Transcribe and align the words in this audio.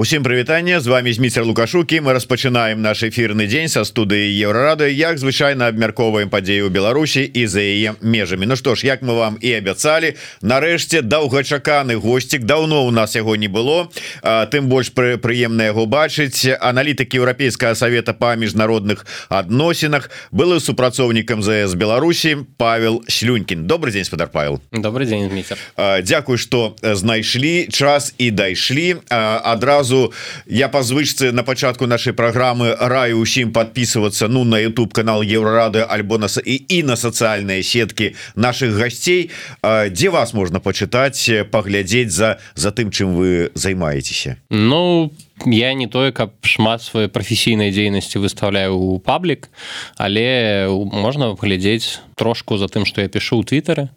Усім 0.00 0.22
прывітанне 0.22 0.80
з 0.80 0.86
вами 0.86 1.12
зміцер 1.12 1.44
лукашукі 1.44 2.00
мы 2.00 2.14
распачынаем 2.16 2.80
наш 2.80 3.02
эфірны 3.04 3.44
дзень 3.44 3.68
са 3.68 3.84
студыі 3.84 4.32
еўрарады 4.32 4.88
як 4.88 5.20
звычайна 5.20 5.68
абмяркоўваем 5.68 6.32
падзею 6.32 6.70
Беларусі 6.72 7.20
і 7.20 7.44
за 7.44 7.60
яе 7.60 7.92
межамі. 8.00 8.48
Ну 8.48 8.56
што 8.56 8.72
ж 8.72 8.88
як 8.88 9.04
мы 9.04 9.12
вам 9.12 9.36
і 9.44 9.52
абяцалі 9.52 10.16
нарэшце 10.40 11.04
доўгачаканы 11.04 12.00
госцік 12.00 12.48
даўно 12.48 12.88
у 12.88 12.90
нас 12.90 13.12
яго 13.12 13.36
не 13.36 13.52
было. 13.52 13.92
А, 14.24 14.48
тым 14.48 14.72
больш 14.72 14.88
пры 14.88 15.20
прыемна 15.20 15.68
яго 15.68 15.84
бачыць. 15.84 16.48
Аналітык 16.48 17.12
еўрапейскага 17.20 17.76
савета 17.76 18.16
па 18.16 18.32
міжнародных 18.40 19.04
адносінах 19.28 20.08
былы 20.32 20.64
супрацоўнікам 20.64 21.44
ЗС 21.44 21.76
Беларусі 21.76 22.48
Павел 22.56 23.04
слюнькін. 23.04 23.68
Добрый 23.68 23.92
день 23.92 24.08
спадар 24.08 24.32
Павел. 24.32 24.64
Добрый 24.72 25.04
день 25.04 25.28
Дмитр. 25.28 25.60
Дякую 25.76 26.38
что 26.38 26.72
знайшлі 26.80 27.68
час 27.68 28.14
і 28.16 28.30
дайшлі. 28.30 28.96
Адразу 29.10 29.89
сразу 29.90 30.12
я 30.46 30.68
по 30.68 30.82
звычцы 30.82 31.32
на 31.32 31.42
пачатку 31.42 31.86
нашай 31.86 32.12
праграмы 32.12 32.76
раю 32.80 33.18
усім 33.18 33.52
подписываться 33.52 34.28
ну 34.28 34.44
на 34.44 34.56
YouTube 34.56 34.92
канал 34.92 35.22
еврорады 35.22 35.80
альбо 35.88 36.18
нас 36.18 36.38
і 36.44 36.54
і 36.68 36.82
на 36.82 36.94
сацыяльныя 36.96 37.62
сеткі 37.62 38.14
наших 38.36 38.70
гасцей. 38.72 39.30
Дзе 39.62 40.10
вас 40.10 40.34
можна 40.34 40.60
пачытаць 40.60 41.50
паглядзець 41.50 42.10
за 42.10 42.38
за 42.54 42.70
тым 42.70 42.90
чым 42.90 43.14
вы 43.14 43.50
займаецеся? 43.54 44.36
Ну 44.50 45.12
я 45.46 45.74
не 45.74 45.86
тое 45.86 46.12
каб 46.12 46.32
шмат 46.42 46.82
свае 46.82 47.08
прафесійнай 47.08 47.70
дзейнасці 47.70 48.18
выставляю 48.18 48.76
у 48.76 48.98
паблік 48.98 49.48
але 49.96 50.68
можна 50.70 51.34
глядзець 51.34 52.00
трошку 52.20 52.58
за 52.58 52.68
тым 52.68 52.84
что 52.84 53.00
я 53.00 53.08
пишу 53.08 53.38
у 53.38 53.44
твиттеры 53.44 53.88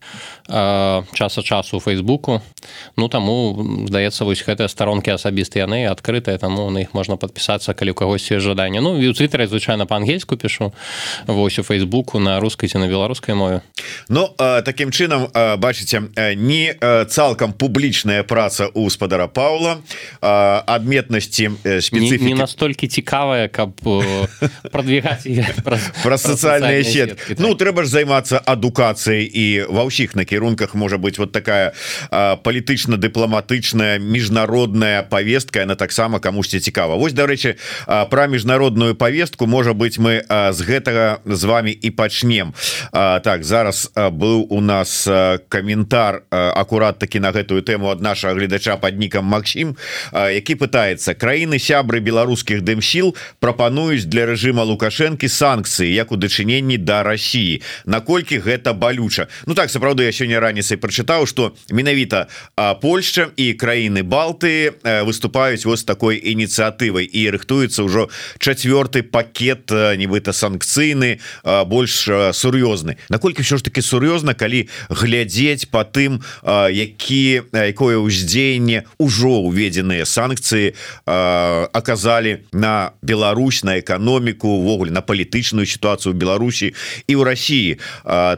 часа 0.48 1.44
часу 1.44 1.80
фейсбуку. 1.80 2.42
Ну 2.96 3.08
таму 3.08 3.86
здаецца 3.88 4.24
вось 4.24 4.44
гэтыя 4.44 4.72
старонкі 4.72 5.12
асабіста 5.12 5.60
яны 5.60 5.88
адкрытыя 5.92 6.40
таму 6.40 6.70
на 6.72 6.88
іх 6.88 6.96
можна 6.96 7.20
подпісацца 7.20 7.74
калі 7.74 7.92
у 7.92 7.96
кагосьці 8.00 8.40
жаданне. 8.40 8.80
Ну 8.80 8.96
і 8.96 9.12
у 9.12 9.14
твиттере 9.14 9.48
звычайно 9.48 9.86
по-ангельску 9.86 10.38
пишу 10.38 10.74
вось 11.28 11.60
у 11.60 11.64
фейсбуку 11.64 12.20
на 12.20 12.40
рускай 12.40 12.70
ці 12.70 12.78
на 12.78 12.88
беларускай 12.88 13.36
мове. 13.36 13.62
Ну 14.08 14.32
таким 14.38 14.92
чынам 14.92 15.28
бачыце 15.60 16.08
не 16.36 16.76
цалкам 17.10 17.54
публічная 17.54 18.24
праца 18.24 18.68
у 18.74 18.90
спадара 18.90 19.28
Паула 19.28 19.84
адметнасці 21.34 21.82
специфіки... 21.82 22.24
не, 22.24 22.30
не 22.30 22.36
настолькі 22.36 22.88
цікавая 22.88 23.48
каб 23.48 23.74
продвигаць 24.72 25.28
про 26.04 26.18
сацыяльныя 26.18 26.84
сеткі 26.84 27.36
Ну 27.40 27.56
трэба 27.56 27.84
ж 27.84 27.90
займацца 27.90 28.38
адукацыяй 28.38 29.26
і 29.26 29.46
ва 29.70 29.84
ўсіх 29.88 30.16
накірунках 30.16 30.76
можа 30.76 30.98
быть 30.98 31.18
вот 31.18 31.32
такая 31.32 31.74
палітычна-дыпламатычная 32.12 34.00
міжнародная 34.00 35.04
повестка 35.04 35.64
она 35.64 35.76
таксама 35.76 36.20
камусьці 36.20 36.60
цікава. 36.60 36.96
Вось 36.96 37.14
дарэчы 37.14 37.56
про 38.10 38.28
міжнародную 38.28 38.96
повестку 38.96 39.48
можа 39.48 39.74
быть 39.74 40.00
мы 40.00 40.24
з 40.30 40.60
гэтага 40.62 41.20
з 41.26 41.44
вами 41.44 41.72
і 41.72 41.90
пачнем. 41.92 42.54
Так 42.92 43.44
зараз 43.44 43.92
быў 43.96 44.48
у 44.50 44.62
нас 44.62 45.08
каментар 45.50 46.24
акурат 46.30 47.00
таки 47.00 47.20
на 47.20 47.32
гэтую 47.32 47.62
тэму 47.64 47.92
ад 47.92 48.02
нашага 48.02 48.34
гледача 48.34 48.78
под 48.78 49.00
нікам 49.00 49.26
Максім 49.26 49.76
які 50.14 50.56
пытается 50.56 51.14
краіны 51.24 51.58
сябры 51.58 52.04
беларускіх 52.04 52.62
дымсіл 52.62 53.16
прапануюць 53.40 54.06
для 54.06 54.30
рэжыма 54.30 54.68
лукашэнкі 54.68 55.32
санкцыі 55.32 55.90
як 55.90 56.12
у 56.12 56.20
дачыненні 56.20 56.78
да 56.78 57.02
Росіі 57.08 57.62
на 57.86 58.04
наколькі 58.04 58.44
гэта 58.44 58.74
балюча? 58.74 59.28
Ну 59.48 59.56
так 59.56 59.72
сапраўды 59.72 60.04
я 60.04 60.12
сёння 60.12 60.44
раніцай 60.44 60.76
прачытаў 60.78 61.24
что 61.26 61.56
менавіта 61.72 62.28
Польшча 62.82 63.32
і 63.38 63.54
краіны 63.54 64.04
балты 64.04 64.76
выступаюць 64.84 65.64
вось 65.64 65.88
такой 65.88 66.20
ініцыятывай 66.20 67.08
і 67.08 67.32
рыхтуецца 67.32 67.88
ўжо 67.88 68.10
чацвёрты 68.44 69.08
пакет 69.08 69.72
нібыта 69.72 70.36
санкцыйны 70.36 71.24
больш 71.66 72.12
сур'ёзны. 72.36 73.00
Наколькі 73.08 73.48
ўсё 73.48 73.56
ж 73.56 73.64
таки 73.64 73.80
сур'ёзна 73.80 74.36
калі 74.36 74.68
глядзець 74.92 75.72
по 75.72 75.88
тым 75.88 76.20
які 76.44 77.48
якое 77.56 77.96
ўздзеянне 78.04 78.84
ўжо 79.00 79.48
уведзеныя 79.48 80.04
санкцыі 80.04 80.76
аказалі 81.74 82.46
на 82.52 82.92
Беларусь 83.02 83.64
на 83.64 83.80
эканоміку 83.80 84.48
увогуле 84.48 84.92
на 84.92 85.02
палітычную 85.02 85.66
сітуацыю 85.66 86.14
Беларусі 86.14 86.74
і 87.08 87.14
ў 87.16 87.22
Росіі 87.24 87.72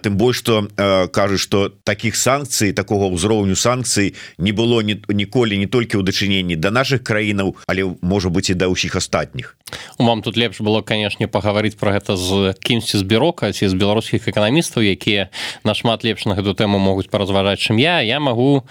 тым 0.01 0.15
больш 0.15 0.39
что 0.39 0.67
кажуць 1.11 1.41
что 1.41 1.69
таких 1.83 2.15
санкцый 2.15 2.73
такого 2.73 3.11
ўзроўню 3.11 3.55
санкцый 3.55 4.15
не 4.37 4.51
было 4.51 4.81
ні, 4.81 5.01
ніколі 5.09 5.57
не 5.57 5.67
толькі 5.67 5.97
ў 5.99 6.03
дачыненні 6.03 6.55
да 6.55 6.71
наших 6.71 7.03
краінаў 7.03 7.55
але 7.67 7.95
можа 8.01 8.29
быть 8.29 8.49
і 8.49 8.55
да 8.55 8.71
ўсіх 8.71 8.95
астатніх 8.95 9.57
вам 9.99 10.21
тут 10.21 10.37
лепш 10.37 10.61
было 10.61 10.81
канешне 10.81 11.27
пагаварыць 11.27 11.75
про 11.75 11.91
гэта 11.91 12.15
з 12.15 12.55
кімсьці 12.63 13.03
збірока 13.03 13.51
ці 13.51 13.67
з 13.67 13.73
беларускіх 13.73 14.27
эканамістаў 14.27 14.83
якія 14.85 15.29
нашмат 15.63 16.03
лепш 16.03 16.25
на 16.25 16.35
гэту 16.35 16.53
тэму 16.55 16.79
могуць 16.79 17.09
паразважаць 17.11 17.59
чым 17.59 17.77
я. 17.81 18.01
Я 18.01 18.19
могу 18.19 18.63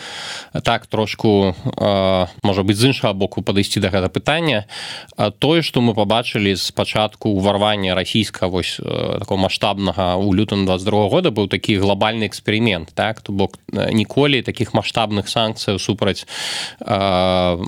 так 0.62 0.86
трошку 0.86 1.54
можа 2.42 2.62
быть 2.62 2.76
з 2.76 2.94
іншага 2.94 3.12
боку 3.12 3.42
падысці 3.42 3.80
до 3.84 3.92
гэта 3.92 4.08
пытання 4.08 4.64
тое 5.38 5.60
что 5.62 5.80
мы 5.84 5.92
побачылі 5.92 6.56
з 6.56 6.72
пачатку 6.72 7.36
ўварвання 7.36 7.94
расійска 7.94 8.48
вось 8.48 8.80
такого 8.80 9.36
масштабнага 9.36 10.16
у 10.16 10.32
лютым 10.32 10.64
22 10.64 11.08
года 11.12 11.28
быў 11.28 11.48
такі 11.48 11.76
глобальны 11.76 12.24
эксперимент 12.24 12.94
так? 12.94 13.20
То 13.20 13.32
бок 13.32 13.58
ніколі 13.72 14.42
таких 14.42 14.72
маштабных 14.72 15.28
санкцыяў 15.28 15.78
супраць 15.78 16.24
э, 16.80 17.58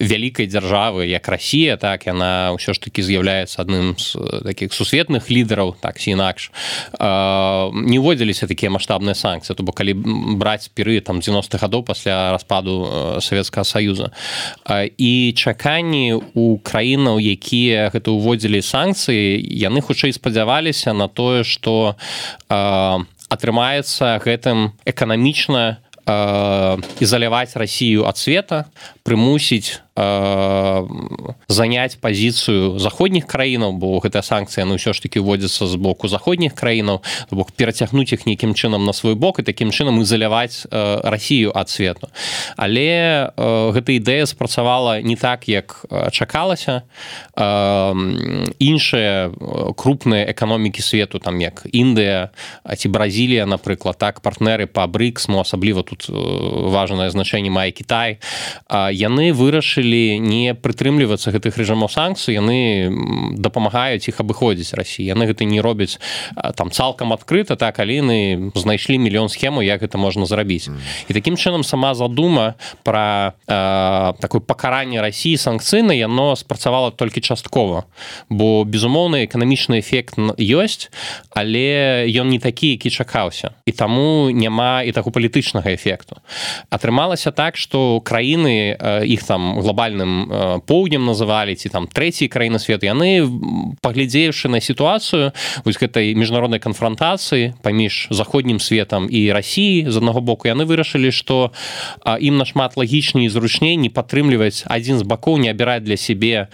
вялікай 0.00 0.46
дзяржавы 0.46 1.06
як 1.06 1.28
Росія 1.28 1.76
так 1.76 2.06
яна 2.06 2.56
ўсё 2.56 2.72
ж 2.72 2.80
таки 2.80 3.02
з'яўляецца 3.02 3.60
адным 3.60 3.98
з 4.00 4.16
таких 4.44 4.72
сусветных 4.72 5.28
лідараў 5.28 5.76
так 5.76 6.00
ці 6.00 6.16
інакш 6.16 6.50
э, 6.96 7.70
не 7.74 7.98
ўводзіліся 8.00 8.48
такія 8.48 8.72
маштабныя 8.72 9.14
санкцыі. 9.14 9.52
То 9.54 9.62
бок 9.62 9.76
калі 9.76 9.92
браць 10.40 10.72
перы 10.72 11.00
там 11.04 11.20
90-х 11.20 11.60
гадоў 11.60 11.84
пасля 11.84 12.32
распаду 12.32 13.18
Савецкага 13.20 13.64
союза 13.64 14.12
э, 14.64 14.88
і 14.96 15.32
чаканні 15.50 16.14
у 16.38 16.58
краінаў 16.62 17.18
якія 17.18 17.90
гэта 17.90 18.14
ўводзілі 18.14 18.62
санкцыі 18.62 19.42
яны 19.42 19.82
хутчэй 19.82 20.14
спадзяваліся 20.14 20.94
на 20.94 21.10
тое 21.10 21.42
что 21.42 21.98
атрымаецца 22.46 24.22
гэтым 24.22 24.78
эканамічна 24.86 25.82
ізаляваць 27.02 27.58
Росію 27.58 28.06
ад 28.06 28.16
света 28.16 28.70
прымусіць 29.02 29.82
Э, 29.96 30.86
занять 31.48 31.98
пазіцыю 32.00 32.78
заходніх 32.78 33.26
краінаў 33.26 33.74
бо 33.74 33.98
гэтая 33.98 34.22
санкцыя 34.22 34.62
ну 34.62 34.78
ўсё 34.78 34.94
ж 34.94 35.02
таки 35.02 35.18
вводзіцца 35.18 35.66
з 35.66 35.74
боку 35.74 36.06
заходніх 36.06 36.54
краінаў 36.54 37.02
бок 37.34 37.50
перацягнуць 37.50 38.14
іх 38.14 38.22
нейкім 38.22 38.54
чынам 38.54 38.86
на 38.86 38.94
свой 38.94 39.18
бок 39.18 39.42
і 39.42 39.42
такім 39.42 39.74
чынам 39.74 39.98
ізаляваць 39.98 40.70
э, 40.70 41.02
Росію 41.02 41.50
ад 41.50 41.68
свету 41.68 42.06
але 42.54 43.34
э, 43.34 43.72
гэта 43.74 43.98
ідэя 43.98 44.30
спрацавала 44.30 45.02
не 45.02 45.16
так 45.18 45.48
як 45.50 45.82
чакалася. 46.12 46.82
Іншыя 48.60 49.30
крупныя 49.74 50.30
эканомікі 50.30 50.82
свету 50.86 51.18
там 51.18 51.40
як 51.42 51.66
Індыя 51.66 52.30
ці 52.62 52.88
Бразілія 52.88 53.42
напрыклад 53.46 53.98
так 53.98 54.20
партнеры 54.22 54.70
па 54.70 54.86
брыксму 54.86 55.40
асабліва 55.42 55.82
тут 55.82 56.06
важное 56.08 57.10
значэнне 57.10 57.50
мае 57.50 57.74
Кітай 57.74 58.22
яны 58.70 59.34
вырашылі 59.34 59.79
вырашылі 59.80 60.18
не 60.20 60.54
прытрымлівацца 60.54 61.32
гэтых 61.32 61.56
рэжымаў 61.56 61.88
санкцый 61.88 62.36
яны 62.36 62.90
дапамагаюць 63.36 64.08
іх 64.08 64.20
абыходзіць 64.20 64.74
Росіі 64.74 65.06
яны 65.06 65.26
гэта 65.26 65.44
не 65.44 65.60
робяць 65.60 65.98
там 66.56 66.70
цалкам 66.70 67.12
адкрыта 67.12 67.56
так 67.56 67.76
каліны 67.76 68.52
знайшлі 68.54 68.98
мільён 68.98 69.28
схему 69.28 69.62
як 69.62 69.82
гэта 69.82 69.96
можна 69.96 70.26
зрабіць. 70.26 70.68
І 71.08 71.14
такім 71.14 71.36
чынам 71.36 71.64
сама 71.64 71.94
задума 71.94 72.54
про 72.82 73.32
такое 73.46 74.40
пакаранне 74.40 75.00
Росіі 75.00 75.36
санкцыйна 75.36 75.92
яно 75.92 76.36
спрацавала 76.36 76.90
толькі 76.90 77.20
часткова. 77.20 77.84
Бо 78.28 78.64
безумоўны 78.64 79.24
эканамічны 79.24 79.80
эфект 79.80 80.18
ёсць 80.38 80.90
але 81.30 82.06
ён 82.10 82.28
не 82.28 82.38
такі 82.38 82.70
які 82.76 82.90
чакаўся. 82.90 83.50
І 83.66 83.72
таму 83.72 84.30
няма 84.30 84.82
і 84.82 84.92
таго 84.92 85.10
палітычнага 85.10 85.72
эфекту. 85.72 86.20
Атрымалася 86.70 87.30
так 87.30 87.56
что 87.56 88.00
краіны 88.00 88.76
іх 89.06 89.22
там 89.24 89.60
глобальным 89.70 90.26
э, 90.26 90.60
поўднем 90.66 91.06
называлі 91.06 91.54
ці 91.54 91.70
там 91.70 91.86
трэцяй 91.86 92.26
краіны 92.26 92.58
свету 92.58 92.90
яны 92.90 93.22
паглядзеўшы 93.80 94.50
на 94.50 94.60
сітуацыю 94.60 95.30
вось 95.64 95.78
гэтай 95.78 96.14
міжнароднай 96.18 96.58
канфронтацыі 96.58 97.54
паміж 97.62 98.10
заходнім 98.10 98.58
светом 98.58 99.06
і 99.06 99.30
Росіі 99.30 99.86
з 99.86 99.96
аднаго 99.96 100.20
боку 100.20 100.50
яны 100.50 100.66
вырашылі 100.66 101.14
што 101.14 101.54
ім 102.02 102.36
нашмат 102.36 102.76
лагічней 102.76 103.26
і 103.26 103.30
зручней 103.30 103.76
не 103.78 103.90
падтрымліваць 103.94 104.66
адзін 104.66 104.98
з 104.98 105.06
бакоў 105.06 105.38
не 105.38 105.50
абіраць 105.54 105.86
для 105.86 105.96
сябе 105.96 106.50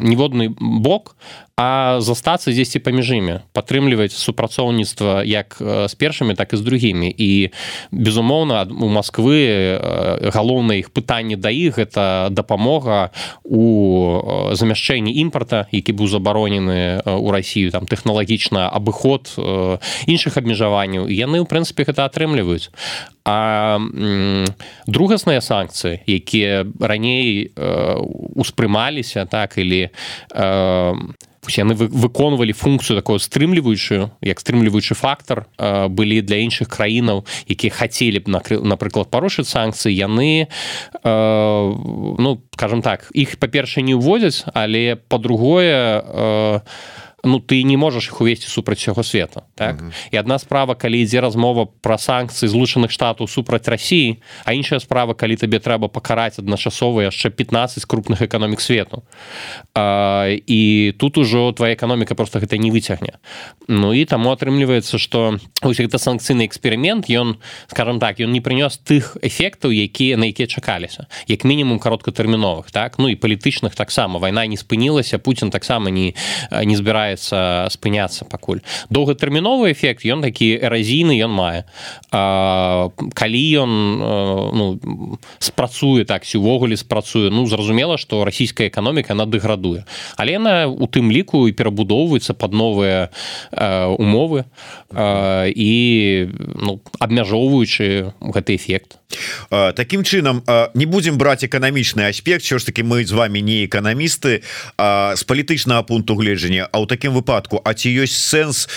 ніводны 0.00 0.48
бок 0.56 1.16
а 1.60 2.00
застацца 2.00 2.48
дзесьці 2.56 2.80
паміж 2.80 3.20
імі 3.20 3.34
падтрымліваць 3.52 4.16
супрацоўніцтва 4.16 5.20
як 5.28 5.60
з 5.60 5.92
першымі 5.92 6.32
так 6.32 6.56
і 6.56 6.56
з 6.56 6.64
другімі. 6.64 7.12
І 7.12 7.52
безумоўна 7.92 8.64
у 8.64 8.88
Масквы 8.88 9.76
галоўнае 10.32 10.80
іх 10.80 10.88
пытанне 10.88 11.36
да 11.36 11.52
іх 11.52 11.76
гэта 11.76 12.32
дапамога 12.32 13.12
у 13.44 14.56
замяшчэнні 14.56 15.12
імпарта 15.20 15.68
які 15.68 15.92
быў 15.92 16.08
забаронены 16.08 17.04
у 17.04 17.28
Росію 17.28 17.68
там 17.76 17.84
тэхналагічна 17.84 18.72
абыход 18.72 19.28
іншых 20.08 20.40
абмежаванняў. 20.40 21.12
Яны 21.12 21.44
ў 21.44 21.46
прынцыпе 21.46 21.84
гэта 21.84 22.08
атрымліваюць. 22.08 22.72
А 23.28 23.76
другасныя 24.88 25.44
санкцыі 25.44 26.00
якія 26.08 26.64
раней 26.80 27.52
успрымаліся 28.32 29.28
так 29.28 29.60
или 29.60 29.92
яны 31.48 31.74
выконвалі 31.74 32.52
функцыю 32.52 32.96
такую 33.00 33.18
стрымліваючую 33.18 34.10
як 34.20 34.40
стрымліваючы 34.40 34.94
фактор 34.94 35.46
былі 35.88 36.20
для 36.22 36.36
іншых 36.36 36.68
краінаў 36.68 37.24
якія 37.48 37.72
хацелі 37.72 38.20
б 38.20 38.28
напрыклад 38.60 39.08
парушыць 39.10 39.48
санкцыі 39.48 39.94
яны 39.94 40.48
ну 41.04 42.42
скажем 42.52 42.82
так 42.82 43.08
іх 43.14 43.40
па-першае 43.40 43.84
не 43.84 43.96
ўводзяць 43.96 44.44
але 44.52 44.96
по-другое 44.96 46.60
ну 47.24 47.40
ты 47.40 47.62
не 47.62 47.76
можаш 47.76 48.08
іх 48.08 48.20
увесці 48.20 48.48
супраць 48.48 48.78
усяго 48.78 49.02
света 49.02 49.42
так? 49.54 49.76
Uh 49.76 49.84
-huh. 49.84 49.92
і 50.10 50.16
адна 50.16 50.38
справа 50.38 50.74
калі 50.74 51.00
ідзе 51.00 51.20
размова 51.20 51.66
пра 51.80 51.98
санкцыі 51.98 52.48
злучаных 52.48 52.90
штатаў 52.90 53.28
супраць 53.28 53.68
Росіі 53.68 54.16
а 54.44 54.52
іншая 54.52 54.80
справа 54.80 55.14
калі 55.14 55.36
табе 55.36 55.58
трэба 55.58 55.88
пакараць 55.88 56.38
адначасова 56.38 57.02
яшчэ 57.02 57.30
15 57.30 57.84
крупных 57.84 58.22
эканомік 58.22 58.60
свету. 58.60 59.02
А, 59.74 60.28
і 60.46 60.92
тут 60.98 61.18
ужо 61.18 61.52
твоя 61.52 61.74
эканоміка 61.74 62.14
просто 62.14 62.38
гэта 62.38 62.58
не 62.58 62.70
выцягне 62.70 63.12
Ну 63.68 63.94
і 63.94 64.04
таму 64.04 64.30
атрымліваецца 64.30 64.98
что 64.98 65.38
ось 65.62 65.80
гэта 65.80 65.98
санкцыйны 65.98 66.46
эксперымент 66.46 67.10
ён 67.10 67.36
скажем 67.66 67.98
так 67.98 68.20
ён 68.20 68.32
не 68.32 68.40
прынёс 68.40 68.78
тых 68.78 69.16
эфектаў 69.22 69.70
якія 69.70 70.16
на 70.16 70.26
якія 70.26 70.46
чакаліся. 70.46 71.06
Як 71.28 71.44
мінімум 71.44 71.78
кароткатэрміновых 71.78 72.70
так? 72.70 72.98
Ну 72.98 73.08
і 73.08 73.16
палітычных 73.16 73.74
таксама 73.74 74.18
вайна 74.18 74.46
не 74.46 74.56
спынілася 74.56 75.18
Путін 75.18 75.50
таксама 75.50 75.90
не 75.90 76.14
не 76.50 76.76
збірае 76.76 77.09
збіраецца 77.16 77.70
спыняцца 77.70 78.24
пакуль. 78.24 78.60
Доўгатэрміновы 78.90 79.72
эфект 79.72 80.04
ён 80.04 80.22
такі 80.22 80.58
эразійны 80.58 81.18
ён 81.24 81.30
мае 81.30 81.64
а, 82.10 82.90
калі 83.14 83.42
ён 83.62 83.70
ну, 84.54 84.66
спрацуе 85.38 86.04
так 86.04 86.24
ці 86.24 86.38
увогуле 86.38 86.76
спрацуе 86.76 87.30
ну 87.30 87.46
зразумела 87.46 87.98
што 87.98 88.24
расійская 88.24 88.68
эканоміка 88.68 89.12
она 89.12 89.26
дэградуе 89.26 89.84
але 90.16 90.32
яна 90.32 90.66
у 90.66 90.86
тым 90.86 91.10
ліку 91.10 91.48
і 91.48 91.52
перабудоўваецца 91.52 92.34
под 92.34 92.52
новыя 92.52 93.10
умовы 93.98 94.44
а, 94.90 95.46
і 95.48 96.28
ну, 96.38 96.80
абмяжоўваючы 96.98 98.12
гэты 98.20 98.54
эфект 98.56 99.00
Такім 99.50 100.04
чынам 100.04 100.42
не 100.74 100.86
будзем 100.86 101.18
браць 101.18 101.44
эканамічны 101.44 102.08
аспект. 102.08 102.44
Що 102.44 102.58
ж 102.58 102.66
таки 102.66 102.82
мы 102.82 103.04
з 103.04 103.12
вами 103.12 103.40
не 103.40 103.66
эканамісты 103.66 104.42
з 104.78 105.22
палітычнага 105.26 105.82
пункту 105.82 106.14
гледжання 106.14 106.68
а 106.70 106.78
ў 106.78 106.86
такім 107.00 107.16
выпадку 107.16 107.62
А 107.64 107.72
ці 107.72 107.88
ёсць 108.04 108.12
сэнс 108.12 108.68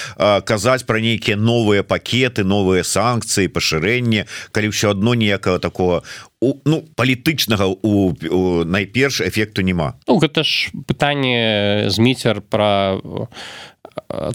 казаць 0.47 0.87
пра 0.87 1.03
нейкія 1.03 1.35
новыя 1.35 1.83
пакеты 1.83 2.47
новыя 2.47 2.87
санкцыі 2.87 3.51
пашырэнне 3.51 4.23
калі 4.55 4.71
ўсё 4.71 4.95
адно 4.95 5.11
ніякага 5.19 5.59
такого 5.59 6.07
у 6.43 6.59
ну 6.67 6.83
палітычнага 6.99 7.71
у, 7.71 8.11
у 8.11 8.63
найперш 8.67 9.23
эфекту 9.23 9.63
няма. 9.63 9.95
Ну, 10.07 10.19
гэта 10.19 10.43
ж 10.43 10.75
пытанне 10.83 11.87
зміцер 11.87 12.43
про 12.43 12.99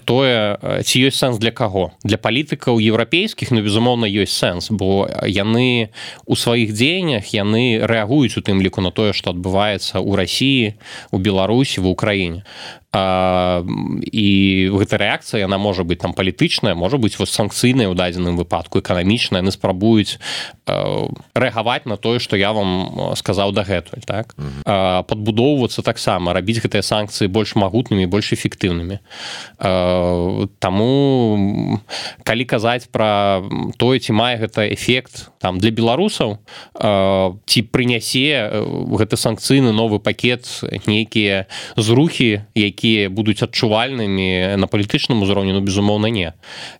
тое 0.05 0.57
ці 0.83 0.95
ёсць 1.07 1.19
сэнс 1.19 1.39
для 1.39 1.51
каго? 1.51 1.91
Для 2.03 2.17
палітыкаў 2.17 2.79
еўрапейскіх 2.79 3.51
ну 3.51 3.63
безумоўна 3.63 4.07
ёсць 4.07 4.35
сэнс 4.35 4.71
бо 4.71 5.07
яны 5.27 5.91
у 6.25 6.35
сваіх 6.35 6.71
дзеяннях 6.75 7.31
яны 7.35 7.83
рэагуюць 7.83 8.39
у 8.39 8.43
тым 8.43 8.63
ліку 8.63 8.81
на 8.81 8.91
тое 8.91 9.13
што 9.13 9.35
адбываецца 9.35 9.99
ў 9.99 10.11
рассіі 10.15 10.65
у 11.11 11.17
беларусі 11.19 11.83
в 11.83 11.91
украіне. 11.91 12.43
А, 12.89 13.61
і 14.01 14.27
гэта 14.73 14.97
рэакцыя 14.97 15.45
яна 15.45 15.61
можа 15.61 15.85
быць 15.85 16.01
там 16.01 16.17
палітычная 16.17 16.73
можа 16.73 16.97
быць 16.97 17.21
вось 17.21 17.29
санкцыйная 17.29 17.85
ў 17.85 17.93
дадзеным 17.93 18.33
выпадку 18.33 18.81
эканамічная. 18.81 19.45
Яны 19.45 19.53
спрабуюць 19.53 20.17
рэагаваць 20.65 21.85
на 21.85 21.98
тое 22.01 22.19
што 22.19 22.35
я 22.35 22.51
вам 22.51 23.13
сказаў 23.15 23.53
дагэтуль 23.53 24.03
так? 24.05 24.35
Падбудоўвацца 24.65 25.85
таксама 25.85 26.33
рабіць 26.33 26.59
гэтыя 26.63 26.81
санкцыі 26.81 27.29
больш 27.29 27.55
магутнымі 27.55 28.09
больш 28.09 28.33
эфектыўнымі. 28.33 28.99
Таму 30.59 30.89
калі 32.23 32.43
казаць 32.49 32.89
пра 32.91 33.43
тое 33.77 33.99
ці 33.99 34.11
мае 34.17 34.41
гэта 34.41 34.67
эфект 34.73 35.29
там 35.39 35.59
для 35.59 35.71
беларусаў 35.71 36.39
ці 37.45 37.59
прынясе 37.71 38.49
гэты 38.97 39.15
санкцыйны 39.15 39.71
новы 39.71 39.99
пакет 39.99 40.47
нейкія 40.87 41.45
зрухі 41.77 42.43
які 42.55 42.79
якія 42.79 43.09
будуць 43.09 43.43
адчувальнымі 43.43 44.55
на 44.57 44.67
палітычным 44.67 45.21
узроўні 45.21 45.53
ну 45.53 45.61
безумоўна 45.61 46.09
не. 46.09 46.33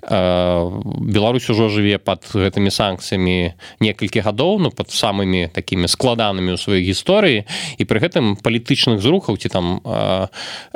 Беларусь 0.07 1.49
ужо 1.49 1.69
жыве 1.69 1.99
под 1.99 2.23
гэтымі 2.31 2.71
санкцыямі 2.71 3.53
некалькі 3.79 4.23
гадоў 4.23 4.59
ну 4.59 4.71
под 4.71 4.89
самымі 5.09 5.49
такімі 5.49 5.89
складанымі 5.89 6.53
ў 6.53 6.57
сваёй 6.61 6.85
гісторыі 6.85 7.49
і 7.77 7.83
пры 7.89 7.97
гэтым 7.97 8.37
палітычных 8.37 9.01
зрухаў 9.01 9.41
ці 9.41 9.49
там 9.49 9.81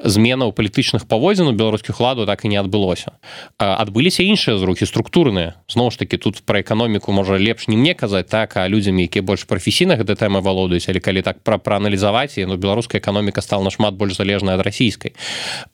зменаў 0.02 0.54
палітычных 0.58 1.06
паводзін 1.06 1.54
у 1.54 1.54
беларускіх 1.54 2.00
ладу 2.02 2.26
так 2.26 2.46
і 2.46 2.50
не 2.50 2.58
адбылося. 2.58 3.14
Адбыліся 3.58 4.26
іншыя 4.26 4.58
зрухі 4.58 4.90
структурныя. 4.90 5.62
Зноў 5.70 5.94
ж 5.94 6.02
таки 6.02 6.18
тут 6.18 6.42
пра 6.42 6.66
эканоміку 6.66 7.14
можа 7.14 7.38
лепш 7.38 7.70
не 7.70 7.78
мне 7.78 7.94
казаць 7.94 8.28
так 8.30 8.58
а 8.58 8.66
людзямі 8.68 9.06
якія 9.06 9.22
больш 9.22 9.46
прафесійна 9.46 9.98
гэта 10.02 10.18
тэма 10.18 10.42
валодаюць 10.42 10.90
але 10.90 11.00
калі 11.00 11.22
так 11.22 11.46
пра 11.46 11.62
прааналізаваць 11.62 12.42
ну 12.48 12.58
беларуская 12.58 12.98
эканоміка 12.98 13.42
стала 13.42 13.64
нашмат 13.64 13.94
больш 13.94 14.18
залежная 14.18 14.58
ад 14.58 14.66
расійскай. 14.66 15.14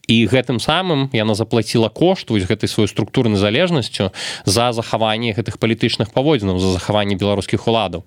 І 0.07 0.27
гэтым 0.27 0.59
самым 0.59 1.07
яна 1.13 1.33
заплаціла 1.33 1.87
кошт 1.89 2.29
вось 2.29 2.43
гэтай 2.43 2.67
сваёй 2.67 2.91
структурнай 2.91 3.39
залежнасцю 3.39 4.11
за 4.43 4.71
захаванне 4.73 5.31
гэтых 5.31 5.59
палітычных 5.59 6.11
паводзінаў 6.11 6.59
за 6.59 6.75
захаванне 6.75 7.15
беларускіх 7.15 7.67
уладаў 7.67 8.03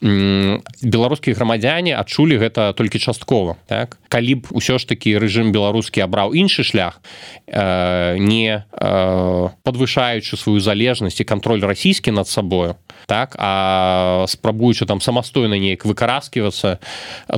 беларускія 0.00 1.36
грамадзяне 1.36 1.92
адчулі 1.92 2.40
гэта 2.40 2.72
толькі 2.72 2.98
часткова 2.98 3.56
так? 3.66 3.98
Калі 4.08 4.34
б 4.40 4.42
усё 4.50 4.80
ж 4.80 4.88
такі 4.88 5.20
рэжым 5.20 5.52
беларускі 5.52 6.00
абраў 6.00 6.32
іншы 6.32 6.64
шлях 6.64 7.00
э, 7.46 8.16
не 8.16 8.64
э, 8.64 9.48
подвышаючы 9.62 10.36
сваю 10.36 10.60
залежнасць 10.60 11.20
і 11.20 11.28
кантроль 11.28 11.60
расійскі 11.60 12.16
над 12.16 12.28
сабою 12.28 12.76
так 13.10 13.34
а 13.38 14.24
спрабуючы 14.28 14.86
там 14.86 15.00
самастойна 15.00 15.58
неяк 15.58 15.84
выкараскивацца 15.84 16.78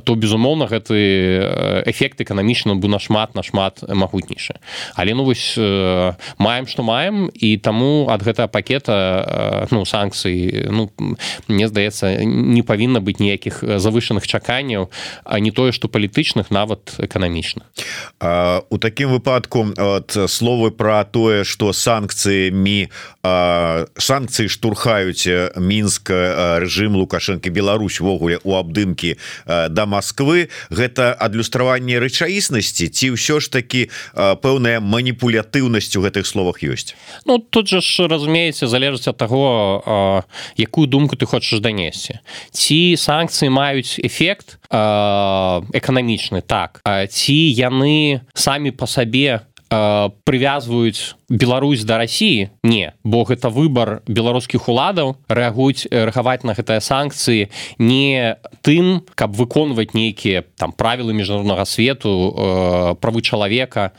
то 0.05 0.15
безумоўна 0.15 0.69
гэты 0.69 0.93
э, 0.93 1.83
эфект 1.89 2.21
эканамічна 2.21 2.77
бы 2.77 2.93
нашмат 2.93 3.35
нашмат 3.35 3.81
магутнейшы. 3.89 4.61
Але 4.95 5.15
ну 5.15 5.25
вось 5.25 5.55
э, 5.57 6.13
маем 6.37 6.67
што 6.67 6.83
маем 6.83 7.33
і 7.33 7.57
таму 7.57 8.13
ад 8.13 8.21
гэтага 8.21 8.53
пакета 8.53 9.65
э, 9.65 9.73
ну 9.73 9.87
санкцыі 9.89 10.69
ну 10.69 10.93
мне 11.49 11.69
здаецца 11.69 12.21
не 12.21 12.61
павінна 12.61 13.01
быць 13.01 13.17
ніякіх 13.17 13.65
завышаных 13.81 14.29
чаканняў 14.29 14.93
а 15.25 15.41
не 15.41 15.57
тое 15.57 15.73
што 15.73 15.89
палітычных 15.89 16.53
нават 16.53 17.01
эканамічна 17.01 17.65
у 18.69 18.77
такім 18.77 19.09
выпадку 19.09 19.73
от 19.73 20.13
словы 20.29 20.71
про 20.71 21.05
тое 21.09 21.45
что 21.49 21.73
санкцыямі 21.73 22.93
санкцыі 23.25 24.53
штурхаюць 24.53 25.25
мінск 25.63 26.11
режим 26.11 26.97
лукашенко 26.97 27.51
Беларусь 27.51 28.01
ввогуле 28.01 28.39
у 28.43 28.57
абдымкі 28.59 29.17
да 29.47 29.87
Москвы 29.87 30.51
гэта 30.71 31.15
адлюстраванне 31.15 32.03
рэчаіснасці 32.03 32.89
ці 32.91 33.15
ўсё 33.15 33.39
ж 33.39 33.49
таки 33.49 33.91
пэўная 34.15 34.83
маніпулятыўнасць 34.83 35.95
у 35.97 36.03
гэтых 36.03 36.27
словах 36.27 36.63
ёсць? 36.67 36.95
Ну 37.25 37.39
тут 37.39 37.69
же 37.69 37.81
ж 37.81 38.09
разумееце 38.11 38.67
залежыць 38.67 39.09
ад 39.09 39.17
таго 39.17 40.25
якую 40.59 40.87
думку 40.87 41.17
ты 41.17 41.27
хочаш 41.27 41.61
данесці. 41.63 42.19
Ці 42.51 42.97
санкцыі 42.99 43.49
маюць 43.49 44.01
эфект 44.03 44.59
эканамічны 44.73 46.43
так 46.43 46.83
ці 46.83 47.39
яны 47.53 48.21
самі 48.35 48.71
по 48.73 48.87
сабе 48.87 49.47
прывязваюць 49.73 51.17
Беларусь 51.33 51.85
да 51.85 51.97
Росіі 51.97 52.51
не. 52.63 52.93
Бо 53.05 53.25
гэта 53.25 53.49
выбор 53.49 54.03
беларускіх 54.07 54.69
уладаў 54.69 55.17
рэагуюць 55.33 55.89
рэагаваць 55.89 56.45
на 56.45 56.53
гэтыя 56.53 56.85
санкцыі 56.85 57.49
не 57.81 58.37
тым 58.61 59.01
каб 59.17 59.33
выконваць 59.33 59.97
нейкія 59.97 60.45
там 60.61 60.77
правілы 60.77 61.17
міжнароднага 61.17 61.65
свету 61.65 62.13
э, 62.13 62.95
правы 63.01 63.23
чалавека 63.23 63.97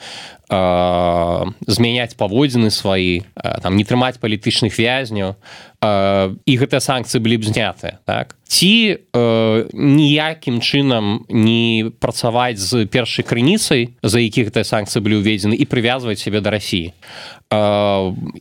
змяняць 1.68 2.14
паводзіны 2.20 2.70
сваі 2.70 3.24
там 3.36 3.76
не 3.76 3.84
трымаць 3.84 4.22
палітычных 4.22 4.78
вязняў 4.78 5.36
і 5.84 6.54
гэтыя 6.56 6.80
санкцыі 6.80 7.20
былі 7.20 7.42
б 7.42 7.50
знятыя 7.50 8.00
так? 8.06 8.38
Ці 8.48 8.96
э, 8.96 9.66
ніякім 9.74 10.62
чынам 10.62 11.26
не 11.28 11.90
працаваць 12.00 12.62
з 12.62 12.86
першай 12.86 13.26
крыніцай 13.26 13.98
за 14.00 14.22
якіх 14.22 14.54
гэтыя 14.54 14.64
санкцыі 14.64 15.04
былі 15.04 15.20
ўведзены 15.20 15.58
і 15.58 15.66
прывязваць 15.68 16.22
сябе 16.22 16.40
да 16.40 16.54
рассіі 16.56 16.94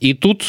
і 0.01 0.13
тут 0.13 0.43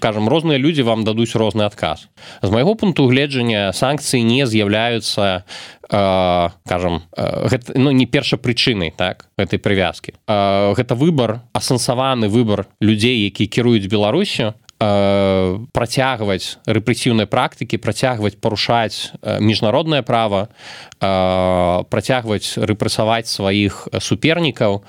кажам 0.00 0.28
розныя 0.28 0.58
людзі 0.58 0.82
вам 0.82 1.04
дадуць 1.04 1.34
розны 1.34 1.64
адказ. 1.66 2.08
З 2.42 2.50
майго 2.50 2.76
пункту 2.76 3.06
гледжання 3.08 3.72
санкцыі 3.72 4.22
не 4.22 4.46
з'яўляюцца 4.46 5.42
кажам 5.88 7.02
гэта 7.16 7.78
ну 7.78 7.90
не 7.90 8.06
першай 8.06 8.38
прычынай 8.38 8.90
так 8.90 9.26
гэтай 9.38 9.58
прывязкі. 9.58 10.14
Гэта 10.26 10.94
выбор 10.94 11.40
асэнсаваны 11.52 12.28
выбор 12.28 12.66
людзей 12.80 13.24
які 13.24 13.46
кіруюць 13.46 13.86
беларусю 13.86 14.54
працягваць 14.78 16.60
рэпрэсіўныя 16.68 17.24
практыкі 17.24 17.80
працягваць 17.80 18.36
парушаць 18.36 19.16
міжнароднае 19.40 20.02
права 20.04 20.52
працягваць 21.00 22.60
рэпрэсаваць 22.60 23.24
сваіх 23.24 23.88
супернікаў 23.96 24.84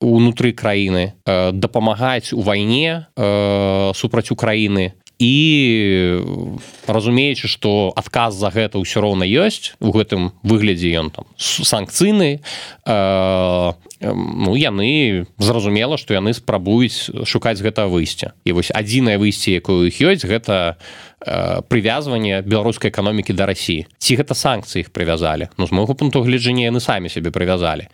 унутры 0.00 0.52
краіны 0.52 1.16
дапамагаць 1.26 2.32
у 2.32 2.42
вайне 2.42 3.06
супраць 3.94 4.30
Украіны. 4.30 4.92
І 5.18 6.20
разумеючы 6.86 7.48
што 7.48 7.92
адказ 7.96 8.36
за 8.36 8.52
гэта 8.52 8.76
ўсё 8.76 9.00
роўна 9.00 9.24
ёсць 9.24 9.72
у 9.80 9.88
гэтым 9.88 10.36
выглядзе 10.44 10.92
ён 10.92 11.08
там 11.08 11.24
санкцыйны 11.40 12.44
э, 12.84 13.72
ну 14.04 14.50
яны 14.52 15.24
зразумела 15.40 15.96
што 15.96 16.12
яны 16.12 16.36
спрабуюць 16.36 17.24
шукаць 17.24 17.64
гэта 17.64 17.88
выйсця 17.88 18.36
і 18.44 18.60
вось 18.60 18.68
адзінае 18.68 19.16
выйсце 19.16 19.56
якое 19.56 19.88
іх 19.88 19.96
ёсць 20.04 20.28
гэта 20.28 20.76
э, 21.24 21.64
прывязванне 21.64 22.44
беларускай 22.44 22.92
эканомікі 22.92 23.32
да 23.32 23.48
рассіі 23.48 23.88
ці 23.96 24.20
гэта 24.20 24.36
санкцыі 24.36 24.84
іх 24.84 24.92
прывязалі? 24.92 25.48
Ну 25.56 25.64
з 25.64 25.72
майго 25.72 25.96
пункту 25.96 26.20
гледжання 26.20 26.68
яны 26.68 26.84
самі 26.84 27.08
сябе 27.08 27.32
прывязалі 27.32 27.88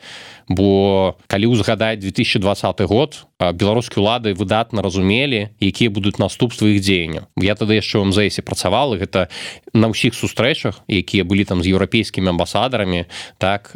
бо 0.55 1.17
калі 1.27 1.53
ўзгадаць 1.53 2.01
2020 2.03 2.81
год 2.89 3.27
беларускія 3.51 3.99
ўлады 3.99 4.31
выдатна 4.39 4.83
разумелі 4.83 5.51
якія 5.59 5.91
будуць 5.91 6.23
наступствы 6.23 6.77
іх 6.77 6.83
дзеянняў. 6.83 7.27
Я 7.43 7.59
тады 7.59 7.75
яшчэ 7.75 7.99
ў 7.99 8.15
мзэсе 8.15 8.47
працавал 8.47 8.95
гэта 8.95 9.27
на 9.75 9.91
ўсіх 9.91 10.15
сустрэчах 10.15 10.87
якія 10.87 11.27
былі 11.27 11.43
там 11.43 11.63
з 11.63 11.75
еўрапейскімі 11.75 12.31
амбасадарамі 12.37 13.11
так 13.39 13.75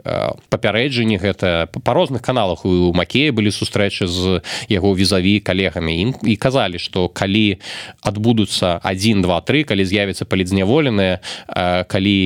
папярэджанні 0.53 1.19
гэта 1.19 1.67
па 1.73 1.93
розных 1.97 2.23
каналах 2.23 2.63
у 2.63 2.93
макея 2.95 3.33
былі 3.33 3.51
сустрэчы 3.51 4.07
з 4.07 4.43
яго 4.71 4.95
візаві 4.95 5.41
калегамі. 5.41 5.95
Ім 5.97 6.11
і 6.23 6.35
казалі 6.37 6.79
што 6.79 7.09
калі 7.09 7.59
адбудуцца 8.03 8.79
123 8.85 9.65
калі 9.65 9.83
з'явіцца 9.83 10.29
палідзняволеныя 10.29 11.19
калі 11.91 12.19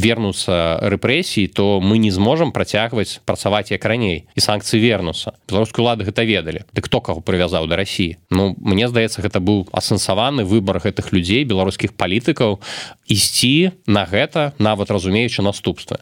вернуцца 0.00 0.80
рэпрэсіі 0.88 1.52
то 1.52 1.80
мы 1.80 1.98
не 1.98 2.10
зможам 2.10 2.52
працягваць 2.52 3.20
працаваць 3.24 3.55
як 3.60 3.84
раней 3.84 4.24
і 4.34 4.40
санкцыі 4.40 4.80
вернуцца 4.80 5.36
беларускую 5.48 5.84
лады 5.84 6.04
гэта 6.04 6.22
веда 6.24 6.36
ведалі 6.36 6.64
ты 6.72 6.82
хто 6.82 7.00
каго 7.00 7.20
прывязаў 7.20 7.66
да 7.66 7.76
рассіі 7.76 8.16
Ну 8.30 8.54
мне 8.58 8.88
здаецца 8.88 9.22
гэта 9.22 9.40
быў 9.40 9.66
асэнсаваны 9.72 10.44
выбар 10.44 10.80
гэтых 10.80 11.12
людзей 11.12 11.44
беларускіх 11.44 11.96
палітыкаў 11.96 12.60
ісці 13.08 13.72
на 13.86 14.04
гэта 14.04 14.52
нават 14.58 14.90
разумеючы 14.90 15.42
наступствы 15.42 15.98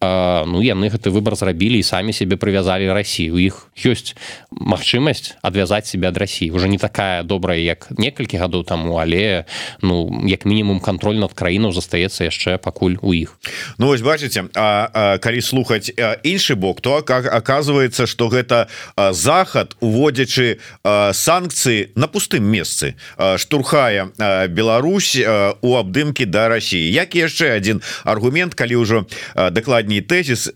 ну 0.00 0.60
яны 0.60 0.88
гэты 0.92 1.08
выбор 1.10 1.36
зрабілі 1.36 1.80
і 1.80 1.86
самі 1.86 2.12
сябе 2.12 2.36
прывязалі 2.36 2.92
рассію 2.92 3.34
у 3.34 3.40
іх 3.40 3.72
ёсць 3.80 4.12
магчымасць 4.52 5.40
адвязаць 5.40 5.88
себе 5.88 6.08
ад 6.08 6.20
рассіі 6.20 6.52
уже 6.52 6.68
не 6.68 6.78
такая 6.78 7.22
добрая 7.22 7.56
як 7.56 7.88
некалькі 7.96 8.36
гадоў 8.36 8.64
таму 8.64 9.00
але 9.00 9.44
ну 9.80 10.22
як 10.28 10.44
мінімум 10.44 10.80
контроль 10.80 11.16
над 11.16 11.32
краінаў 11.32 11.72
застаецца 11.72 12.28
яшчэ 12.28 12.58
пакуль 12.58 13.00
у 13.00 13.16
іх. 13.16 13.40
Ну 13.78 13.88
вось 13.88 14.04
бачыце 14.04 14.52
а, 14.54 14.88
а 14.92 15.18
калі 15.18 15.40
слухаць 15.40 15.88
іншы 16.22 16.56
бок 16.56 16.80
то 16.80 17.02
как 17.02 17.26
оказывается 17.32 18.06
что 18.06 18.28
гэта 18.28 18.68
захад 19.16 19.76
уводзячы 19.80 20.60
санкцыі 20.84 21.96
на 21.96 22.06
пустым 22.08 22.44
месцы 22.44 23.00
штурхая 23.16 24.12
Беларусь 24.48 25.16
у 25.62 25.76
абдымкі 25.76 26.28
да 26.28 26.48
Росіі. 26.48 26.92
Як 26.92 27.16
яшчэ 27.16 27.56
один 27.56 27.80
аргумент 28.04 28.54
калі 28.54 28.76
ўжо 28.76 29.06
дакладней 29.34 29.85
дакладней 29.86 30.02
тэзіс 30.02 30.50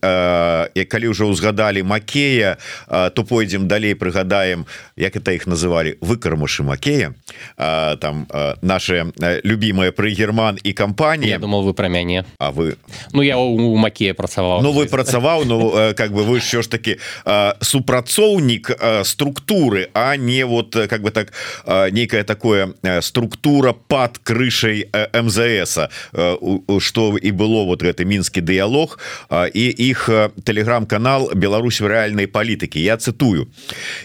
як 0.75 0.89
калі 0.91 1.15
ўжо 1.15 1.31
ўзгадалі 1.31 1.83
Макея 1.87 2.59
то 2.89 3.23
пойдзем 3.23 3.69
далей 3.69 3.95
прыгадаем 3.95 4.67
як 4.97 5.17
это 5.17 5.33
іх 5.33 5.47
называлі 5.47 5.97
выкармышы 6.01 6.63
Макея 6.63 7.15
там 7.57 8.27
наши 8.63 9.13
любимыя 9.45 9.93
пры 9.93 10.11
герман 10.11 10.59
і 10.63 10.73
кампанія. 10.73 11.39
Думал 11.39 11.63
вы 11.63 11.75
пра 11.75 11.89
мяне. 11.89 12.25
А 12.39 12.51
вы? 12.51 12.77
Ну 13.13 13.23
я 13.23 13.39
у 13.39 13.77
Макея 13.77 14.15
працаваў. 14.15 14.63
Ну 14.63 14.73
вы 14.73 14.87
працаваў 14.87 15.45
Ну 15.45 15.95
как 15.95 16.13
бы 16.13 16.25
вы 16.25 16.41
що 16.41 16.63
ж 16.63 16.71
таки 16.71 16.99
супрацоўнік 17.61 18.71
структуры 19.05 19.89
а 19.95 20.17
не 20.17 20.45
вот 20.45 20.75
как 20.75 21.03
бы 21.03 21.11
так 21.11 21.33
нейкая 21.93 22.25
такое 22.25 22.75
структура 23.01 23.73
под 23.73 24.19
крышай 24.19 24.91
МЗС 25.15 25.79
что 26.79 27.19
і 27.19 27.31
было 27.33 27.65
вот 27.65 27.83
гэты 27.83 28.05
мінскі 28.05 28.41
дыялог 28.41 28.99
и 29.53 29.71
их 29.71 30.09
э, 30.09 30.31
телеграм-канал 30.45 31.31
Беларусь 31.35 31.81
в 31.81 31.87
реальной 31.87 32.27
политике 32.27 32.81
я 32.81 32.97
цитую. 32.97 33.51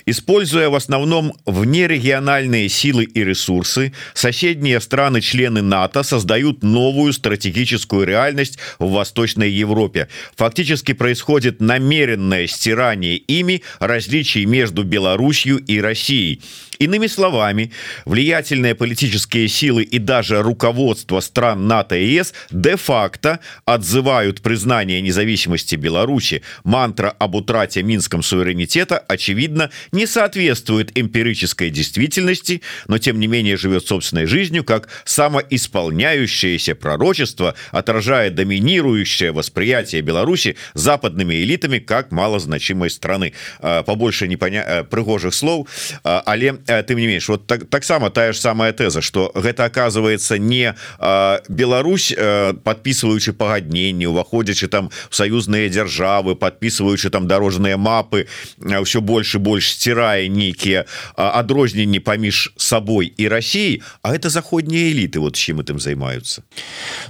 Используя 0.06 0.70
в 0.70 0.76
основном 0.76 1.34
внерегиональные 1.46 2.70
силы 2.70 3.04
и 3.04 3.24
ресурсы 3.24 3.94
соседние 4.14 4.80
страны 4.80 5.22
члены 5.22 5.62
НАТО 5.62 6.04
создают 6.04 6.64
новую 6.64 7.14
стратегическую 7.14 8.06
реальность 8.06 8.58
в 8.80 8.92
Восточной 8.92 9.50
Европе. 9.50 10.08
Фактически 10.36 10.94
происходит 10.94 11.62
намеренное 11.62 12.48
стирание 12.48 13.18
ими 13.18 13.64
различий 13.80 14.46
между 14.46 14.84
Беларусью 14.84 15.58
и 15.58 15.80
Россией 15.80 16.42
Иными 16.80 17.08
словами, 17.08 17.72
влиятельные 18.06 18.76
политические 18.76 19.48
силы 19.48 19.84
и 19.84 20.00
даже 20.00 20.42
руководство 20.42 21.20
стран 21.20 21.68
НАТО 21.68 21.96
и 21.96 22.06
ЕС 22.06 22.34
де-факто 22.52 23.40
отзывают 23.66 24.42
признание 24.42 25.02
независимости 25.02 25.76
Беларуси. 25.76 26.42
Мантра 26.64 27.16
об 27.18 27.36
утрате 27.36 27.84
Минском 27.84 28.24
суверенитета, 28.24 28.98
очевидно, 28.98 29.70
не 29.92 30.06
соответствует 30.08 30.98
эмпирической 30.98 31.70
действительности, 31.70 32.62
но 32.88 32.98
тем 32.98 33.20
не 33.20 33.28
менее 33.28 33.58
живет 33.58 33.88
собственной 33.88 34.26
жизнью, 34.26 34.64
как 34.64 34.90
самоисполняющееся 35.06 36.76
пророчество, 36.76 37.56
отражая 37.72 38.30
доминирующее 38.30 39.32
восприятие 39.32 40.02
Беларуси 40.02 40.58
западными 40.74 41.36
элитами 41.36 41.80
как 41.80 42.12
малозначимой 42.12 42.90
страны. 42.90 43.34
Побольше 43.60 44.28
непоня... 44.28 44.86
пригожих 44.90 45.34
слов, 45.34 45.68
але 46.04 46.56
Э, 46.68 46.84
ты 46.84 46.96
не 46.96 47.08
менш 47.08 47.30
вот 47.30 47.48
так 47.48 47.66
таксама 47.66 48.10
тая 48.10 48.34
ж 48.34 48.38
самая 48.38 48.74
тэза 48.74 49.02
что 49.02 49.32
гэта 49.36 49.66
оказывается 49.66 50.38
не 50.40 50.74
э, 51.00 51.40
Беларусь 51.48 52.14
э, 52.16 52.54
подписываючы 52.54 53.34
пагадненні 53.34 54.08
уваходзячы 54.08 54.68
там 54.68 54.90
саюзныя 55.12 55.70
дзяржавы 55.70 56.36
подписываючы 56.36 57.10
там 57.10 57.28
дорожныя 57.28 57.78
мапы 57.78 58.26
ўсё 58.58 59.02
больше 59.02 59.38
больш 59.40 59.74
сцірае 59.74 60.28
нейкія 60.28 60.86
адрозненні 61.16 62.00
паміж 62.00 62.54
сабой 62.58 63.14
і 63.18 63.28
Россией 63.28 63.84
А 64.02 64.16
это 64.16 64.30
заходнія 64.30 64.90
эліты 64.90 65.20
вот 65.20 65.36
чым 65.36 65.62
этим 65.62 65.80
займаются 65.80 66.44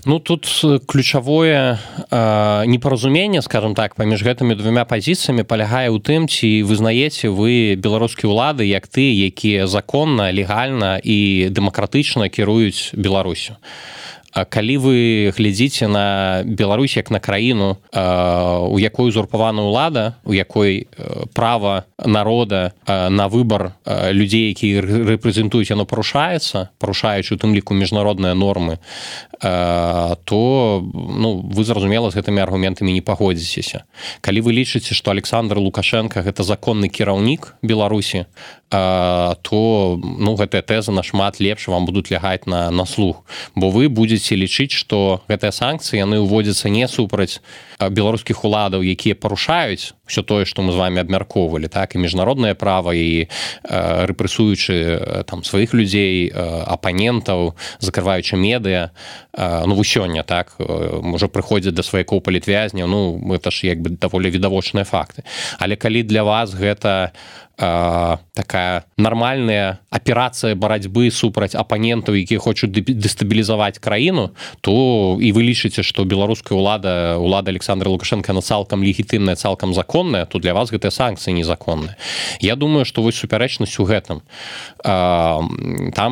Ну 0.05 0.19
тут 0.19 0.47
ключавое 0.85 1.79
непаразуменне 2.11 3.41
скажем 3.41 3.75
так 3.75 3.95
паміж 3.95 4.23
гэтымі 4.23 4.55
двумя 4.55 4.83
пазіцыямі 4.83 5.43
палягае 5.43 5.89
ў 5.89 5.99
тым 6.03 6.27
ці 6.27 6.63
вызнаеце 6.63 7.29
вы 7.29 7.75
беларускія 7.79 8.27
ўлады 8.27 8.67
як 8.67 8.87
ты 8.87 9.15
які 9.15 9.44
якія 9.45 9.67
законна 9.67 10.33
легальна 10.33 10.97
і 10.97 11.49
дэмакратычна 11.53 12.33
кіруюць 12.33 12.97
беларусю 12.97 13.61
калі 14.35 14.75
вы 14.77 14.97
глядзіце 15.31 15.87
на 15.87 16.43
Беларусь 16.43 16.97
як 16.97 17.11
на 17.11 17.19
краіну 17.19 17.77
у 17.95 18.77
якой 18.79 19.07
узурпавана 19.07 19.63
ўлада 19.63 20.19
у 20.25 20.33
якой 20.33 20.87
права 21.33 21.85
народа 22.03 22.73
на 22.87 23.27
выбор 23.31 23.79
людзей 24.11 24.51
які 24.51 24.83
рэпрэзентуюць 24.83 25.71
яно 25.71 25.87
парушаецца 25.87 26.75
парушаючы 26.79 27.35
у 27.35 27.39
тым 27.39 27.55
ліку 27.55 27.73
міжнародныя 27.73 28.35
нормы 28.35 28.83
то 29.39 30.83
ну 30.93 31.39
вы 31.39 31.63
зразумела 31.63 32.11
з 32.11 32.15
гэтымі 32.15 32.41
аргументамі 32.41 32.93
не 32.93 33.01
пагодзіцеся. 33.01 33.83
Калі 34.21 34.41
вы 34.41 34.51
лічыце 34.51 34.95
што 34.95 35.11
александр 35.11 35.59
лукашенко 35.59 36.21
гэта 36.21 36.43
законны 36.43 36.89
кіраўнік 36.89 37.55
беларусі 37.61 38.25
то 38.69 39.99
ну 40.01 40.35
гэтая 40.35 40.61
тэза 40.61 40.91
нашмат 40.91 41.39
лепш 41.39 41.67
вам 41.67 41.85
будуць 41.85 42.11
лягаць 42.11 42.47
на 42.47 42.71
на 42.71 42.85
слух. 42.85 43.23
Бо 43.55 43.69
вы 43.69 43.89
будетеце 44.25 44.35
лічыць 44.35 44.73
што 44.73 45.21
гэтыя 45.29 45.51
санкцыі 45.51 46.01
яны 46.01 46.19
ўводзяцца 46.25 46.69
не 46.69 46.87
супраць 46.87 47.41
беларускіх 47.79 48.43
уладаў 48.43 48.81
якія 48.81 49.15
парушаюць 49.15 49.93
все 50.05 50.21
тое 50.23 50.45
што 50.45 50.61
мы 50.61 50.71
з 50.71 50.77
вами 50.77 51.01
абмяркоўвалі 51.01 51.67
так 51.67 51.95
і 51.95 52.01
міжнароднае 52.01 52.55
права 52.55 52.93
і 52.93 53.27
рэпрэсуючы 53.63 55.25
там 55.29 55.43
сваіх 55.43 55.73
людзей 55.73 56.31
апанентаў 56.33 57.55
закрываючы 57.79 58.37
медыа 58.37 58.91
ну 59.37 59.75
вы 59.75 59.83
сёння 59.83 60.23
так 60.23 60.55
можа 60.59 61.27
прыходзяць 61.27 61.75
да 61.75 61.83
сваякоў 61.83 62.21
палітвязняў 62.21 62.87
ну 62.87 63.21
это 63.33 63.51
ж 63.51 63.67
як 63.67 63.81
бы 63.81 63.89
даволі 63.89 64.29
відавочныя 64.29 64.85
факты. 64.85 65.23
Але 65.59 65.75
калі 65.75 66.03
для 66.03 66.23
вас 66.23 66.53
гэта 66.53 67.11
не 67.57 68.17
такая 68.33 68.83
нармальная 68.97 69.79
аперацыя 69.89 70.55
барацьбы 70.55 71.09
супраць 71.11 71.55
апанентаў 71.55 72.19
якія 72.19 72.39
хочуць 72.39 72.67
дэстабілізаваць 72.67 73.79
краіну 73.79 74.35
то 74.59 75.15
і 75.21 75.31
вы 75.31 75.41
лічыце 75.47 75.79
што 75.79 76.03
беларуская 76.03 76.59
ўлада 76.59 77.15
ўлада 77.15 77.55
александра 77.55 77.87
лукашенко 77.87 78.35
на 78.35 78.43
цалкам 78.43 78.83
легітымная 78.83 79.39
цалкам 79.39 79.73
законная 79.73 80.25
то 80.25 80.39
для 80.39 80.53
вас 80.53 80.67
гэтыя 80.67 80.91
санкцыі 80.91 81.31
незаконныя 81.31 81.95
Я 82.43 82.55
думаю 82.59 82.83
што 82.83 83.01
вось 83.01 83.15
супярэчнасць 83.15 83.79
у 83.79 83.87
гэтым 83.87 84.19
там 85.95 86.11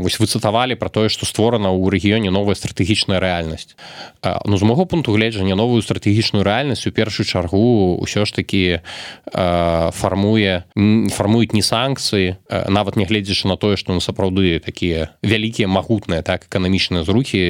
вось 0.00 0.16
выцытавалі 0.16 0.80
про 0.80 0.88
тое 0.88 1.12
што 1.12 1.28
створана 1.28 1.68
ў 1.68 1.92
рэгіёне 1.92 2.32
новая 2.32 2.56
стратэгічная 2.56 3.20
рэальнасць 3.20 3.76
ну 4.24 4.56
з 4.56 4.64
маго 4.64 4.88
пункту 4.88 5.12
гледжання 5.12 5.60
новую 5.60 5.84
стратэгічную 5.84 6.40
рэальнасць 6.40 6.88
у 6.88 6.90
першую 6.90 7.28
чаргу 7.28 8.00
ўсё 8.00 8.24
ж 8.24 8.32
такі 8.32 8.80
фа 9.28 10.05
фармуе 10.06 10.62
фармуюць 11.10 11.50
не 11.50 11.66
санкцыі 11.66 12.38
нават 12.70 12.94
нягледзячы 12.94 13.50
на 13.50 13.58
тое 13.58 13.74
што 13.74 13.90
ну 13.90 14.00
сапраўды 14.04 14.62
такія 14.62 15.10
вялікія 15.26 15.66
магутныя 15.66 16.22
так 16.22 16.46
эканамічныя 16.46 17.02
зрухі 17.02 17.42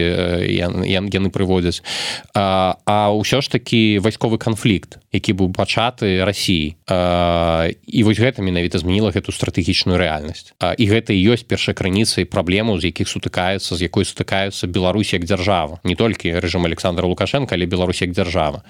яны 0.49 1.29
прыводзяць. 1.29 1.85
А, 2.33 2.81
а 2.89 3.13
ўсё 3.13 3.45
ж 3.45 3.53
такі 3.53 4.01
вайсковы 4.01 4.41
канфлікт 4.41 4.97
які 5.17 5.33
быў 5.33 5.53
пачаты 5.57 6.23
рассіі 6.25 6.77
і 6.77 8.01
вось 8.05 8.21
гэта 8.21 8.45
менавіта 8.45 8.79
змяніла 8.79 9.11
гэту 9.11 9.33
стратэгічную 9.33 9.97
рэальнасць. 9.99 10.53
І 10.61 10.85
гэта 10.87 11.17
і 11.17 11.21
ёсць 11.33 11.49
першай 11.49 11.75
крыніцай 11.75 12.29
праблему 12.29 12.77
з 12.79 12.93
якіх 12.93 13.09
сутыкаюцца 13.09 13.75
з 13.75 13.89
якой 13.89 14.05
сутыкаюцца 14.05 14.69
Беларусь 14.69 15.13
як 15.17 15.25
дзяржава. 15.25 15.81
Не 15.85 15.97
толькі 15.97 16.37
рэжым 16.39 16.67
александра 16.69 17.07
лукашенко 17.07 17.55
але 17.55 17.67
Беларусь 17.67 18.03
як 18.03 18.13
дзяржава. 18.13 18.63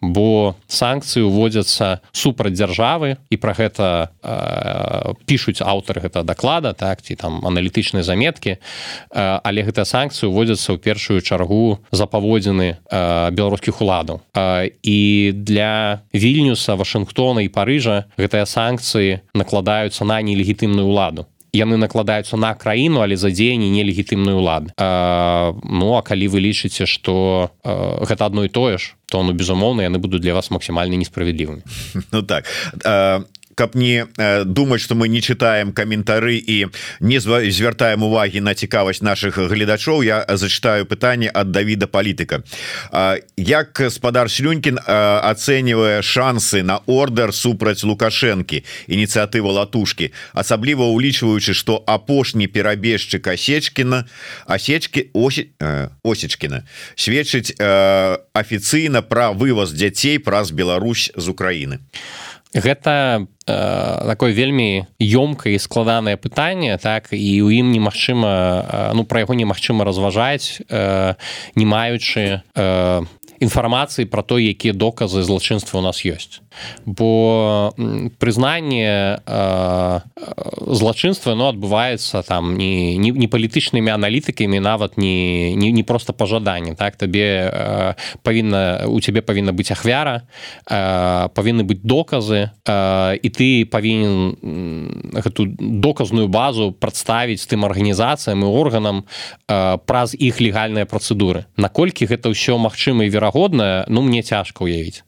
Бо 0.00 0.56
санкцыі 0.66 1.28
уводзяцца 1.28 2.00
супраць 2.12 2.56
дзяржавы 2.56 3.20
і 3.28 3.36
пра 3.36 3.52
гэта 3.52 4.14
э, 4.22 5.12
пішуць 5.26 5.60
аўтары 5.60 6.00
гэта 6.06 6.22
даклада 6.24 6.72
так 6.72 7.02
ці 7.02 7.14
там 7.16 7.44
аналітычныя 7.44 8.02
заметкі. 8.02 8.56
Э, 8.56 9.40
але 9.44 9.66
гэтыя 9.66 9.84
санкцыі 9.84 10.30
уводзяцца 10.30 10.72
ў 10.72 10.78
першую 10.78 11.20
чаргу 11.20 11.82
за 11.92 12.06
паводзіны 12.06 12.76
э, 12.76 13.30
беларускіх 13.34 13.80
уладаў. 13.80 14.20
Э, 14.32 14.70
і 14.82 15.32
для 15.34 15.74
вільнюса 16.12 16.76
вашынгтона 16.76 17.44
і 17.44 17.52
парыжа 17.52 18.06
гэтыя 18.16 18.46
санкцыі 18.46 19.20
накладаюцца 19.34 20.04
на 20.04 20.20
нелегітымную 20.22 20.86
ўладу. 20.86 21.26
Яны 21.50 21.74
накладаюцца 21.82 22.38
на 22.38 22.54
краіну 22.54 23.02
але 23.02 23.18
за 23.18 23.30
дзеянні 23.34 23.70
нелегітымную 23.74 24.38
улады 24.38 24.70
ну 24.78 25.86
а 25.98 26.02
калі 26.06 26.30
вы 26.30 26.46
лічыце 26.46 26.86
что 26.86 27.50
гэта 27.64 28.30
одно 28.30 28.46
і 28.46 28.52
тое 28.54 28.78
ж 28.78 28.94
то 29.10 29.22
ну 29.26 29.34
безумоўна 29.34 29.82
яны 29.82 29.98
будуць 29.98 30.22
для 30.22 30.34
вас 30.34 30.50
максімальна 30.50 30.96
несправядлівымі. 30.96 31.62
Ну 32.12 32.22
так. 32.22 32.46
А 32.84 33.26
каб 33.60 33.74
не 33.74 34.06
э, 34.16 34.44
думать 34.44 34.80
что 34.80 34.94
мы 34.94 35.08
не 35.08 35.20
читаем 35.20 35.72
коментары 35.72 36.36
і 36.36 36.66
не 37.00 37.20
звяртаем 37.20 38.02
увагі 38.02 38.40
на 38.40 38.54
цікавасць 38.54 39.02
наших 39.02 39.36
гледачоў 39.36 40.00
я 40.02 40.24
зачитаю 40.28 40.86
пытанне 40.86 41.28
от 41.28 41.50
Давіда 41.50 41.86
палітыка. 41.86 42.40
Як 43.36 43.82
спадар 43.90 44.30
слюнькин 44.30 44.78
оценивая 44.86 46.00
шансы 46.00 46.62
на 46.62 46.80
ордер 46.86 47.34
супраць 47.34 47.84
лукашэнкі 47.84 48.64
ініцыятыва 48.88 49.52
латушки 49.52 50.12
асабліва 50.32 50.88
улічваючы 50.88 51.52
что 51.52 51.84
апошні 51.86 52.48
перабежчык 52.48 53.28
асечкіна 53.28 54.08
асечки 54.46 55.10
оси 55.12 55.52
осечкіна 56.02 56.64
сведчыць 56.96 57.52
афіцыйна 57.60 59.02
пра 59.04 59.32
вывоз 59.36 59.76
дзяцей 59.76 60.16
праз 60.18 60.50
Беларусь 60.50 61.12
з 61.12 61.28
Украины 61.28 61.84
гэта 62.54 63.26
э, 63.46 64.06
такое 64.06 64.32
вельмі 64.32 64.86
ёмкае 64.98 65.58
складанае 65.58 66.16
пытанне 66.16 66.76
так 66.78 67.14
і 67.14 67.30
ў 67.46 67.62
ім 67.62 67.70
немагчыма 67.70 68.32
э, 68.32 68.92
ну 68.94 69.04
пра 69.04 69.22
яго 69.22 69.34
немагчыма 69.38 69.86
разважаць 69.86 70.58
э, 70.66 71.14
не 71.54 71.66
маючы 71.66 72.42
э, 72.42 73.02
інфармацыі 73.40 74.10
про 74.10 74.22
то 74.22 74.38
якія 74.38 74.74
доказы 74.74 75.22
злачынства 75.22 75.78
у 75.78 75.82
нас 75.82 76.02
ёсць 76.02 76.42
бо 76.86 77.72
прызнанне 78.18 79.20
э, 79.24 80.00
злачынства 80.66 81.34
но 81.34 81.48
адбываецца 81.48 82.22
там 82.22 82.56
не 82.56 82.96
не, 82.96 83.28
палітычнымі 83.28 83.90
аналітыкамі 83.90 84.60
нават 84.60 84.98
не 84.98 85.54
не, 85.54 85.72
не 85.72 85.82
просто 85.82 86.12
пажаданне 86.12 86.74
так? 86.74 86.96
Табе 86.96 87.50
э, 87.52 87.94
павінна 88.22 88.84
у 88.86 89.00
цябе 89.00 89.20
павінна 89.20 89.52
быць 89.52 89.70
ахвяра 89.72 90.22
э, 90.66 91.28
павінны 91.34 91.64
быць 91.64 91.82
доказы 91.82 92.50
э, 92.64 93.16
і 93.22 93.28
ты 93.30 93.64
павінен 93.64 95.14
гэту 95.14 95.46
доказную 95.58 96.28
базу 96.28 96.72
прадставіць 96.72 97.46
тым 97.46 97.64
арганізацыям 97.64 98.44
і 98.44 98.48
органам 98.48 99.04
э, 99.48 99.78
праз 99.86 100.14
іх 100.14 100.40
легальныя 100.40 100.86
працэдуры 100.86 101.46
наколькі 101.56 102.06
гэта 102.06 102.30
ўсё 102.30 102.58
магчыма 102.58 103.04
і 103.04 103.12
верагодна 103.12 103.84
ну 103.88 104.02
мне 104.02 104.22
цяжка 104.22 104.64
уявіць 104.64 105.02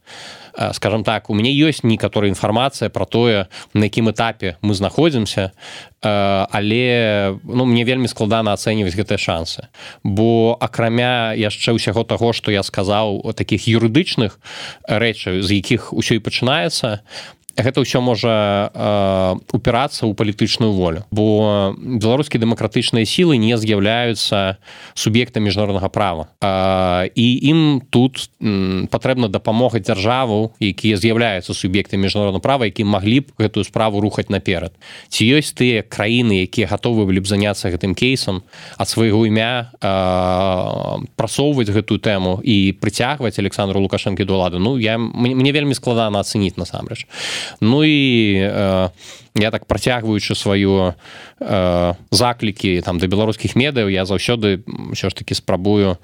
скажем 0.73 1.05
так 1.05 1.31
у 1.31 1.35
мяне 1.35 1.53
ёсць 1.53 1.83
некаторая 1.83 2.31
інфармацыя 2.31 2.91
про 2.91 3.07
тое 3.07 3.49
на 3.75 3.85
якім 3.85 4.11
этапе 4.11 4.57
мы 4.63 4.75
знаходзімся 4.75 5.53
але 6.03 7.39
ну 7.45 7.65
мне 7.65 7.85
вельмі 7.85 8.09
складана 8.09 8.53
ацэньваць 8.53 8.97
гэтыя 8.99 9.19
шансы. 9.19 9.71
Бо 10.03 10.59
акрамя 10.59 11.33
яшчэ 11.39 11.79
ўсяго 11.79 12.03
таго 12.03 12.33
што 12.35 12.51
я 12.51 12.63
сказаў 12.67 13.33
таких 13.39 13.71
юрыдычных 13.71 14.39
рэчаў 14.89 15.43
з 15.43 15.63
якіх 15.63 15.95
усё 15.95 16.19
і 16.19 16.25
пачынаецца 16.25 17.07
гэта 17.57 17.85
ўсё 17.85 18.01
можа 18.01 18.71
э, 18.73 19.57
упірацца 19.57 20.09
ў 20.09 20.15
палітычную 20.17 20.73
волю. 20.73 21.05
Бо 21.11 21.75
беларускія 21.77 22.41
дэмакратычныя 22.41 23.05
сілы 23.05 23.37
не 23.37 23.57
з'яўляюцца 23.57 24.57
суб'екта 24.95 25.41
міжнароднага 25.41 25.89
права. 25.89 26.33
Э, 26.41 27.09
і 27.13 27.27
ім 27.49 27.83
тут 27.91 28.31
патрэбна 28.89 29.29
дапамога 29.29 29.81
дзяржаву 29.81 30.57
якія 30.61 30.97
з'яўляюцца 30.97 31.53
суб'екты 31.53 31.97
міжнародна 31.97 32.41
права 32.41 32.67
які 32.67 32.85
маглі 32.85 33.29
б 33.29 33.37
гэтую 33.39 33.65
справу 33.65 34.01
рухаць 34.01 34.31
наперад. 34.33 34.73
Ці 35.09 35.29
ёсць 35.29 35.53
тыя 35.53 35.83
краіны 35.85 36.49
якія 36.49 36.67
гатовы 36.67 37.05
былі 37.05 37.21
б 37.21 37.27
заняцца 37.29 37.69
гэтым 37.69 37.95
кейсам 37.95 38.43
ад 38.79 38.89
свайго 38.89 39.27
імя 39.29 39.73
э, 39.77 39.93
прасоўваць 41.17 41.69
гэтую 41.69 42.01
тэму 42.01 42.41
і 42.41 42.73
прыцягваць 42.81 43.39
александру 43.39 43.81
лукашэнкі 43.81 44.25
до 44.25 44.41
ладу 44.41 44.59
ну 44.59 44.77
я 44.79 44.99
мне 44.99 45.53
вельмі 45.53 45.75
складана 45.75 46.21
ацэніць 46.21 46.57
насамрэч 46.57 47.07
Ну 47.61 47.85
і 47.85 48.51
я 49.35 49.51
так 49.51 49.67
працягваючы 49.67 50.35
сваю 50.35 50.95
э, 51.41 51.95
заклікі 52.11 52.81
там 52.85 52.99
да 52.99 53.07
беларускіх 53.07 53.57
медыяў 53.57 53.89
я 53.89 54.05
заўсёды 54.05 54.61
ўсё 54.69 55.09
ж 55.09 55.15
таки 55.17 55.33
спрабую 55.33 55.97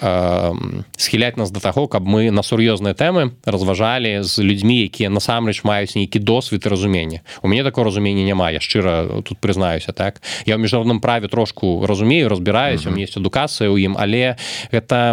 э, 0.00 0.52
схіляць 0.96 1.36
нас 1.36 1.50
да 1.50 1.60
таго 1.60 1.88
каб 1.88 2.08
мы 2.08 2.32
на 2.32 2.40
сур'ёзныя 2.40 2.96
тэмы 2.96 3.36
разважалі 3.44 4.24
з 4.24 4.40
людзьмі 4.40 4.88
якія 4.88 5.12
насамрэч 5.12 5.60
маюць 5.64 5.92
нейкі 5.92 6.24
досвід 6.24 6.64
і 6.64 6.68
разуменне 6.68 7.20
у 7.42 7.48
мяне 7.48 7.64
такое 7.64 7.84
разумення 7.84 8.24
няма 8.24 8.50
я 8.50 8.60
шчыра 8.60 9.20
тут 9.22 9.36
прызнаюся 9.44 9.92
так? 9.92 10.22
Я 10.46 10.56
ў 10.56 10.64
міжнародным 10.64 11.00
праве 11.00 11.28
трошку 11.28 11.84
разумею 11.84 12.28
разбіраюсь 12.32 12.86
у 12.86 12.96
есть 12.96 13.16
адукацыя 13.16 13.68
ў 13.68 13.92
ім 13.92 13.96
але 14.00 14.40
гэта 14.72 15.12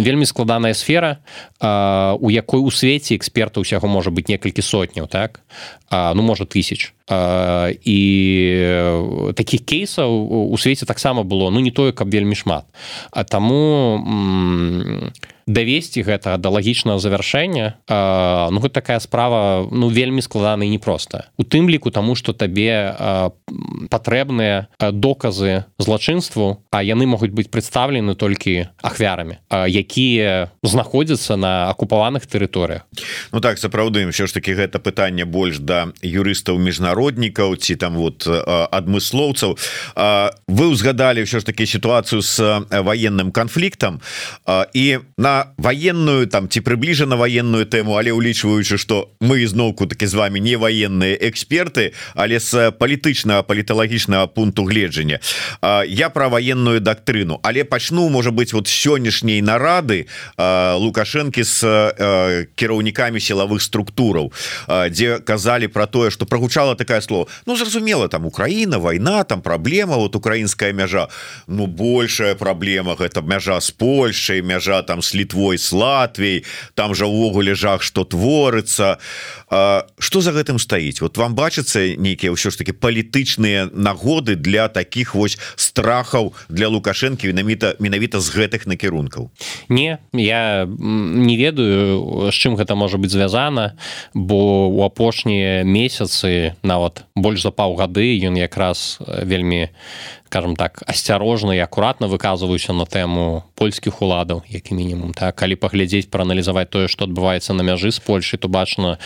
вельмі 0.00 0.24
складаная 0.24 0.72
сфера 0.72 1.20
у 1.60 2.30
якой 2.32 2.64
у 2.64 2.70
свеце 2.72 3.16
эксперта 3.20 3.60
ўсяго 3.60 3.84
можа 3.84 4.08
быць 4.08 4.32
некалькі 4.32 4.64
сотняў 4.64 5.12
так? 5.12 5.44
Ну 5.92 6.22
можа 6.24 6.48
тысяч 6.48 6.96
і 7.84 7.98
таких 9.36 9.64
кейсаў 9.64 10.10
у 10.52 10.56
свеце 10.58 10.86
таксама 10.86 11.22
было 11.22 11.50
ну 11.50 11.60
не 11.60 11.70
тое 11.70 11.92
каб 11.92 12.08
вельмі 12.08 12.34
шмат 12.34 12.64
а 13.10 13.24
таму 13.24 13.60
давесці 15.46 16.02
гэта 16.02 16.36
да 16.38 16.48
лагічнага 16.48 16.98
завяршэння 17.02 17.82
ну 17.88 18.58
гэта 18.62 18.74
такая 18.82 19.00
справа 19.00 19.66
ну 19.70 19.88
вельмі 19.88 20.22
складана 20.22 20.64
і 20.64 20.70
непроста. 20.70 21.32
У 21.36 21.42
тым 21.42 21.68
ліку 21.68 21.90
таму 21.90 22.14
што 22.14 22.32
табе 22.32 22.94
патрэбныя 23.90 24.68
доказы 24.78 25.64
злачынству 25.78 26.62
а 26.70 26.82
яны 26.82 27.06
могуць 27.06 27.34
быць 27.34 27.50
прадстаўлены 27.50 28.14
толькі 28.14 28.70
ахвярамі 28.82 29.42
якія 29.50 30.52
знаходзяцца 30.62 31.36
на 31.36 31.70
акупаваных 31.70 32.26
тэрыторыях. 32.26 32.86
Ну 33.32 33.40
так 33.40 33.58
сапраўды 33.58 34.06
все 34.10 34.26
ж 34.26 34.32
таки 34.32 34.54
гэта 34.54 34.78
пытанне 34.78 35.24
больш 35.24 35.58
да 35.58 35.90
юрыстаў 36.02 36.58
міжнароднікаў 36.58 37.56
ці 37.56 37.74
там 37.76 37.96
вот 37.96 38.26
адмыслоўцаў. 38.26 39.58
Вы 40.48 40.64
узгадалі 40.68 41.24
ўсё 41.26 41.40
ж 41.40 41.44
таки 41.44 41.66
сітуацыю 41.66 42.22
с 42.22 42.38
военным 42.70 43.32
канфліктам 43.32 44.00
і 44.74 44.98
на 45.16 45.31
военную 45.58 46.26
там 46.26 46.48
ці 46.48 46.60
прыбліжана 46.60 47.16
военную 47.16 47.66
тэму 47.66 47.98
але 47.98 48.12
улічваючы 48.12 48.78
что 48.78 49.10
мы 49.20 49.42
ізноўку 49.44 49.86
таки 49.86 50.06
з 50.06 50.14
вами 50.14 50.40
не 50.40 50.56
военные 50.56 51.16
эксперты 51.16 51.92
але 52.14 52.40
с 52.40 52.70
палітычнага 52.70 53.42
паліталагічнага 53.42 54.26
пункту 54.26 54.64
гледжання. 54.64 55.18
Я 55.86 56.08
про 56.10 56.28
военную 56.28 56.80
дактрыну 56.80 57.40
але 57.42 57.64
пачну 57.64 58.08
можа 58.08 58.30
быть 58.30 58.52
вот 58.52 58.66
сённяшняй 58.68 59.42
нарады 59.42 60.06
лукашэнкі 60.38 61.44
с 61.44 61.60
кіраўнікамі 62.54 63.20
сілавых 63.20 63.62
структураў 63.62 64.32
дзе 64.90 65.18
казалі 65.18 65.68
про 65.68 65.86
тое 65.86 66.10
что 66.10 66.26
прогучала 66.26 66.74
такая 66.74 67.00
слово. 67.00 67.28
Ну 67.46 67.56
зразумела 67.56 68.08
там 68.08 68.26
Украина 68.26 68.78
война 68.78 69.24
там 69.24 69.42
праблема 69.42 69.96
вот 69.96 70.16
украинская 70.16 70.72
мяжа. 70.72 71.08
Ну 71.46 71.66
большая 71.66 72.34
праблема 72.34 72.94
гэта 72.94 73.22
мяжа 73.22 73.60
с 73.60 73.70
Польшай 73.70 74.42
мяжа 74.42 74.82
там 74.82 75.02
с 75.02 75.14
літвой 75.22 75.58
с 75.58 75.72
Латвій 75.72 76.44
там 76.74 76.94
жа 76.94 77.06
увогуле 77.06 77.54
жах 77.54 77.82
что 77.82 78.04
творыцца 78.04 78.98
что 79.98 80.20
за 80.20 80.32
гэтым 80.32 80.58
стаіць? 80.58 81.00
Вот 81.00 81.16
вам 81.16 81.34
бачыцца 81.34 81.94
нейкія 81.96 82.32
ўсё 82.32 82.50
ж 82.50 82.58
таки 82.58 82.72
палітычныя 82.72 83.70
нагоды 83.70 84.34
для 84.34 84.68
таких 84.68 85.14
вось 85.14 85.38
страхаў 85.56 86.34
для 86.48 86.68
лукашэнкі 86.68 87.30
менавіта 87.30 87.76
менавіта 87.78 88.18
з 88.18 88.28
гэтых 88.34 88.66
накірункаў? 88.66 89.30
Не 89.68 89.98
я 90.12 90.66
не 90.66 91.36
ведаю 91.36 92.30
з 92.32 92.34
чым 92.34 92.58
гэта 92.58 92.74
можа 92.74 92.98
быть 92.98 93.14
звязана 93.14 93.78
бо 94.14 94.68
у 94.68 94.82
апошнія 94.82 95.62
месяцы 95.62 96.58
нават 96.62 97.04
больш 97.14 97.42
за 97.42 97.54
паўгады 97.54 98.18
ён 98.26 98.34
якраз 98.34 98.98
вельмі 99.06 99.70
скажем 100.32 100.56
так 100.56 100.80
асцярожна 100.88 101.52
і 101.52 101.60
акуратна 101.60 102.08
выказваюся 102.08 102.72
на 102.72 102.88
тэму 102.88 103.44
польскіх 103.52 104.00
уладаў 104.00 104.40
які 104.48 104.72
мінімум 104.72 105.12
так 105.12 105.36
калі 105.36 105.60
паглядзець 105.60 106.08
прааналізаваць 106.08 106.72
тое 106.72 106.88
што 106.88 107.04
адбываецца 107.04 107.52
на 107.52 107.60
мяжы 107.60 107.92
з 107.92 108.00
Польшай 108.00 108.40
то 108.40 108.48
бачна 108.48 108.96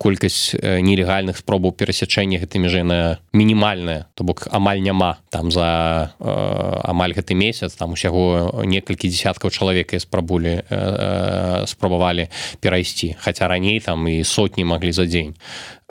колькасць 0.00 0.56
нелегальных 0.56 1.44
спробаў 1.44 1.76
перасячэння 1.76 2.40
гэтай 2.40 2.64
мяжы 2.64 2.88
на 2.88 3.20
мінімальная 3.36 4.08
то 4.16 4.24
бок 4.24 4.48
амаль 4.50 4.80
няма. 4.80 5.18
Там 5.30 5.50
за 5.50 6.14
э, 6.20 6.80
амаль 6.84 7.12
гэты 7.12 7.34
месяц 7.34 7.74
там 7.74 7.92
усяго 7.92 8.62
некалькі 8.64 9.08
десяткаў 9.08 9.50
чалавек 9.50 9.92
спрабулі 10.00 10.62
э, 10.62 10.64
э, 10.70 11.66
спрабавалі 11.66 12.28
перайсці. 12.60 13.16
Хаця 13.18 13.48
раней 13.48 13.80
там 13.80 14.08
і 14.08 14.24
сотні 14.24 14.64
маглі 14.64 14.92
за 14.92 15.06
дзень 15.06 15.34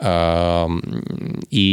і 0.02 1.66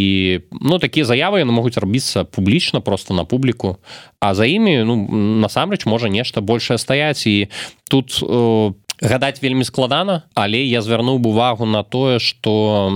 ну 0.51 0.79
такія 0.79 1.05
заявы 1.05 1.41
яны 1.41 1.51
могуць 1.51 1.77
рабіцца 1.77 2.23
публічна 2.23 2.81
просто 2.81 3.13
на 3.13 3.25
публіку. 3.25 3.77
А 4.19 4.33
за 4.35 4.45
імі 4.45 4.83
ну 4.85 4.95
насамрэч 5.41 5.85
можа 5.85 6.09
нешта 6.09 6.41
большее 6.41 6.77
стаяць 6.77 7.25
і 7.25 7.49
тут 7.89 8.21
у 8.23 8.75
гадаць 9.01 9.41
вельмі 9.41 9.63
складана 9.63 10.23
але 10.35 10.59
я 10.65 10.81
звярнуў 10.81 11.23
увагу 11.23 11.65
на 11.65 11.83
тое 11.83 12.19
что 12.19 12.91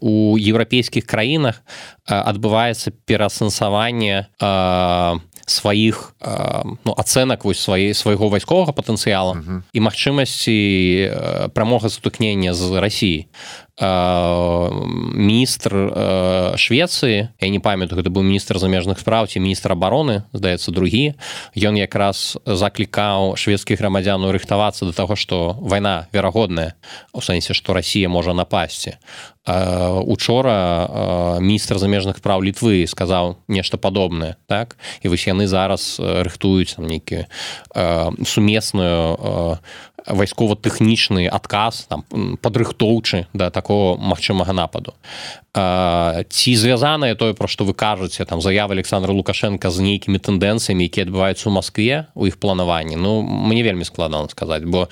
у 0.00 0.38
еўрапейскіх 0.38 1.06
краінах 1.06 1.62
адбываецца 2.06 2.94
пераасэнсаванне 3.04 4.30
сваіх 5.46 6.14
ну, 6.84 6.92
ацэнак 6.96 7.44
вось 7.44 7.60
свае 7.60 7.92
свайго 7.94 8.28
вайсковага 8.28 8.72
патэнцыяла 8.72 9.34
uh 9.34 9.42
-huh. 9.42 9.62
і 9.72 9.80
магчымасці 9.80 11.50
прамога 11.52 11.88
сутыкнення 11.88 12.54
з 12.54 12.80
Росіі 12.80 13.26
міністр 15.14 15.72
Швецыі 16.54 17.28
я 17.40 17.48
не 17.50 17.58
памятаю 17.58 17.98
гэта 17.98 18.10
быў 18.10 18.22
міністр 18.22 18.62
замежных 18.62 19.02
спраў 19.02 19.26
ці 19.26 19.42
міністр 19.42 19.74
обороны 19.74 20.22
здаецца 20.30 20.70
другі 20.70 21.18
ён 21.58 21.74
якраз 21.74 22.38
заклікаў 22.46 23.34
шведскіх 23.34 23.82
грамадзяну 23.82 24.30
рыхтавацца 24.30 24.86
до 24.86 24.94
таго 24.94 25.18
што 25.18 25.58
вайна 25.58 26.06
верагодная 26.14 26.78
у 27.10 27.18
сэнсе 27.18 27.50
што 27.50 27.74
Росія 27.74 28.08
можа 28.08 28.30
напасці. 28.30 28.94
Учора 29.44 31.36
міністр 31.42 31.82
замежных 31.82 32.22
праў 32.22 32.46
літвы 32.46 32.86
сказаў 32.86 33.42
нешта 33.48 33.76
падобнае 33.76 34.38
так? 34.46 34.78
І 35.02 35.10
вось 35.10 35.26
яны 35.26 35.50
зараз 35.50 35.98
рыхтуюць 35.98 36.78
нейкі 36.78 37.26
сумесную 38.22 39.58
вайскова-тэхнічны 40.06 41.28
адказ 41.28 41.86
там 41.88 42.04
падрыхтоўчы 42.42 43.26
да 43.32 43.50
такого 43.50 43.96
магчымага 43.96 44.52
нападу. 44.52 44.94
Ці 45.54 46.50
звязанае 46.58 47.14
тое 47.14 47.32
пра 47.32 47.46
што 47.46 47.64
вы 47.64 47.74
кажаце 47.78 48.24
там 48.26 48.42
заявы 48.42 48.74
александра 48.74 49.14
лукашенко 49.14 49.70
з 49.70 49.86
нейкімі 49.86 50.18
тэндэнцыямі 50.18 50.82
які 50.90 51.06
адбываюцца 51.06 51.46
ў 51.46 51.52
Маскве 51.54 51.96
у 52.14 52.26
іх 52.26 52.42
планаванні 52.42 52.98
Ну 52.98 53.22
мне 53.22 53.62
вельмі 53.62 53.86
складана 53.86 54.28
сказаць 54.28 54.66
бо 54.66 54.90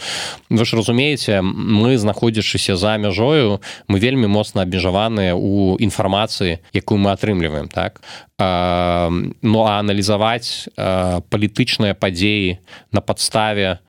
вы 0.51 0.64
ж 0.64 0.79
разумееце 0.79 1.42
мы 1.42 1.98
знаходзячыся 1.98 2.77
за 2.77 2.96
мяжою 2.96 3.61
мы 3.88 3.98
вельмі 3.98 4.31
моцна 4.31 4.62
абмежаваныя 4.62 5.35
у 5.35 5.77
інфармацыі 5.83 6.62
якую 6.72 6.98
мы 7.03 7.11
атрымліваем 7.11 7.66
так? 7.66 8.01
Ну 8.38 9.59
а 9.66 9.79
аналізаваць 9.83 10.70
палітычныя 10.75 11.94
падзеі 11.94 12.59
на 12.92 13.01
падставе 13.03 13.83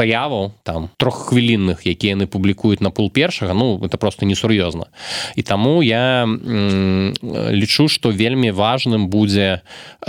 заяваў 0.00 0.52
там 0.64 0.88
троххвілінных 0.96 1.84
якія 1.84 2.16
яны 2.16 2.24
публікуюць 2.24 2.80
на 2.80 2.88
пул 2.90 3.10
першага 3.12 3.52
ну 3.52 3.76
это 3.84 4.00
просто 4.00 4.24
несур'ёзна. 4.24 4.88
І 5.36 5.42
таму 5.42 5.82
я 5.84 6.24
лічу 6.24 7.88
што 7.88 8.08
вельмі 8.10 8.50
важным 8.50 9.08
будзе 9.12 9.60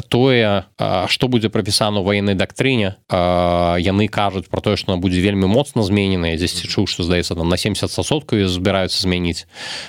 тое 0.07 0.63
што 1.07 1.27
будзе 1.27 1.51
прапісана 1.51 1.99
ў 1.99 2.05
ваеннай 2.07 2.35
дактрыне. 2.39 2.95
Яны 3.11 4.07
кажуць 4.07 4.47
про 4.47 4.61
тое 4.63 4.79
што 4.79 4.95
будзе 4.95 5.19
вельмі 5.19 5.51
моцна 5.51 5.83
змененая 5.83 6.39
дзесьці 6.39 6.71
чуў 6.71 6.87
што 6.87 7.03
здаецца 7.03 7.35
там 7.35 7.49
на 7.51 7.59
70соткаю 7.59 8.47
збіраюцца 8.47 9.03
змяніць 9.03 9.45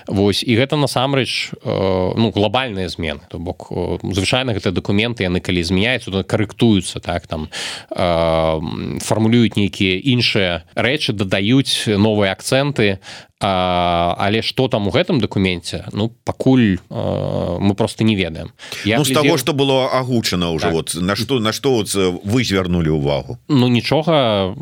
Вось 0.08 0.42
і 0.42 0.56
гэта 0.58 0.76
насамрэч 0.76 1.54
ну 1.62 2.32
глобальныя 2.34 2.88
змены. 2.88 3.22
То 3.30 3.38
бок 3.38 3.70
звычайна 4.02 4.52
гэта 4.56 4.74
дакументы 4.74 5.22
яны 5.22 5.38
калі 5.38 5.62
змяняюцца 5.62 6.24
карэктуюцца 6.26 6.98
так 6.98 7.26
там 7.26 7.48
фармулююць 7.92 9.56
нейкія 9.56 9.91
іншыя 9.98 10.64
рэчы 10.74 11.12
дадаюць 11.12 11.86
новыя 11.98 12.32
акцэнты 12.32 12.98
А, 13.44 14.14
але 14.18 14.40
что 14.40 14.68
там 14.68 14.86
у 14.86 14.90
гэтым 14.90 15.18
докуменце 15.20 15.84
ну 15.92 16.12
пакуль 16.24 16.78
э, 16.90 17.56
мы 17.58 17.74
просто 17.74 18.04
не 18.04 18.14
ведаем. 18.14 18.52
Я 18.84 18.98
ну, 18.98 19.04
глядзел... 19.04 19.22
того 19.22 19.36
что 19.36 19.52
было 19.52 19.90
агучано 19.90 20.52
уже 20.52 20.66
так. 20.66 20.72
вот 20.72 20.94
на 20.94 21.16
что 21.16 21.40
на 21.40 21.52
что 21.52 21.74
вот 21.74 21.92
вы 21.92 22.44
звярнули 22.44 22.88
увагу 22.88 23.38
ну 23.48 23.66
нічога 23.66 24.54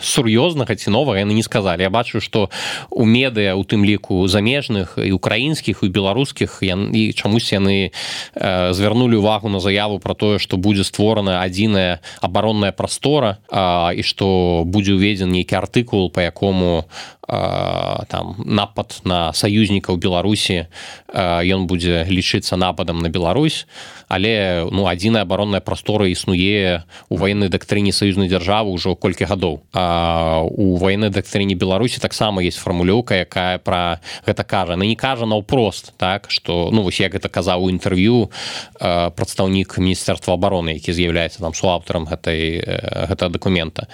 сур'ёзнага 0.00 0.76
ці 0.76 0.90
нова 0.90 1.18
яны 1.18 1.34
не 1.34 1.42
сказали 1.42 1.82
я 1.82 1.90
бачу 1.90 2.20
что 2.20 2.50
у 2.90 3.04
медыа 3.04 3.56
у 3.58 3.64
тым 3.64 3.84
ліку 3.84 4.28
замежных 4.28 4.94
і 4.94 5.10
украінскіх 5.10 5.82
і 5.82 5.88
беларускіх 5.88 6.62
ян 6.62 6.94
і 6.94 7.12
чамусь 7.12 7.50
яны 7.50 7.90
звярнули 8.38 9.16
увагу 9.16 9.48
на 9.48 9.58
заяву 9.58 9.98
про 9.98 10.14
тое 10.14 10.38
что 10.38 10.56
будзе 10.56 10.84
створана 10.84 11.42
адзіная 11.42 11.98
абаронная 12.20 12.70
прастора 12.70 13.38
э, 13.50 13.98
і 13.98 14.02
что 14.06 14.62
будзе 14.62 14.94
уведзен 14.94 15.34
нейкі 15.34 15.58
артыкул 15.58 16.10
по 16.14 16.20
якому 16.20 16.86
там 17.26 18.36
напад 18.44 19.00
на 19.04 19.32
саюзнікаў 19.32 19.96
беларусі 19.96 20.66
ён 21.14 21.66
будзе 21.66 22.04
лічыцца 22.08 22.56
нападам 22.56 23.00
на 23.00 23.08
Беларусь 23.08 23.66
але 24.08 24.66
ну 24.70 24.86
адзіная 24.86 25.22
абаронная 25.22 25.60
прастора 25.60 26.06
існуе 26.08 26.84
у 27.08 27.16
военной 27.16 27.48
дактрыне 27.48 27.92
саюзнай 27.92 28.28
дзяржавы 28.28 28.72
ўжо 28.74 28.94
колькі 28.94 29.24
гадоў. 29.24 29.62
А 29.72 30.42
у 30.44 30.76
военной 30.76 31.10
дактрыне 31.10 31.54
беларусі 31.54 32.00
таксама 32.00 32.42
есть 32.42 32.58
фармулёўка 32.58 33.24
якая 33.24 33.58
про 33.58 34.00
гэта 34.26 34.44
кажа. 34.44 34.76
На 34.76 34.84
не 34.84 34.96
кажа 34.96 35.26
наўпрост 35.26 35.94
так 35.96 36.30
что 36.30 36.70
ну 36.72 36.82
вось 36.82 37.00
як 37.00 37.14
гэта 37.14 37.28
казаў 37.28 37.64
у 37.64 37.70
інтэрв'ю 37.70 38.30
прадстаўнік 38.78 39.78
міністэрства 39.78 40.34
обороны 40.34 40.74
які 40.74 40.92
з'яўляецца 40.92 41.40
там 41.40 41.54
суаўтарам 41.54 42.04
гэтай 42.04 42.60
гэта 43.08 43.28
документа 43.28 43.86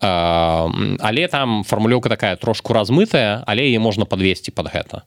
але 0.00 1.28
там 1.28 1.64
фармулёўка 1.64 2.08
такая 2.08 2.36
трошку 2.36 2.72
размытая 2.72 3.42
але 3.46 3.66
яе 3.66 3.78
можна 3.78 4.04
подвесці 4.04 4.50
под 4.50 4.70
гэта. 4.70 5.02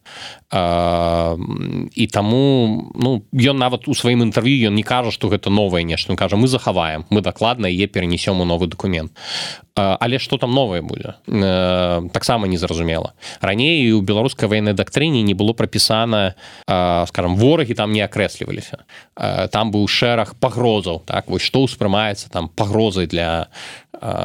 І 1.95 2.07
таму 2.07 2.91
ну 2.95 3.23
ён 3.33 3.57
нават 3.57 3.87
у 3.87 3.93
сваім 3.93 4.23
інтэрв'ю 4.29 4.48
ён 4.67 4.75
не 4.75 4.83
кажа 4.83 5.11
что 5.11 5.29
гэта 5.29 5.49
новое 5.49 5.83
нешта. 5.83 6.15
Кажа 6.15 6.35
мы 6.35 6.47
захаваем 6.47 7.05
мы 7.09 7.21
дакладна 7.21 7.67
е 7.67 7.87
перенесём 7.87 8.41
у 8.41 8.45
новы 8.45 8.67
документ 8.67 9.11
але 9.99 10.19
что 10.19 10.37
там 10.37 10.51
новое 10.51 10.81
будзе? 10.81 11.15
Таксама 12.11 12.47
незразумела. 12.47 13.13
Раней 13.41 13.91
у 13.91 14.01
беларускай 14.01 14.49
военной 14.49 14.73
дактрыне 14.73 15.21
не 15.21 15.33
было 15.33 15.53
прапісана 15.53 16.35
скажем 16.65 17.35
ворагі 17.35 17.73
там 17.73 17.91
не 17.91 18.01
акрэсліваліся. 18.01 18.85
Там 19.51 19.71
быў 19.71 19.87
шэраг 19.87 20.35
пагрозаў 20.39 21.03
так 21.05 21.29
вось 21.29 21.43
што 21.43 21.63
ўспрымаецца 21.63 22.29
там 22.29 22.49
пагрозай 22.49 23.07
для 23.07 23.47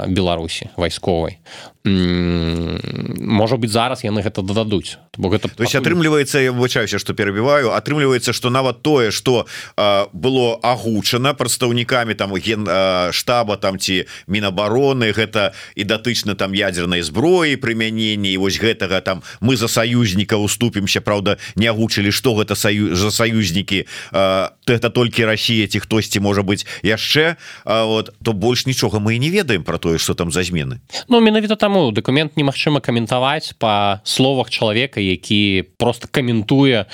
беларусі 0.09 0.71
вайсковай. 0.77 1.39
Можа 1.85 3.57
быть 3.57 3.71
зараз 3.71 4.05
яны 4.05 4.25
гэта 4.25 4.41
дададуць 4.41 4.97
бо 5.19 5.29
гэта 5.29 5.53
то 5.53 5.63
есть 5.63 5.77
атрымліваецца 5.77 6.41
я 6.41 6.53
вывучаюся 6.53 6.99
что 6.99 7.13
перабіваю 7.13 7.77
атрымліваецца 7.77 8.33
что 8.33 8.49
нават 8.49 8.81
тое 8.83 9.11
что 9.11 9.47
было 9.77 10.59
агучана 10.63 11.35
прадстаўнікамі 11.35 12.15
там 12.15 12.33
ген 12.35 12.65
штаба 13.13 13.57
там 13.57 13.79
ці 13.79 14.09
мінабароны 14.27 15.13
гэта 15.13 15.53
і 15.77 15.85
датычна 15.85 16.35
там 16.35 16.55
ядерной 16.55 17.03
зброі 17.03 17.61
прымянення 17.61 18.33
і 18.33 18.41
вось 18.41 18.57
гэтага 18.57 19.05
там 19.05 19.23
мы 19.41 19.57
за 19.57 19.69
саюзніка 19.69 20.37
уступімся 20.37 21.05
Праўда 21.05 21.37
не 21.55 21.67
агучылі 21.67 22.11
что 22.11 22.35
гэта 22.35 22.57
саю 22.57 22.97
за 22.97 23.11
саюзнікі 23.11 23.85
это 24.13 24.89
толькі 24.89 25.25
Росія 25.25 25.69
ці 25.69 25.85
хтосьці 25.85 26.21
можа 26.21 26.43
быть 26.43 26.65
яшчэ 26.83 27.37
вот 27.65 28.15
то 28.25 28.33
больш 28.33 28.67
нічога 28.67 28.99
мы 28.99 29.17
і 29.17 29.19
не 29.19 29.31
ведаем 29.31 29.54
про 29.63 29.79
тое 29.79 29.99
что 29.99 30.15
там 30.15 30.33
за 30.33 30.43
змены 30.43 30.81
Ну 31.09 31.21
менавіта 31.21 31.57
таму 31.57 31.93
документ 31.93 32.37
немагчыма 32.37 32.81
каментаваць 32.81 33.55
по 33.59 34.01
словах 34.05 34.51
чалавека 34.51 35.01
які 35.01 35.65
просто 35.79 36.09
каментуе 36.09 36.87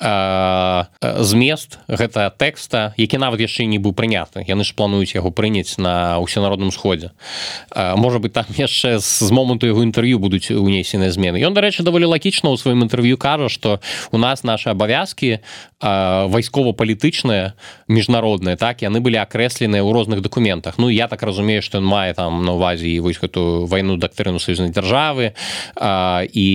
э, 0.00 0.84
змест 1.00 1.78
гэта 1.88 2.30
тэкста 2.30 2.94
які 2.96 3.18
нават 3.18 3.40
яшчэ 3.40 3.64
не 3.64 3.78
быў 3.78 3.94
прыняты. 3.94 4.42
Яны 4.42 4.64
ж 4.64 4.74
плануюць 4.74 5.14
яго 5.14 5.30
прыняць 5.30 5.78
на 5.78 6.18
ўсенародным 6.18 6.72
сходзе. 6.74 7.12
Э, 7.70 7.94
можа 7.96 8.18
быть 8.18 8.32
там 8.32 8.46
яшчэ 8.50 8.98
з 8.98 9.30
моманту 9.30 9.66
яго 9.70 9.86
інтэрв'ю 9.86 10.18
будуць 10.18 10.50
унесеныя 10.50 11.10
змены. 11.14 11.38
Ён 11.38 11.54
дарэчы 11.54 11.86
даволі 11.86 12.10
лагічна 12.10 12.50
ў 12.50 12.58
сваім 12.58 12.82
інтэрв'ю 12.82 13.16
кажа 13.16 13.48
что 13.48 13.80
у 14.10 14.18
нас 14.18 14.42
наши 14.42 14.70
абавязки 14.70 15.40
вайскова-палітычныя 15.82 17.54
міжнародныя 17.88 18.56
так 18.56 18.82
яны 18.82 19.00
былі 19.00 19.22
акрэсленыя 19.22 19.82
ў 19.82 19.90
розных 19.94 20.22
дакументах. 20.22 20.78
Ну 20.78 20.88
я 20.90 21.06
так 21.08 21.22
разумею 21.22 21.62
что 21.62 21.78
ён 21.78 21.86
мае 21.86 22.01
там 22.16 22.44
на 22.44 22.58
увазе 22.58 23.00
вось 23.00 23.22
гэтую 23.22 23.66
вайну 23.66 23.96
дактырыну 23.96 24.42
саюзнай 24.42 24.74
дзяржавы 24.74 25.32
і 25.78 26.48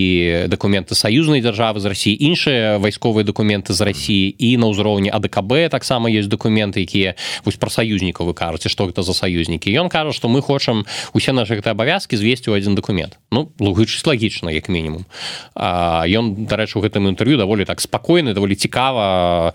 дакументы 0.52 0.96
саюзнай 0.96 1.42
дзяржавы 1.42 1.80
з 1.80 1.86
Росіі 1.88 2.16
іншыя 2.20 2.78
вайсковыя 2.84 3.24
дакументы 3.24 3.74
з 3.74 3.82
Росіі 3.82 4.36
і 4.36 4.58
на 4.58 4.68
ўзроўні 4.68 5.10
АДКБ 5.10 5.72
таксама 5.72 6.12
есть 6.12 6.28
документы 6.28 6.84
якія 6.84 7.16
вось 7.48 7.56
пра 7.56 7.72
саюзнікаў 7.72 8.28
вы 8.28 8.34
кажаце 8.34 8.70
што 8.70 8.92
гэта 8.92 9.04
за 9.04 9.14
саюзнікі. 9.14 9.72
Ён 9.72 9.90
кажа 9.90 10.12
што 10.12 10.28
мы 10.28 10.42
хочам 10.42 10.86
усе 11.14 11.32
нашы 11.32 11.56
гэты 11.56 11.72
абавязкі 11.72 12.20
звесці 12.20 12.52
ў 12.52 12.60
адзін 12.60 12.76
дакумент. 12.76 13.18
Ну 13.32 13.50
лугычыць 13.60 14.04
лагічна 14.04 14.52
як 14.52 14.70
мінімум. 14.70 15.06
Ён 15.56 16.46
дарэчы 16.50 16.80
у 16.80 16.84
гэтым 16.84 17.08
інтэрв'ю 17.14 17.38
даволі 17.38 17.66
так 17.66 17.80
спакойны 17.82 18.34
даволі 18.34 18.56
цікава 18.56 19.54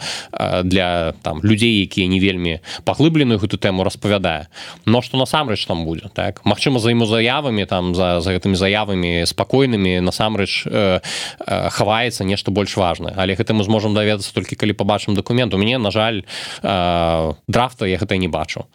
для 0.64 1.12
там 1.22 1.40
людзей 1.42 1.84
якія 1.84 2.08
не 2.08 2.20
вельмі 2.20 2.60
паглыбленую 2.84 3.38
гэту 3.38 3.58
тэму 3.58 3.84
распавядае. 3.84 4.48
Но 4.86 5.02
что 5.02 5.18
насамрэч 5.18 5.66
там 5.66 5.81
будзе 5.84 6.08
так? 6.14 6.40
Мачыма 6.44 6.78
за 6.78 6.90
ему 6.90 7.06
заявамі 7.06 7.66
там 7.66 7.94
за 7.94 8.20
за 8.20 8.32
гэтымі 8.32 8.56
заявамі 8.56 9.26
спакойнымі 9.26 10.00
насамрэч 10.00 10.66
э, 10.66 11.00
э, 11.00 11.68
хаваецца 11.70 12.24
нешта 12.24 12.50
больш 12.50 12.76
важное. 12.76 13.14
Але 13.16 13.34
гэта 13.34 13.54
мы 13.54 13.64
зможам 13.64 13.94
даведацца 13.94 14.32
толькі 14.34 14.56
калі 14.56 14.72
побачым 14.72 15.14
документ. 15.14 15.54
У 15.54 15.58
мяне 15.58 15.78
на 15.78 15.90
жаль 15.90 16.24
э, 16.62 17.32
драфта 17.48 17.86
я 17.86 17.98
гэта 17.98 18.16
не 18.16 18.28
бачу. 18.28 18.66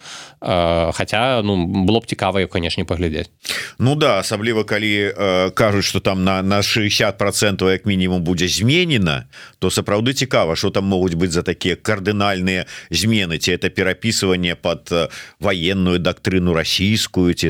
Э, 0.42 0.92
хотя 0.94 1.42
ну 1.44 1.66
было 1.66 2.00
б 2.00 2.06
цікава 2.06 2.46
канешне 2.48 2.86
паглядзець. 2.86 3.30
Ну 3.80 3.96
да 3.96 4.20
асабліва 4.20 4.64
калі 4.64 5.14
э, 5.14 5.52
кажуць 5.52 5.86
что 5.86 6.00
там 6.00 6.24
на 6.24 6.42
на 6.42 6.62
60 6.62 7.18
процентов 7.18 7.70
як 7.70 7.86
мінімум 7.86 8.24
будзе 8.24 8.48
зменена 8.48 9.26
то 9.60 9.70
сапраўды 9.70 10.14
цікава 10.14 10.56
что 10.56 10.70
там 10.70 10.86
могуць 10.86 11.14
быть 11.14 11.32
за 11.32 11.44
такія 11.44 11.76
кардынальныя 11.76 12.66
змены 12.90 13.38
ці 13.38 13.52
это 13.52 13.70
перапісыванне 13.70 14.56
под 14.56 14.92
э, 14.92 15.08
военную 15.40 16.00
дактрыну 16.00 16.54
расійскую 16.54 16.97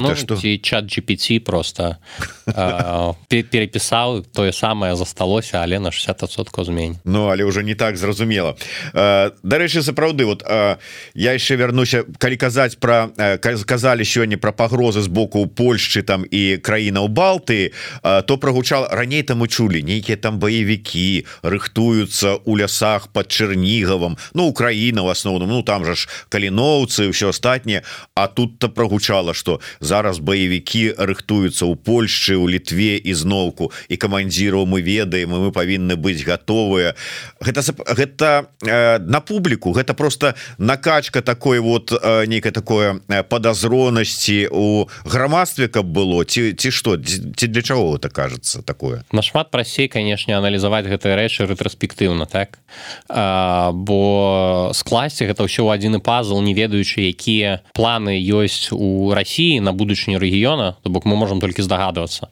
ну, 0.01 0.11
это 0.11 0.37
что? 0.37 0.57
чат 0.57 0.85
GPT 0.85 1.39
просто 1.39 1.97
э, 2.45 3.13
перепісаў 3.29 4.25
тое 4.33 4.51
самае 4.51 4.95
засталося 4.95 5.63
але 5.63 5.79
на 5.79 5.89
60сотку 5.89 6.63
змень 6.63 6.97
Ну 7.03 7.29
але 7.29 7.43
уже 7.43 7.63
не 7.63 7.75
так 7.75 7.97
зразумела. 7.97 8.55
Э, 8.93 9.31
дарэчы 9.43 9.81
сапраўды 9.81 10.25
вот 10.25 10.43
я 10.47 11.31
яшчэ 11.33 11.55
вярнуся 11.55 12.03
калі 12.17 12.37
казаць 12.37 12.75
про 12.75 13.09
сказали 13.57 14.03
сёння 14.03 14.37
про 14.37 14.51
пагрозы 14.51 15.01
з 15.01 15.07
боку 15.07 15.47
Польшчы 15.47 16.01
там 16.01 16.25
і 16.25 16.57
краіна 16.57 17.01
ў 17.01 17.07
балты 17.07 17.71
то 18.01 18.37
прогучал 18.37 18.87
раней 18.91 19.23
там 19.23 19.43
мы 19.43 19.47
чулі 19.47 19.83
нейкія 19.83 20.17
там 20.17 20.39
баевікі 20.39 21.25
рыхтуюцца 21.43 22.39
у 22.45 22.57
лясах 22.57 23.07
под 23.07 23.27
чэрнігавым 23.27 24.17
Ну 24.33 24.47
Украіна 24.47 25.01
в 25.03 25.09
асноўным 25.09 25.47
Ну 25.47 25.63
там 25.63 25.85
жа 25.85 25.95
ж 25.95 26.07
каліноўцы 26.29 27.09
все 27.11 27.29
астатніе 27.29 27.83
А 28.15 28.27
тут-то 28.27 28.69
прогучала 28.69 29.33
что 29.37 29.61
зараз 29.79 30.19
баевікі 30.19 30.97
рыхтуюцца 30.97 31.69
ў 31.69 31.77
Польшчы 31.77 32.35
у 32.35 32.49
літве 32.49 32.97
ізноўку 32.97 33.71
і 33.87 33.95
камандзіраў 33.95 34.65
мы 34.65 34.81
ведаем 34.81 35.37
мы 35.37 35.51
павінны 35.53 35.95
быць 35.95 36.25
готовыя 36.25 36.97
гэта 37.39 37.61
гэта 37.85 38.49
э, 38.65 38.99
на 38.99 39.21
публіку 39.21 39.71
гэта 39.71 39.93
просто 39.93 40.33
накачка 40.57 41.21
такой 41.21 41.59
вот 41.59 41.93
э, 41.93 42.25
нейкае 42.25 42.51
такое 42.51 42.99
подазронасці 43.29 44.49
у 44.51 44.89
грамадстве 45.05 45.67
каб 45.67 45.85
было 45.85 46.25
ці 46.25 46.53
ці 46.53 46.71
что 46.71 46.97
ці 46.97 47.47
для 47.47 47.61
чаго 47.61 47.95
это 47.95 48.09
кажется 48.09 48.61
такое? 48.61 49.03
Нашмат 49.11 49.51
прасцей 49.51 49.87
канешне 49.87 50.37
аналізаваць 50.37 50.89
гэтыя 50.89 51.15
рэчы 51.15 51.45
рэтраспектыўна 51.45 52.25
так? 52.25 52.59
А, 53.09 53.71
бо 53.71 54.71
скласці 54.73 55.29
гэта 55.29 55.45
ўсё 55.45 55.67
адзіны 55.69 55.99
пазл 55.99 56.41
не 56.41 56.53
ведаючы 56.57 57.05
якія 57.11 57.61
планы 57.73 58.17
ёсць 58.17 58.71
у 58.71 59.13
Росіі 59.13 59.26
на 59.59 59.71
будучыню 59.73 60.19
рэгіёна 60.19 60.75
то 60.83 60.89
бок 60.89 61.05
мы 61.05 61.15
можемм 61.15 61.39
толькі 61.39 61.61
здагадвацца 61.61 62.31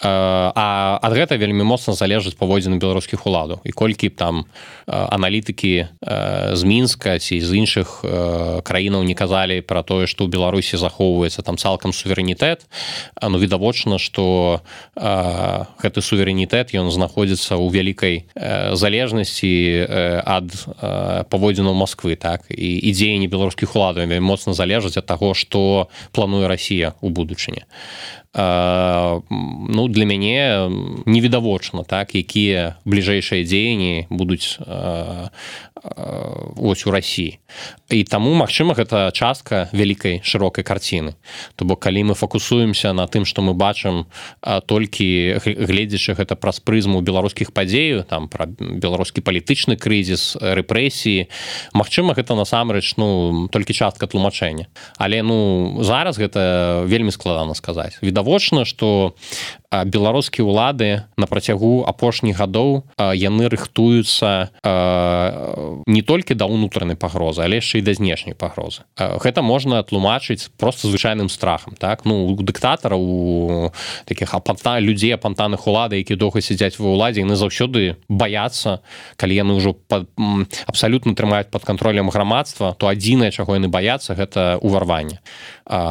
а 0.00 0.98
ад 1.02 1.12
гэта 1.12 1.34
вельмі 1.34 1.66
моцна 1.66 1.94
залежыць 1.94 2.38
паводзіны 2.38 2.78
беларускіх 2.78 3.26
уладаў 3.26 3.60
і 3.64 3.72
колькі 3.72 4.08
б 4.08 4.14
там 4.14 4.34
аналітыкі 4.86 5.90
з 6.54 6.62
мінска 6.62 7.18
ці 7.18 7.40
з 7.42 7.50
іншых 7.58 8.06
краінаў 8.62 9.02
не 9.02 9.18
казалі 9.18 9.60
пра 9.66 9.82
тое 9.82 10.06
што 10.06 10.24
ў 10.24 10.30
беларусі 10.30 10.78
захоўваецца 10.78 11.42
там 11.42 11.58
цалкам 11.58 11.90
суверэнітэт 11.90 12.62
ну 13.18 13.36
відавочна 13.38 13.98
што 13.98 14.62
гэты 14.94 15.98
суверэнітэт 15.98 16.78
ён 16.78 16.94
знаходзіцца 16.94 17.58
ў 17.58 17.66
вялікай 17.74 18.14
залежнасці 18.78 19.52
ад 20.22 20.54
паводзінаў 21.26 21.74
Москвы 21.74 22.14
так? 22.14 22.46
І 22.50 22.78
ідзеянні 22.90 23.26
беларускіх 23.26 23.74
уладаў 23.74 24.06
моцна 24.22 24.54
залежаць 24.54 24.96
ад 24.96 25.06
таго 25.10 25.34
што 25.34 25.90
плануе 26.28 26.48
Росія 26.48 26.92
у 27.00 27.08
будучыні. 27.08 27.64
Ну 28.34 29.88
для 29.88 30.04
мяне 30.04 30.68
невідавочна 31.06 31.82
так 31.82 32.14
якія 32.14 32.76
бліжэйшыя 32.84 33.44
дзеянні 33.44 34.06
будуць 34.10 34.60
ось 36.56 36.86
у 36.86 36.90
Росіі 36.90 37.38
і 37.90 38.04
таму 38.04 38.34
Мачыма 38.34 38.74
гэта 38.74 39.10
частка 39.12 39.68
вялікай 39.72 40.20
шырокай 40.24 40.64
карціны 40.64 41.14
то 41.56 41.64
бок 41.64 41.80
калі 41.80 42.12
мы 42.12 42.14
фокусуемся 42.14 42.92
на 42.92 43.06
тым 43.06 43.24
што 43.24 43.42
мы 43.42 43.54
бачым 43.54 44.06
толькі 44.66 45.38
гледзячы 45.44 46.14
гэта 46.14 46.36
праз 46.36 46.60
прызму 46.60 47.00
беларускіх 47.00 47.52
падзею 47.52 48.04
там 48.04 48.28
пра 48.28 48.46
беларускі 48.48 49.20
палітычны 49.22 49.76
крызіс 49.76 50.36
рэпрэсіі 50.40 51.28
Мачыма 51.72 52.14
гэта 52.14 52.34
насамрэч 52.34 52.94
ну 52.96 53.48
толькі 53.52 53.74
частка 53.74 54.06
тлумачэння. 54.06 54.68
Але 54.96 55.22
ну 55.22 55.78
зараз 55.82 56.18
гэта 56.18 56.84
вельмі 56.86 57.12
складана 57.12 57.54
сказаць. 57.54 57.98
Відавочна 58.02 58.64
што 58.64 59.14
беларускія 59.70 60.48
ўлады 60.48 61.04
на 61.20 61.26
працягу 61.28 61.84
апошніх 61.84 62.40
гадоў 62.40 62.88
яны 62.96 63.52
рыхтуюцца 63.52 64.48
не 65.84 66.02
толькі 66.02 66.32
да 66.32 66.48
ўнутранай 66.48 66.96
пагрозы 66.96 67.44
але 67.44 67.60
яшчэ 67.60 67.80
і 67.80 67.84
да 67.84 67.92
знешняй 67.92 68.32
пагрозы. 68.32 68.88
Гэта 68.96 69.44
можна 69.44 69.84
тлумачыць 69.84 70.48
просто 70.56 70.88
звычайным 70.88 71.28
страхам 71.28 71.76
так? 71.76 72.08
Ну 72.08 72.32
у 72.32 72.36
дыктатара 72.40 72.96
у 72.96 73.72
таких 74.08 74.32
апанта 74.32 74.80
людзей 74.80 75.12
апантаных 75.12 75.68
улады 75.68 76.00
які 76.00 76.16
доўга 76.16 76.40
сядзяць 76.40 76.80
ва 76.80 76.88
ўладзе 76.88 77.28
яны 77.28 77.36
заўсёды 77.36 78.00
баяцца 78.08 78.80
калі 79.20 79.36
яны 79.36 79.52
ўжо 79.60 79.76
абсалютна 80.64 81.12
трымаюць 81.12 81.52
под 81.52 81.68
кантролем 81.68 82.08
грамадства 82.08 82.72
то 82.72 82.88
адзінае 82.88 83.36
чаго 83.36 83.60
яны 83.60 83.68
баяцца 83.68 84.16
гэта 84.16 84.56
ўварванне. 84.64 85.20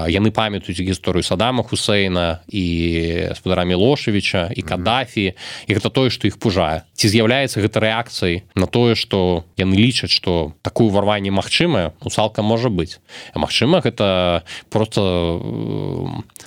Яны 0.10 0.34
памятаюць 0.34 0.82
гісторыю 0.82 1.22
садама 1.22 1.62
хусейна 1.62 2.42
і 2.50 3.30
спадарамі 3.38 3.67
мілошевича 3.68 4.50
і 4.56 4.62
кадафі 4.64 5.36
і 5.68 5.72
гэта 5.76 5.92
тое 5.92 6.10
что 6.10 6.32
іх 6.32 6.40
пужае 6.40 6.88
ці 6.96 7.12
з'яўляецца 7.12 7.60
гэта 7.60 7.84
рэакцыяй 7.84 8.48
на 8.56 8.66
тое 8.66 8.96
что 8.96 9.44
яны 9.60 9.76
лічаць 9.76 10.16
что 10.16 10.56
такую 10.64 10.90
варванне 10.90 11.30
магчымая 11.32 11.94
у 12.02 12.10
цалкам 12.10 12.46
можа 12.46 12.70
быть. 12.70 13.00
Мачыма 13.36 13.82
гэта 13.82 14.44
просто 14.70 15.40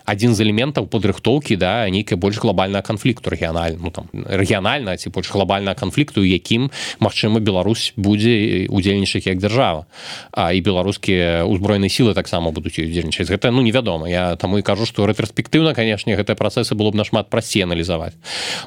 адзін 0.05 0.35
з 0.35 0.41
элементаў 0.43 0.87
падрыхтоўкі 0.91 1.57
да 1.61 1.89
нейкая 1.91 2.17
больш 2.17 2.41
глобальная 2.41 2.83
канфлікту 2.83 3.31
рэгіянальна 3.31 3.79
ну, 3.79 3.91
там 3.91 4.09
рэгіянальна 4.13 4.97
ці 4.97 5.11
больш 5.11 5.31
глобальная 5.31 5.75
канфлікту 5.75 6.25
якім 6.25 6.71
Мачыма 6.99 7.41
Беларусь 7.41 7.93
будзе 7.97 8.67
удзельнічаць 8.69 9.27
як 9.27 9.39
дзяржава 9.39 9.87
А 10.33 10.53
і 10.53 10.61
беларускія 10.61 11.45
ўзброеныя 11.47 11.91
сілы 11.93 12.15
таксама 12.15 12.51
будуць 12.51 12.79
удзельнічаць 12.79 13.29
гэта 13.29 13.51
ну 13.51 13.63
невядома 13.63 14.09
я 14.09 14.37
таму 14.37 14.59
і 14.59 14.67
кажу 14.67 14.87
што 14.87 15.07
рэтраспектыўна 15.07 15.75
канешне 15.75 16.17
гэтыя 16.17 16.35
працэсы 16.35 16.75
было 16.75 16.91
б 16.91 17.01
нашмат 17.11 17.31
прасцей 17.31 17.63
аналізаваць 17.63 18.15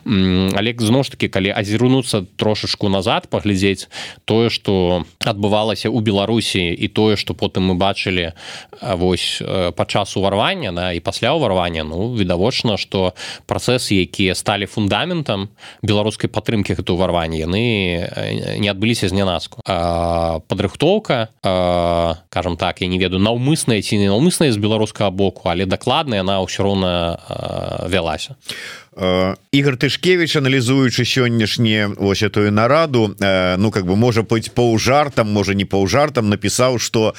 Олег 0.06 0.82
зноў 0.82 1.04
ж 1.04 1.16
таки 1.16 1.28
калі 1.28 1.56
азірунуцца 1.56 2.26
трошачку 2.36 2.90
назад 2.90 3.28
паглядзець 3.32 3.88
тое 4.26 4.50
што 4.50 5.06
адбывалася 5.24 5.88
ў 5.88 6.04
беларусі 6.04 6.60
і 6.60 6.88
тое 6.92 7.16
што 7.16 7.34
потым 7.34 7.72
мы 7.72 7.76
бачылі 7.80 8.36
вось 9.00 9.40
па 9.76 9.86
часу 9.86 10.22
варвання 10.22 10.72
на 10.72 10.92
і 10.92 11.00
пасля 11.00 11.34
ўварвання 11.34 11.84
ну 11.88 12.12
відавочна 12.16 12.78
што 12.78 13.16
працэсы 13.48 14.04
якія 14.04 14.36
сталі 14.36 14.68
фундаментам 14.68 15.48
беларускай 15.82 16.28
падтрымкі 16.28 16.76
гэту 16.76 17.00
ўварвання 17.00 17.48
яны 17.48 17.64
не 18.60 18.68
адбыліся 18.68 19.08
з 19.08 19.16
нянаску 19.16 19.64
падрыхтоўка 19.64 21.32
кажам 22.30 22.58
так 22.60 22.84
я 22.84 22.88
не 22.88 23.00
ведаю 23.00 23.24
наўмысная 23.24 23.80
ці 23.80 23.98
не 23.98 24.12
наўмысная 24.12 24.52
з 24.52 24.60
беларускага 24.60 25.12
боку 25.12 25.48
але 25.48 25.66
дакладна 25.66 26.20
яна 26.20 26.44
ўсё 26.44 26.68
роўна 26.68 26.92
вялася 27.88 28.33
ça. 28.42 28.93
Ігор 29.52 29.78
тышкевич 29.78 30.38
аналізуючы 30.38 31.06
сённяшні 31.06 31.98
вось 31.98 32.22
этую 32.22 32.52
нараду 32.52 33.16
ну 33.58 33.72
как 33.72 33.86
бы 33.86 33.96
можа 33.96 34.22
быть 34.22 34.52
паўжартам 34.54 35.32
можа 35.32 35.54
не 35.54 35.66
паўжартам 35.66 36.30
напісаў 36.30 36.80
что 36.80 37.16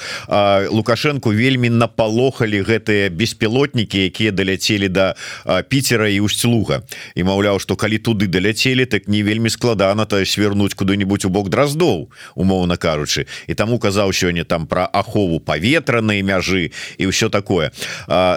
лукашенко 0.71 1.29
вельмі 1.29 1.69
напалохалі 1.69 2.63
гэтыя 2.63 3.09
беспілотнікі 3.09 4.03
якія 4.07 4.31
даляцелі 4.31 4.87
до 4.87 5.15
да 5.45 5.63
піцера 5.63 6.07
і 6.09 6.19
устьлуга 6.19 6.81
і 7.15 7.23
маўляў 7.23 7.59
что 7.59 7.75
калі 7.75 7.97
туды 7.97 8.27
даляцелі 8.27 8.85
так 8.85 9.07
не 9.07 9.23
вельмі 9.23 9.49
складана 9.49 10.05
то 10.05 10.25
свернуть 10.25 10.73
куды-нибудь 10.73 11.25
у 11.25 11.29
бок 11.29 11.49
дроздоў 11.49 12.11
умоўна 12.35 12.77
кажучы. 12.77 13.27
І 13.47 13.53
таму 13.53 13.79
казаў 13.79 14.13
сёння 14.13 14.43
там 14.43 14.67
про 14.67 14.87
ахову 14.93 15.39
паветранай 15.39 16.21
мяжы 16.21 16.71
і 16.97 17.03
ўсё 17.07 17.29
такое. 17.29 17.71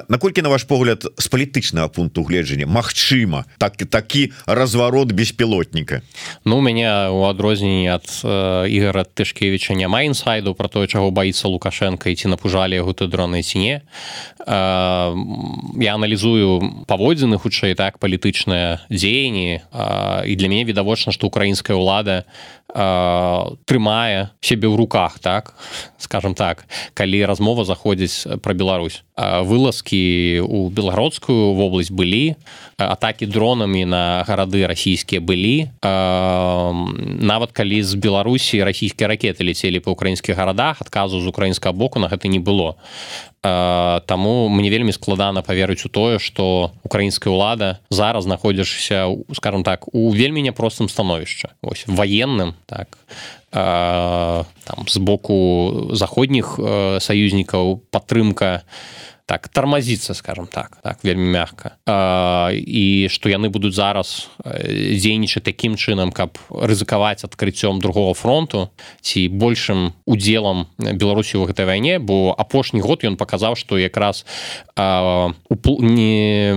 Наколькі 0.09 0.42
на 0.42 0.48
ваш 0.48 0.64
погляд 0.64 1.07
з 1.18 1.27
палітычнага 1.29 1.88
пункту 1.88 2.22
гледжання 2.22 2.66
Мачым 2.66 3.28
магчыма 3.29 3.45
так 3.59 3.77
такі 3.77 4.33
разварот 4.47 5.12
беспілотніка 5.12 6.03
Ну 6.45 6.59
у 6.59 6.61
мяне 6.61 7.09
у 7.09 7.25
адрозненні 7.25 7.88
ад 7.88 8.07
э, 8.25 8.69
ігора 8.69 9.05
тышкевича 9.05 9.75
няма 9.75 10.03
інсайду 10.03 10.55
про 10.55 10.69
тое 10.69 10.87
чаго 10.87 11.11
баіцца 11.11 11.49
лукашенко 11.49 12.09
і 12.09 12.14
ці 12.14 12.29
напужалі 12.29 12.75
яго 12.75 12.93
ты 12.93 13.07
дроны 13.07 13.43
ці 13.43 13.59
не 13.59 13.75
э, 13.77 13.83
я 15.83 15.95
аналізую 15.95 16.85
паводзіны 16.87 17.38
хутчэй 17.38 17.75
так 17.75 17.99
палітычныя 17.99 18.81
дзеянні 18.91 19.61
э, 19.61 20.27
і 20.27 20.37
для 20.37 20.49
мяне 20.49 20.64
відавочна 20.64 21.12
што 21.12 21.27
украінская 21.27 21.77
ўлада 21.77 22.25
трымае 22.68 24.37
сябе 24.44 24.68
ў 24.68 24.76
руках 24.76 25.18
так 25.24 25.57
скажем 25.96 26.35
так 26.37 26.68
калі 26.92 27.24
размова 27.24 27.64
заходзіць 27.64 28.28
пра 28.44 28.52
Беларусь. 28.52 29.02
Вылазкі 29.16 30.44
у 30.44 30.68
белародскую 30.68 31.57
вобласць 31.57 31.90
былі 31.90 32.37
атакі 32.76 33.26
дронамі 33.26 33.85
на 33.88 34.22
гарады 34.28 34.68
расійскія 34.68 35.20
былі. 35.24 35.72
Нават 35.83 37.50
калі 37.57 37.83
з 37.83 37.96
беларусі 37.96 38.62
расійскія 38.62 39.09
ракеты 39.09 39.48
ляцелі 39.48 39.81
па 39.81 39.90
украінскіх 39.90 40.37
гарадах 40.37 40.85
адказу 40.85 41.24
з 41.24 41.26
украінскага 41.26 41.72
боку 41.72 41.98
на 41.98 42.12
гэта 42.12 42.28
не 42.28 42.38
было. 42.38 42.76
Таму 43.42 44.48
мне 44.50 44.68
вельмі 44.68 44.92
складана 44.92 45.42
паверыць 45.46 45.87
у 45.87 45.88
тое 45.88 46.18
што 46.18 46.74
украінская 46.83 47.31
ўлада 47.31 47.78
зараз 47.87 48.26
знаходзішся 48.26 49.07
скажем 49.31 49.62
так 49.62 49.87
у 49.94 50.11
вельмі 50.11 50.42
няпростым 50.42 50.90
становішча 50.90 51.54
ось 51.62 51.87
ваенным 51.87 52.58
так. 52.66 52.99
Там 53.51 54.79
з 54.87 54.97
боку 54.99 55.88
заходніх 55.92 56.59
саюзнікаў 57.01 57.81
падтрымка 57.90 58.62
так 59.29 59.49
тармазіцца 59.49 60.14
скажем 60.14 60.47
так 60.49 60.79
так 60.83 61.05
вельмі 61.05 61.29
мягка 61.29 61.77
і 62.57 63.12
што 63.12 63.29
яны 63.29 63.53
будуць 63.53 63.77
зараз 63.77 64.33
дзейнічаць 64.40 65.44
такім 65.44 65.77
чынам 65.77 66.16
каб 66.16 66.40
рызыкаваць 66.49 67.29
адкрыццём 67.29 67.77
другого 67.85 68.16
фронту 68.16 68.73
ці 69.05 69.29
большым 69.29 69.92
удзелам 70.09 70.64
беларусі 70.81 71.37
ў 71.37 71.53
гэтай 71.53 71.68
вайне 71.68 72.01
бо 72.01 72.33
апошні 72.33 72.81
год 72.81 73.05
ён 73.05 73.21
паказаў 73.21 73.53
што 73.53 73.77
якраз 73.77 74.25
не 74.81 76.57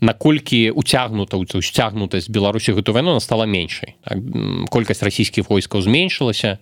наколькі 0.00 0.70
уцягнута 0.76 1.40
сцягнутасць 1.40 2.28
беларусі 2.28 2.76
гэту 2.76 2.92
вайну 2.92 3.16
стала 3.20 3.48
меншай. 3.48 3.96
Так, 4.04 4.20
колькасць 4.68 5.00
расійскіх 5.00 5.48
войскаў 5.48 5.80
зменшылася. 5.80 6.58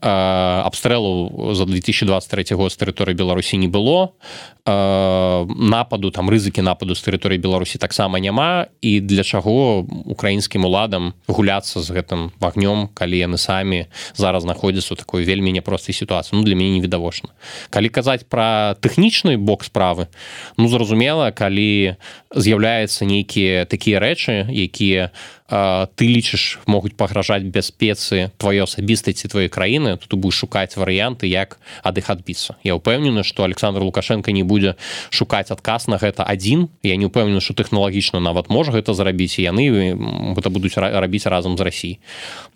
Абстрэлу 0.00 1.52
за 1.52 1.68
2023 1.68 2.56
год 2.56 2.72
з 2.72 2.76
тэрыторыі 2.80 3.12
беларусі 3.12 3.60
не 3.60 3.68
было. 3.68 4.16
Нападу 4.64 6.10
там 6.10 6.32
рызыкі 6.32 6.64
нападу 6.64 6.96
з 6.96 7.04
тэрыторыі 7.04 7.36
беларусі 7.36 7.76
таксама 7.76 8.20
няма. 8.20 8.72
І 8.80 9.00
для 9.00 9.20
чаго 9.20 9.84
украінскім 10.08 10.64
уладам 10.64 11.12
гуляцца 11.28 11.84
з 11.84 11.92
гэтым 11.92 12.32
вагнём 12.40 12.88
калі 12.96 13.16
яны 13.20 13.36
самі 13.36 13.92
зараз 14.16 14.48
знаходзяцца 14.48 14.94
у 14.94 14.96
такой 14.96 15.28
вельмі 15.28 15.52
няпростай 15.52 15.92
сітуацыі? 15.92 16.40
Ну 16.40 16.42
для 16.44 16.56
мяне 16.56 16.80
невідавочна. 16.80 17.36
Калі 17.68 17.88
казаць 17.92 18.24
пра 18.24 18.80
тэхнічны 18.80 19.36
бок 19.36 19.64
справы 19.64 20.08
ну 20.56 20.68
зразумела 20.68 21.32
калі 21.36 22.00
з'яўляецца 22.32 22.77
нейкія 22.86 23.64
такія 23.64 23.98
рэчы 23.98 24.46
якія 24.52 25.10
ты 25.48 26.04
лічыш 26.04 26.60
могуць 26.68 26.92
пагражаць 26.92 27.40
бяспецы 27.48 28.30
твоё 28.36 28.68
асабістасці 28.68 29.32
твоей 29.32 29.48
краіны 29.48 29.96
тут 29.96 30.20
будешь 30.20 30.36
шукаць 30.36 30.76
варыянты 30.76 31.24
як 31.24 31.56
ад 31.80 31.96
іх 31.96 32.12
адбіцца 32.12 32.60
я 32.68 32.76
ўпэўнены 32.76 33.24
что 33.24 33.48
александр 33.48 33.80
лукашенко 33.80 34.28
не 34.28 34.44
будзе 34.44 34.76
шукаць 35.08 35.48
адказ 35.48 35.88
на 35.88 35.96
гэта 35.96 36.20
адзін 36.28 36.68
я 36.84 37.00
не 37.00 37.08
ўпэўнены 37.08 37.40
что 37.40 37.56
тэхналагічна 37.56 38.20
нават 38.20 38.52
можа 38.52 38.76
гэта 38.76 38.92
зрабіць 38.92 39.40
яны 39.40 39.96
гэта 40.36 40.52
будуць 40.52 40.76
рабіць 40.76 41.24
разам 41.24 41.56
з 41.56 41.60
Росій 41.64 41.94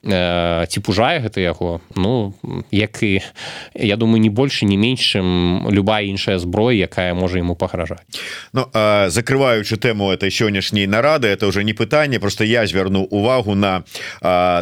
ці 0.05 0.79
пужае 0.85 1.25
гэта 1.25 1.41
яго 1.41 1.81
ну 1.97 2.37
як 2.69 3.01
і 3.01 3.25
я 3.73 3.97
думаю 3.97 4.21
не 4.21 4.29
больше 4.29 4.69
не 4.69 4.77
меншым 4.77 5.65
любая 5.73 6.05
іншая 6.05 6.37
зброя 6.37 6.77
якая 6.85 7.17
можа 7.17 7.41
ему 7.41 7.57
пагражаць 7.57 8.05
Ну 8.53 8.69
закрываючы 9.09 9.81
тэму 9.81 10.13
этой 10.13 10.29
сённяшняй 10.29 10.85
нарады 10.85 11.29
это 11.33 11.49
уже 11.49 11.65
не 11.65 11.73
пытанне 11.73 12.21
просто 12.21 12.45
я 12.45 12.67
звер 12.67 12.82
звярну 12.83 13.03
увагу 13.03 13.55
на 13.55 13.83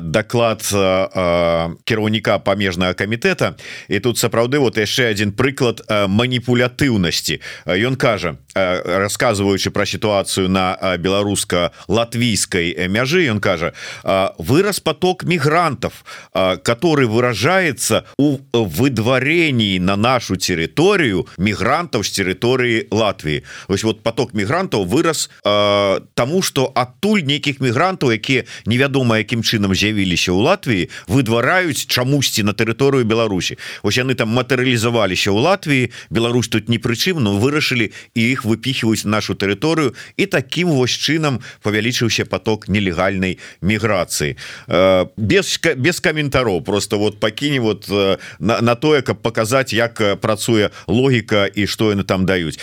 даклад 0.03 0.63
кіраўніка 1.85 2.39
памежнага 2.39 2.95
камітэта 2.95 3.57
і 3.89 4.01
тут 4.01 4.19
сапраўды 4.19 4.59
вот 4.59 4.77
яшчэ 4.77 5.11
один 5.11 5.33
прыклад 5.33 5.81
маніпулятыўнасці 5.89 7.41
ён 7.67 7.97
кажа 7.97 8.37
рассказываючы 8.55 9.71
про 9.71 9.87
сітуацыю 9.87 10.49
на 10.49 10.97
беларуска-латвійской 10.99 12.89
мяжы 12.89 13.27
ён 13.31 13.41
кажа 13.41 13.73
вырос 14.39 14.81
поток 14.81 15.25
мигрантов 15.25 16.05
который 16.33 17.07
выражается 17.07 18.05
у 18.19 18.39
выдварении 18.53 19.79
на 19.79 19.97
нашу 19.97 20.37
территорию 20.37 21.27
мигрантов 21.39 22.07
с 22.07 22.11
территории 22.11 22.87
Латвии 22.91 23.45
ось 23.69 23.85
вот 23.85 24.03
поток 24.03 24.35
мигрантов 24.35 24.87
вырос 24.87 25.31
тому 25.43 26.43
что 26.43 26.73
адтуль 26.75 27.23
нейкіх 27.23 27.61
мигрантов 27.61 28.13
якія 28.13 28.45
невядома 28.67 29.19
якім 29.19 29.43
чынам 29.43 29.75
з'явіліся 29.75 30.33
у 30.33 30.41
Латвіі 30.41 30.89
выдвараюць 31.07 31.87
чамусьці 31.87 32.43
на 32.43 32.53
тэрыторыю 32.53 33.05
Беларусі. 33.05 33.59
Ось 33.83 33.99
яны 33.99 34.15
там 34.15 34.31
матэрыялізаваліся 34.35 35.31
ў 35.31 35.39
Латвіі 35.41 35.91
Беларусь 36.11 36.49
тут 36.49 36.69
не 36.69 36.79
прычым 36.79 37.21
но 37.21 37.37
вырашылі 37.39 37.93
і 38.15 38.21
іх 38.33 38.40
выпіхваюць 38.45 39.05
нашу 39.05 39.35
тэрыторыю 39.35 39.95
і 40.17 40.27
таким 40.27 40.71
вось 40.71 40.95
чынам 40.95 41.41
павялічыўся 41.63 42.25
поток 42.25 42.69
нелегальнай 42.69 43.39
міграцыі. 43.61 44.37
Э, 44.69 45.07
без 45.17 45.59
без 45.77 46.01
каментароў 46.01 46.63
просто 46.63 46.99
вот 46.99 47.21
пакіне 47.21 47.61
вот 47.61 47.87
э, 47.91 48.19
на, 48.39 48.61
на 48.61 48.75
тое 48.75 49.03
каб 49.03 49.23
показаць 49.23 49.73
як 49.73 50.01
э, 50.01 50.17
працуе 50.17 50.71
логіка 50.87 51.47
і 51.47 51.67
што 51.67 51.91
яны 51.91 52.05
там 52.05 52.27
даюць. 52.27 52.59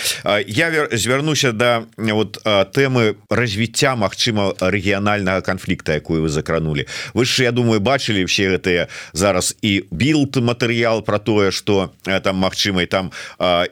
Я 0.47 0.87
звярнуся 0.91 1.51
да 1.51 1.85
вот 1.97 2.41
тэмы 2.43 3.15
развіцця 3.29 3.95
Мачыма 3.95 4.53
рэгіянальнага 4.59 5.41
канфлікта 5.41 5.93
якую 5.93 6.21
вы 6.21 6.29
закранули 6.29 6.87
вы 7.13 7.25
ж 7.25 7.43
я 7.43 7.51
думаю 7.51 7.79
бачылі 7.79 8.25
все 8.25 8.49
гэтыя 8.49 8.87
зараз 9.13 9.55
і 9.61 9.85
билд 9.91 10.37
матэрыял 10.37 11.01
про 11.01 11.19
тое 11.19 11.51
что 11.51 11.93
там 12.03 12.37
Мачыма 12.37 12.85
там 12.85 13.11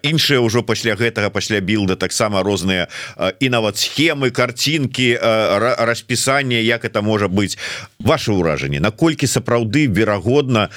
іншыя 0.01 0.41
ўжо 0.41 0.63
пасля 0.63 0.95
гэтага 0.95 1.29
пасля 1.29 1.59
билда 1.95 2.05
таксама 2.05 2.43
розныя 2.43 2.87
і 3.39 3.49
нават 3.49 3.77
схемы 3.77 4.31
картинки 4.31 5.17
распісання 5.19 6.57
як 6.57 6.85
это 6.85 7.01
можа 7.01 7.27
быть. 7.27 7.57
Ваше 7.99 8.31
ўражанне 8.31 8.79
наколькі 8.79 9.25
сапраўды 9.27 9.87
верагодна 9.87 10.69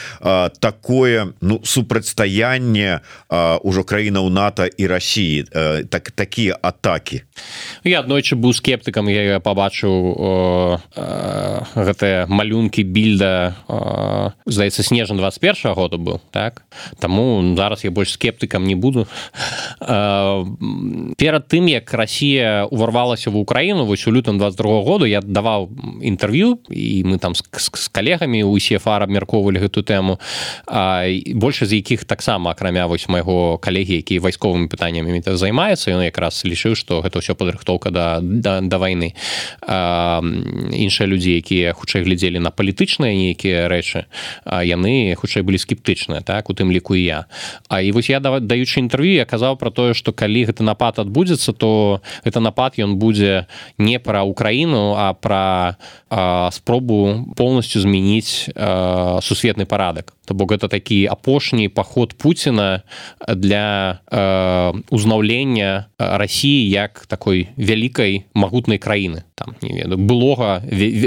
такое 0.61 1.35
ну 1.41 1.61
супрацьстаянне 1.65 3.01
ўжо 3.63 3.85
краіна 3.85 4.21
у 4.21 4.31
НАТО 4.31 4.67
і 4.67 4.87
России 4.87 5.43
так 5.91 6.11
такія 6.11 6.57
атаки 6.63 7.23
я 7.85 8.01
аднойчы 8.01 8.37
быў 8.37 8.55
скептыкам 8.55 9.09
я 9.09 9.41
побачыў 9.41 10.81
гэтыя 11.75 12.27
малюнкі 12.29 12.83
більда 12.83 13.55
здаецца 14.47 14.83
снежан 14.83 15.17
21 15.19 15.55
-го 15.55 15.75
года 15.75 15.97
был 15.97 16.21
так? 16.31 16.63
Таму 16.99 17.55
зараз 17.57 17.85
я 17.85 17.91
больш 17.91 18.13
скептыкам 18.13 18.65
не 18.65 18.75
буду 18.75 19.07
перад 21.17 21.49
тым 21.49 21.69
як 21.69 21.93
Россия 21.95 22.65
уварвалася 22.65 23.31
в 23.31 23.37
Украіну 23.37 23.87
вось 23.87 24.07
у 24.07 24.13
лютым 24.13 24.39
22 24.39 24.83
году 24.83 25.07
я 25.07 25.21
даваў 25.21 25.71
інтэрв'ю 26.03 26.59
і 26.71 27.05
мы 27.05 27.19
там 27.19 27.35
з, 27.35 27.43
з 27.75 27.89
калегамі 27.89 28.45
усе 28.45 28.79
фар 28.79 29.03
абмяркоўвалі 29.03 29.59
гэту 29.59 29.83
тэму 29.83 30.19
больше 31.35 31.67
з 31.67 31.73
якіх 31.73 32.05
таксама 32.05 32.51
акрамя 32.51 32.87
вось 32.87 33.09
майго 33.09 33.59
калегі 33.59 33.97
які 33.97 34.19
вайсковымі 34.19 34.69
пытаннямі 34.69 35.23
займаецца 35.25 35.95
ён 35.95 36.05
якраз 36.05 36.45
лічыў 36.45 36.75
что 36.75 37.01
гэта 37.01 37.23
ўсё 37.23 37.35
падрыхтоўка 37.35 37.91
да 37.91 38.21
да, 38.21 38.61
да 38.61 38.77
войны 38.79 39.15
іншыя 39.65 41.07
людзі 41.07 41.37
якія 41.39 41.73
хутчэй 41.73 42.03
глядзелі 42.03 42.39
на 42.39 42.51
палітычныя 42.51 43.15
нейкія 43.15 43.69
рэчы 43.69 44.05
яны 44.45 45.15
хутчэй 45.15 45.43
былі 45.43 45.59
скептычныя 45.59 46.21
так 46.21 46.51
у 46.51 46.55
тым 46.55 46.73
ліку 46.73 46.95
я. 46.95 47.27
А 47.69 47.81
і 47.81 47.93
вось 47.93 48.11
я 48.11 48.21
даючы 48.21 48.81
інтэрв'ю 48.81 49.15
я 49.15 49.25
казаў 49.25 49.57
про 49.57 49.71
тое 49.71 49.95
что 49.95 50.13
калі 50.13 50.45
гэты 50.45 50.63
напад 50.63 50.98
адбудзецца 50.99 51.53
то 51.53 52.01
это 52.25 52.41
напад 52.41 52.79
ён 52.79 52.97
будзе 52.97 53.47
не 53.79 53.99
пра 53.99 54.23
Украіну 54.23 54.95
а 54.97 55.15
пра 55.15 55.77
спробу 56.53 57.33
полностью 57.37 57.83
змяніць 57.83 58.51
сусветны 59.23 59.65
парадак 59.67 60.15
то 60.27 60.35
бок 60.35 60.53
гэта 60.53 60.69
такі 60.69 61.07
апошні 61.07 61.69
паход 61.69 62.15
Пуціна 62.15 62.83
для 63.29 64.01
э, 64.11 64.73
узнаўлення 64.91 65.87
Росіі 65.99 66.69
як 66.69 67.07
такой 67.07 67.49
вялікай 67.57 68.25
магутнай 68.35 68.79
краіны 68.79 69.28
там 69.39 69.55
не 69.63 69.79
ведаю 69.79 69.99
былога 69.99 70.59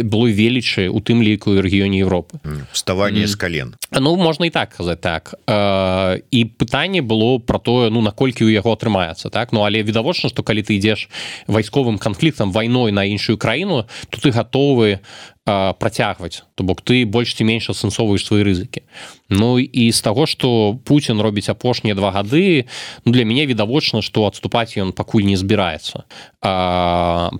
было 0.07 0.31
велічы 0.31 0.87
у 0.87 1.03
тым 1.03 1.19
ліку 1.19 1.59
рэгіёне 1.59 1.99
Европы. 1.99 2.39
Вставанне 2.71 3.27
з 3.27 3.35
кален. 3.35 3.75
Ну 3.91 4.15
можна 4.15 4.47
і 4.47 4.49
так 4.49 4.71
казаць 4.77 5.03
так. 5.03 5.35
Э, 5.47 6.21
і 6.31 6.45
пытанне 6.45 7.03
было 7.03 7.39
про 7.39 7.59
тое 7.59 7.91
ну 7.91 8.01
наколькі 8.01 8.47
ў 8.47 8.55
яго 8.55 8.71
атрымаецца 8.71 9.29
так? 9.29 9.51
Ну 9.51 9.67
але 9.67 9.83
відавочна 9.83 10.31
што 10.31 10.43
калі 10.43 10.63
ты 10.63 10.79
ідзеш 10.79 11.09
вайсковым 11.47 11.99
канфліктам 11.99 12.51
вайной 12.51 12.91
на 12.91 13.03
іншую 13.03 13.37
краіну 13.37 13.85
то 14.09 14.15
ты 14.21 14.31
гатовы 14.31 14.99
працягваць. 15.43 16.43
То 16.55 16.63
бок 16.63 16.81
ты 16.81 17.05
больш 17.05 17.33
ці 17.33 17.43
менш 17.43 17.69
асэнсоўваеш 17.73 18.23
свае 18.23 18.45
рызыкі 18.45 18.85
Ну 19.31 19.57
і 19.59 19.91
з 19.91 20.01
таго 20.03 20.27
што 20.27 20.75
Пуін 20.83 21.23
робіць 21.23 21.47
апошнія 21.47 21.95
два 21.95 22.11
гады 22.11 22.67
ну, 23.05 23.15
для 23.15 23.23
мяне 23.23 23.47
відавочна 23.47 24.03
што 24.03 24.27
адступаць 24.27 24.75
ён 24.75 24.91
пакуль 24.91 25.23
не 25.23 25.39
збіраецца. 25.39 26.03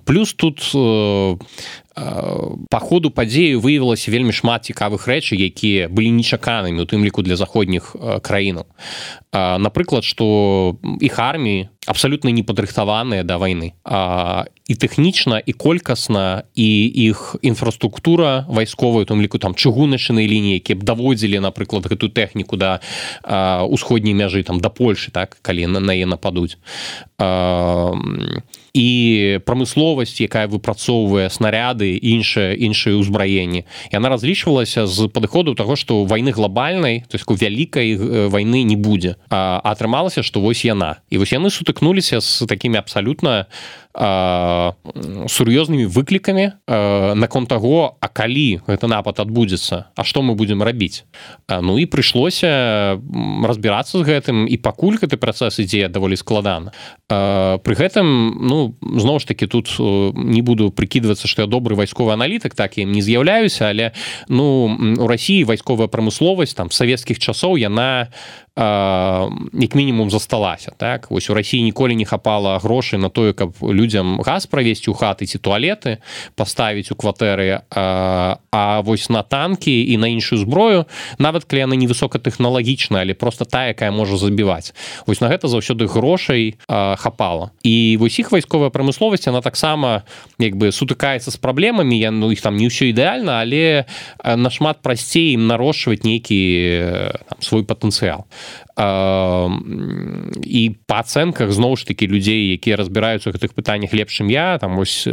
Плюс 0.08 0.32
тут 0.32 0.64
э, 1.96 2.56
по 2.70 2.78
ходу 2.78 3.10
падзею 3.10 3.60
выявілася 3.60 4.10
вельмі 4.10 4.32
шмат 4.32 4.64
цікавых 4.68 5.06
рэчай 5.06 5.38
якія 5.38 5.88
былі 5.88 6.10
нечаканымі 6.16 6.82
у 6.82 6.86
тым 6.86 7.04
ліку 7.04 7.22
для 7.22 7.36
заходніх 7.36 7.96
краінаў. 8.22 8.66
Напрыклад 9.32 10.04
что 10.04 10.76
іх 11.00 11.18
арміі 11.18 11.68
абсолютно 11.86 12.30
не 12.30 12.42
падрыхтаваныя 12.42 13.24
да 13.24 13.38
войны 13.38 13.74
і 14.68 14.74
тэхнічна 14.74 15.42
і 15.42 15.52
колькасна 15.52 16.44
і 16.54 16.68
іх 16.86 17.36
інфраструктура 17.42 18.46
вайсковая 18.48 19.04
там 19.04 19.22
ліку 19.22 19.38
там 19.38 19.54
чыгуначнай 19.54 20.28
лініі 20.28 20.54
які 20.62 20.74
б 20.74 20.82
даводзілі 20.86 21.40
напрыклад 21.40 21.90
гэтую 21.90 22.14
тэхніку 22.14 22.56
да 22.56 22.80
усходняй 23.66 24.14
мяжы 24.14 24.42
там 24.42 24.60
да 24.60 24.70
Польшы 24.70 25.10
так 25.10 25.38
калі 25.42 25.66
на 25.66 25.80
нае 25.80 26.06
нападуць 26.06 26.56
і 28.74 29.40
прамысловасць 29.44 30.16
якая 30.24 30.48
выпрацоўвае 30.48 31.28
снаряды 31.28 31.92
іншыя 31.96 32.56
іншыя 32.56 32.96
ўзбраенні 32.96 33.64
яна 33.92 34.08
разлічвалася 34.08 34.86
з 34.88 35.12
падыходу 35.12 35.54
таго 35.54 35.76
што 35.76 36.04
вайны 36.08 36.32
глобальнай 36.32 37.04
то 37.08 37.16
есть 37.16 37.28
у 37.28 37.34
вялікай 37.34 37.96
вайны 38.28 38.62
не 38.62 38.76
будзе. 38.76 39.16
Атрымалася 39.28 40.22
што 40.22 40.40
вось 40.40 40.64
яна. 40.64 41.02
І 41.10 41.18
вось 41.18 41.32
яны 41.32 41.50
сутыкнуліся 41.50 42.20
з 42.20 42.46
такімі 42.46 42.78
абсалютна 42.78 43.46
сур'ёзнымі 43.92 45.84
выклікамі 45.84 46.52
наконт 47.14 47.48
таго 47.48 47.96
а 48.00 48.08
калі 48.08 48.64
гэта 48.64 48.88
напад 48.88 49.20
адбудзецца 49.20 49.92
А 49.96 50.04
што 50.04 50.22
мы 50.22 50.34
будзем 50.34 50.62
рабіць? 50.62 51.04
Ну 51.48 51.76
і 51.76 51.84
прыйшлося 51.84 52.96
разбірацца 53.44 54.00
з 54.00 54.04
гэтым 54.08 54.48
і 54.48 54.56
пакуль 54.56 54.96
гэты 54.96 55.20
працэс 55.20 55.60
ідзе 55.60 55.92
даволі 55.92 56.16
складана. 56.16 56.72
Пры 57.08 57.74
гэтым 57.76 58.08
ну 58.40 58.74
зноў 58.80 59.20
ж 59.20 59.28
таки 59.28 59.46
тут 59.46 59.68
не 59.78 60.40
буду 60.40 60.72
прыкідвацца 60.72 61.28
што 61.28 61.44
я 61.44 61.48
добры 61.48 61.76
вайсковы 61.76 62.16
аналітык 62.16 62.56
так 62.56 62.78
ім 62.80 62.92
не 62.92 63.02
з'яўляюся 63.04 63.68
але 63.68 63.92
ну 64.28 64.72
у 64.72 65.06
Росіі 65.06 65.44
вайсковая 65.44 65.92
прамысловасць 65.92 66.56
там 66.56 66.72
савецкіх 66.72 67.20
часоў 67.20 67.60
яна 67.60 68.08
як 68.56 69.74
мінімум 69.74 70.10
засталася 70.10 70.72
так? 70.76 71.10
Вось 71.10 71.30
у 71.30 71.34
Росіі 71.34 71.62
ніколі 71.62 71.96
не 71.96 72.04
хапала 72.04 72.58
грошай 72.58 72.98
на 72.98 73.08
тое 73.08 73.32
каб 73.32 73.56
людзям 73.62 74.20
газ 74.20 74.44
правесці 74.46 74.92
ў 74.92 74.94
хаты 74.94 75.24
ці 75.24 75.40
туалеты 75.40 76.04
паставіць 76.36 76.92
у 76.92 76.94
кватэры 76.94 77.64
а, 77.72 78.36
а 78.52 78.80
вось 78.84 79.08
на 79.08 79.22
танкі 79.22 79.72
і 79.72 79.96
на 79.96 80.12
іншую 80.12 80.44
зброю 80.44 80.84
нават 81.16 81.48
калі 81.48 81.64
яны 81.64 81.80
невысокатэхналагічна 81.80 83.00
але 83.00 83.16
просто 83.16 83.48
та 83.48 83.72
якая 83.72 83.88
можа 83.88 84.20
забіваць. 84.20 84.76
Вось 85.06 85.24
на 85.24 85.32
гэта 85.32 85.48
заўсёды 85.48 85.88
грошай 85.88 86.60
хапала. 86.68 87.56
І 87.64 87.96
вось 87.96 88.20
іх 88.20 88.36
вайсковая 88.36 88.68
прамысловасць 88.68 89.28
она 89.32 89.40
таксама 89.40 90.04
як 90.36 90.60
бы 90.60 90.76
сутыкаецца 90.76 91.32
з 91.32 91.40
праблемамі 91.40 91.96
я 91.96 92.10
ну 92.12 92.28
іх 92.28 92.44
там 92.44 92.60
не 92.60 92.68
ўсё 92.68 92.92
ідэальна 92.92 93.40
але 93.40 93.88
нашмат 94.20 94.84
прасцей 94.84 95.40
ім 95.40 95.48
нарошчваць 95.48 96.04
нейкі 96.04 96.36
свой 97.40 97.64
патэнцыял 97.64 98.28
і 100.42 100.62
па 100.86 100.96
ацэнках 101.04 101.52
зноў 101.52 101.76
ж 101.76 101.86
такі 101.86 102.08
людзей 102.08 102.56
якія 102.56 102.76
разбіраюцца 102.80 103.30
ў 103.30 103.36
гэтых 103.36 103.52
пытаннях 103.52 103.92
лепшым 103.92 104.32
я 104.32 104.58
там 104.58 104.78
ось 104.78 105.08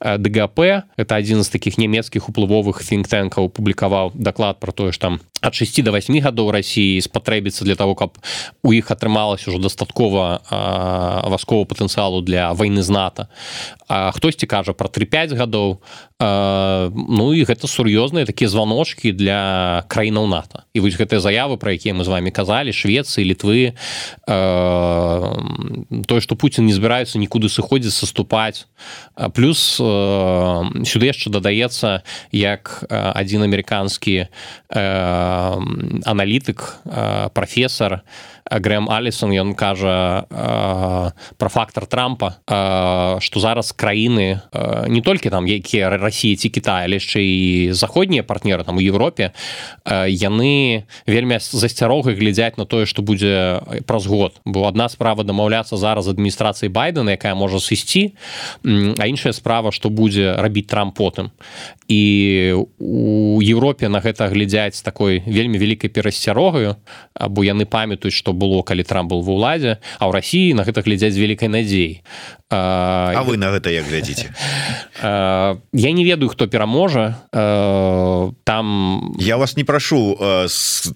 дгп 0.00 0.84
это 0.98 1.12
адзін 1.16 1.42
з 1.42 1.48
такіх 1.48 1.78
нямецкіх 1.78 2.28
уплывовых 2.28 2.84
фінктэнкаў 2.84 3.48
публікаваў 3.48 4.12
даклад 4.14 4.60
про 4.60 4.72
тое 4.72 4.92
ж 4.92 5.00
там 5.00 5.20
ад 5.40 5.54
6 5.54 5.82
до 5.82 5.92
8 5.92 6.20
гадоў 6.20 6.50
Росіі 6.50 7.00
спатрэбіцца 7.00 7.64
для 7.64 7.74
того 7.74 7.94
каб 7.94 8.18
у 8.62 8.72
іх 8.72 8.90
атрымалася 8.90 9.50
ўжо 9.50 9.58
дастаткова 9.62 10.42
васкового 11.30 11.64
патэнцыялу 11.64 12.22
для 12.22 12.52
войны 12.52 12.82
з 12.82 12.90
нато. 12.90 13.28
Хтосьці 13.88 14.46
кажа 14.46 14.72
про 14.72 14.88
3-5 14.88 15.38
гадоў 15.38 15.78
ну 16.20 17.30
і 17.30 17.46
гэта 17.46 17.70
сур'ёзныя 17.70 18.26
такія 18.26 18.50
званочки 18.50 19.12
для 19.14 19.84
краінаў 19.86 20.26
нато. 20.26 20.66
І 20.74 20.82
вось 20.82 20.98
гэтыя 20.98 21.22
заявы 21.22 21.56
про 21.62 21.70
якія 21.70 21.94
мы 21.94 22.02
з 22.02 22.10
вами 22.10 22.34
казалі 22.34 22.74
швецы 22.74 23.22
літвы 23.22 23.78
тое 24.26 26.20
что 26.20 26.34
Путін 26.34 26.66
не 26.66 26.74
збіраецца 26.74 27.22
нікуды 27.22 27.46
сыходзіць 27.46 27.94
саступаць. 27.94 28.66
Плюс 29.30 29.78
сюды 29.78 31.06
яшчэ 31.06 31.30
дадаецца 31.30 32.02
як 32.34 32.82
адзін 32.90 33.46
амерыканскі 33.46 34.26
аналітык 36.02 36.82
прафесор 37.30 38.02
грэм 38.50 38.88
алисон 38.90 39.30
ён 39.30 39.54
кажа 39.54 40.26
про 41.38 41.48
фактор 41.48 41.86
трампа 41.86 42.42
что 43.20 43.40
зараз 43.40 43.72
краіны 43.72 44.40
не 44.88 45.00
толькі 45.00 45.30
там 45.30 45.46
якія 45.46 45.90
Росіі 46.08 46.36
ці 46.40 46.48
Китая 46.48 46.88
яшчэ 46.88 47.20
і 47.20 47.72
заходнія 47.76 48.24
партнеры 48.24 48.64
там 48.64 48.80
у 48.80 48.82
Европе 48.82 49.36
яны 49.84 50.88
вельмі 51.04 51.36
засцярогай 51.38 52.16
глядзяць 52.16 52.56
на 52.56 52.64
тое 52.64 52.88
что 52.88 53.04
будзе 53.04 53.60
праз 53.84 54.08
год. 54.08 54.40
Бо 54.48 54.64
одна 54.64 54.88
справа 54.88 55.22
дамаўляцца 55.22 55.76
зараз 55.76 56.08
адміністрацыі 56.08 56.72
байдена 56.72 57.12
якая 57.12 57.36
можа 57.36 57.60
сысці 57.60 58.16
а 58.64 59.04
іншая 59.04 59.36
справа 59.36 59.72
что 59.72 59.92
будзе 59.92 60.32
рабіць 60.40 60.66
трамп 60.72 60.96
потым 60.96 61.30
і 61.88 62.00
у 62.78 63.40
Еўропе 63.40 63.88
на 63.88 64.00
гэта 64.04 64.28
глядзяць 64.28 64.84
такой 64.84 65.24
вельмі 65.24 65.56
вялікай 65.56 65.88
перасцярогаю 65.88 66.76
або 67.16 67.40
яны 67.44 67.64
памятаюць 67.64 68.12
што 68.12 68.36
было 68.36 68.60
калі 68.62 68.84
трамп 68.84 69.08
был 69.08 69.24
ва 69.24 69.32
ўладзе 69.32 69.72
а 69.96 70.04
ў 70.04 70.12
рассіі 70.12 70.52
на 70.52 70.68
гэта 70.68 70.84
глядзяць 70.84 71.16
вялікай 71.16 71.48
надзей 71.48 72.04
А, 72.50 73.12
а 73.12 73.22
вы 73.28 73.36
на 73.36 73.52
гэта 73.52 73.68
як 73.68 73.84
глядзіце? 73.84 74.32
Я 75.04 75.92
не 75.92 76.04
ведаю 76.04 76.32
хто 76.32 76.46
пераможа 76.46 77.20
там 77.32 79.14
я 79.18 79.36
вас 79.36 79.56
не 79.56 79.64
прашу 79.64 80.16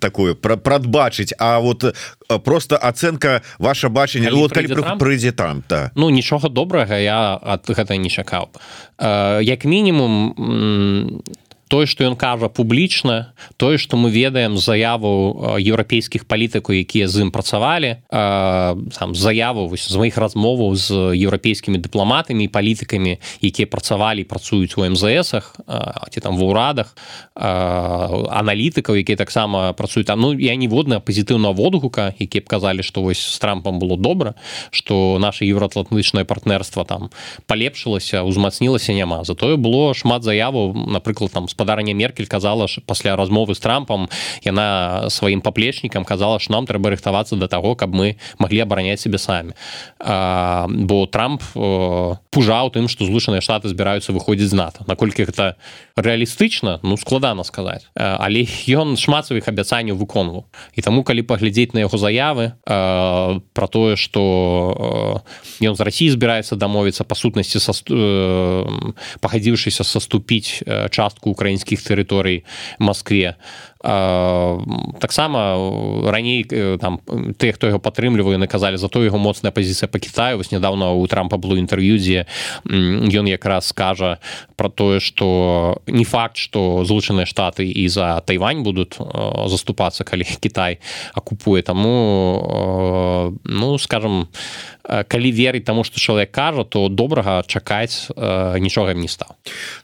такую 0.00 0.34
прадбачыць 0.36 1.34
А 1.38 1.60
вот 1.60 1.84
просто 2.44 2.76
ацэнка 2.76 3.42
ваша 3.58 3.88
бачанне. 3.88 4.30
Ну, 4.30 4.38
вот, 4.38 4.52
прыйдзе 4.52 5.32
там 5.32 5.62
да. 5.68 5.90
ну 5.94 6.10
нічога 6.10 6.48
добрага 6.48 6.96
я 6.96 7.36
ад 7.36 7.68
гэта 7.68 7.96
не 7.96 8.08
чакаў 8.08 8.48
як 9.42 9.64
мінімум 9.64 10.34
тое 11.72 11.88
што 11.88 12.04
ён 12.04 12.20
кажа 12.20 12.52
публічна 12.52 13.32
тое 13.56 13.80
што 13.80 13.96
мы 13.96 14.12
ведаем 14.12 14.60
заяву 14.60 15.56
еўрапейскіх 15.56 16.28
палітыкаў 16.28 16.76
якія 16.84 17.08
з 17.08 17.24
ім 17.24 17.32
працавалі 17.32 18.04
сам 18.12 19.16
заяву 19.16 19.64
вось 19.72 19.88
з 19.88 19.96
маіх 19.96 20.20
размоваў 20.20 20.76
з 20.76 21.16
еўрапейскімі 21.16 21.80
дыпламатамі 21.80 22.44
і 22.44 22.52
палітыкамі 22.52 23.16
якія 23.40 23.64
працавалі 23.72 24.28
працуюць 24.28 24.76
у 24.76 24.84
мзсах 24.84 25.56
ці 26.12 26.20
там 26.20 26.36
ва 26.36 26.44
ўрадах 26.52 26.92
аналітыкаў 27.32 29.00
якія 29.00 29.16
таксама 29.16 29.72
працуюць 29.72 30.12
там. 30.12 30.20
Ну 30.20 30.36
я 30.36 30.52
ніводная 30.60 31.00
пазітыўна 31.00 31.56
водгука 31.56 32.12
які 32.20 32.44
б 32.44 32.52
казалі 32.52 32.84
што 32.84 33.00
вось 33.00 33.24
з 33.24 33.40
трампам 33.40 33.80
было 33.80 33.96
добра 33.96 34.36
што 34.68 35.16
наше 35.16 35.48
еўраатлантычнае 35.48 36.28
партнерства 36.28 36.84
там 36.84 37.08
палепшылася 37.48 38.28
узмацнілася 38.28 38.92
няма. 38.92 39.24
Затое 39.24 39.56
было 39.56 39.96
шмат 39.96 40.20
заяву 40.20 40.76
напрыклад 40.76 41.32
там 41.32 41.48
з 41.48 41.61
гаспадарня 41.62 41.94
меркель 41.94 42.26
казала 42.26 42.66
ж 42.66 42.80
пасля 42.86 43.16
размовы 43.16 43.54
з 43.54 43.60
трампам 43.60 44.08
яна 44.42 45.06
сваім 45.10 45.40
паплечнікам 45.40 46.04
казала 46.04 46.38
ж 46.38 46.50
нам 46.50 46.66
трэба 46.66 46.90
рыхтавацца 46.90 47.36
до 47.36 47.46
таго 47.46 47.74
каб 47.74 47.94
мы 47.94 48.18
маглі 48.38 48.66
абараняць 48.66 49.00
себе 49.00 49.18
самі 49.18 49.54
а, 49.98 50.66
бо 50.68 51.06
трамп 51.06 51.42
пужаў 52.32 52.72
тым 52.72 52.88
што 52.88 53.04
злучаныя 53.04 53.44
штаты 53.44 53.68
збіраюцца 53.68 54.16
выходзіць 54.16 54.48
з 54.48 54.56
нато. 54.56 54.84
Наколькі 54.88 55.28
гэта 55.28 55.60
рэалістычна 56.00 56.80
ну 56.82 56.96
складана 56.96 57.44
сказаць. 57.44 57.84
Але 57.94 58.48
ён 58.72 58.96
шмат 58.96 59.28
сваіх 59.28 59.46
абяцанняў 59.52 60.00
выконваў. 60.00 60.48
І 60.72 60.80
таму 60.80 61.04
калі 61.04 61.22
паглядзець 61.22 61.76
на 61.76 61.84
яго 61.84 62.00
заявы 62.00 62.56
про 62.64 63.66
тое 63.68 64.00
что 64.00 65.22
ён 65.60 65.76
з 65.76 65.80
Росіі 65.84 66.16
збіраецца 66.16 66.56
дамовіцца 66.56 67.04
па 67.04 67.14
сутнасці 67.14 67.60
са 67.60 67.76
пахадзіўшыся 69.20 69.84
саступіць 69.84 70.64
частку 70.88 71.30
украіны 71.30 71.51
украінскіх 71.52 71.84
тэрыторый 71.84 72.44
Маскве 72.80 73.36
таксама 73.82 75.58
раней 76.06 76.46
э, 76.48 76.78
там 76.80 77.00
ты 77.36 77.50
хто 77.52 77.66
яго 77.66 77.78
падтрымліваю 77.82 78.38
наказалі 78.38 78.78
за 78.78 78.86
то 78.88 79.02
яго 79.02 79.18
моцная 79.18 79.50
пазіцыя 79.50 79.90
па 79.90 79.98
Китаю 79.98 80.38
вось 80.38 80.52
нядаўна 80.54 80.94
у 80.94 81.02
трампа 81.10 81.36
было 81.36 81.58
інтэрв'ю 81.58 81.98
дзе 81.98 82.26
ён 82.70 83.26
якраз 83.26 83.66
скажа 83.66 84.22
про 84.54 84.70
тое 84.70 85.00
что 85.00 85.82
не 85.86 86.04
факт 86.04 86.36
что 86.36 86.84
злучаныя 86.84 87.26
штаты 87.26 87.66
і 87.66 87.88
за 87.88 88.22
Тайвань 88.22 88.62
будуць 88.62 88.94
заступацца 89.50 90.04
калі 90.04 90.22
Кітай 90.22 90.78
акупуе. 91.14 91.62
Таму 91.62 93.34
ну 93.44 93.78
скажем 93.78 94.28
калі 94.86 95.30
верыць 95.32 95.66
таму 95.66 95.82
что 95.82 95.98
чалавек 95.98 96.30
кажа 96.30 96.62
то 96.64 96.88
добрага 96.88 97.42
чакаць 97.46 98.14
нічога 98.62 98.94
не 98.94 99.08
стаў 99.08 99.34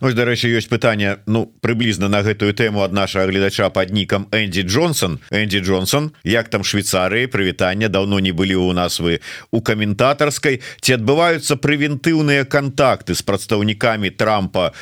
ну, 0.00 0.14
дарэчы 0.14 0.54
ёсць 0.54 0.70
пытанне 0.70 1.18
ну 1.26 1.50
прыблізна 1.60 2.06
на 2.06 2.22
гэтую 2.22 2.54
тэму 2.54 2.86
ад 2.86 2.92
нашага 2.92 3.26
гледача 3.26 3.70
па 3.70 3.87
под 3.88 3.94
нікам 3.94 4.26
Энди 4.32 4.62
Джонсон. 4.62 5.18
Энди 5.30 5.60
Джонсон 5.60 6.12
як 6.24 6.48
там 6.48 6.64
Швейцарыі 6.64 7.26
прывітання 7.26 7.88
давно 7.88 8.20
не 8.20 8.32
былі 8.32 8.56
у 8.56 8.72
нас 8.72 9.00
вы 9.00 9.20
у 9.50 9.60
каментатарскай 9.60 10.60
ці 10.80 10.92
адбываюцца 11.00 11.56
прэвентыўныя 11.56 12.44
контакты 12.44 13.14
з 13.14 13.22
прадстаўнікамі 13.22 14.10
трампа 14.10 14.72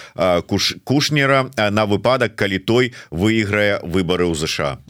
куш 0.46 0.74
кушнера 0.84 1.46
на 1.56 1.86
выпадак 1.86 2.34
калі 2.34 2.58
той 2.58 2.94
выйграе 3.10 3.78
выборы 3.86 4.26
ў 4.26 4.34
ЗША 4.34 4.82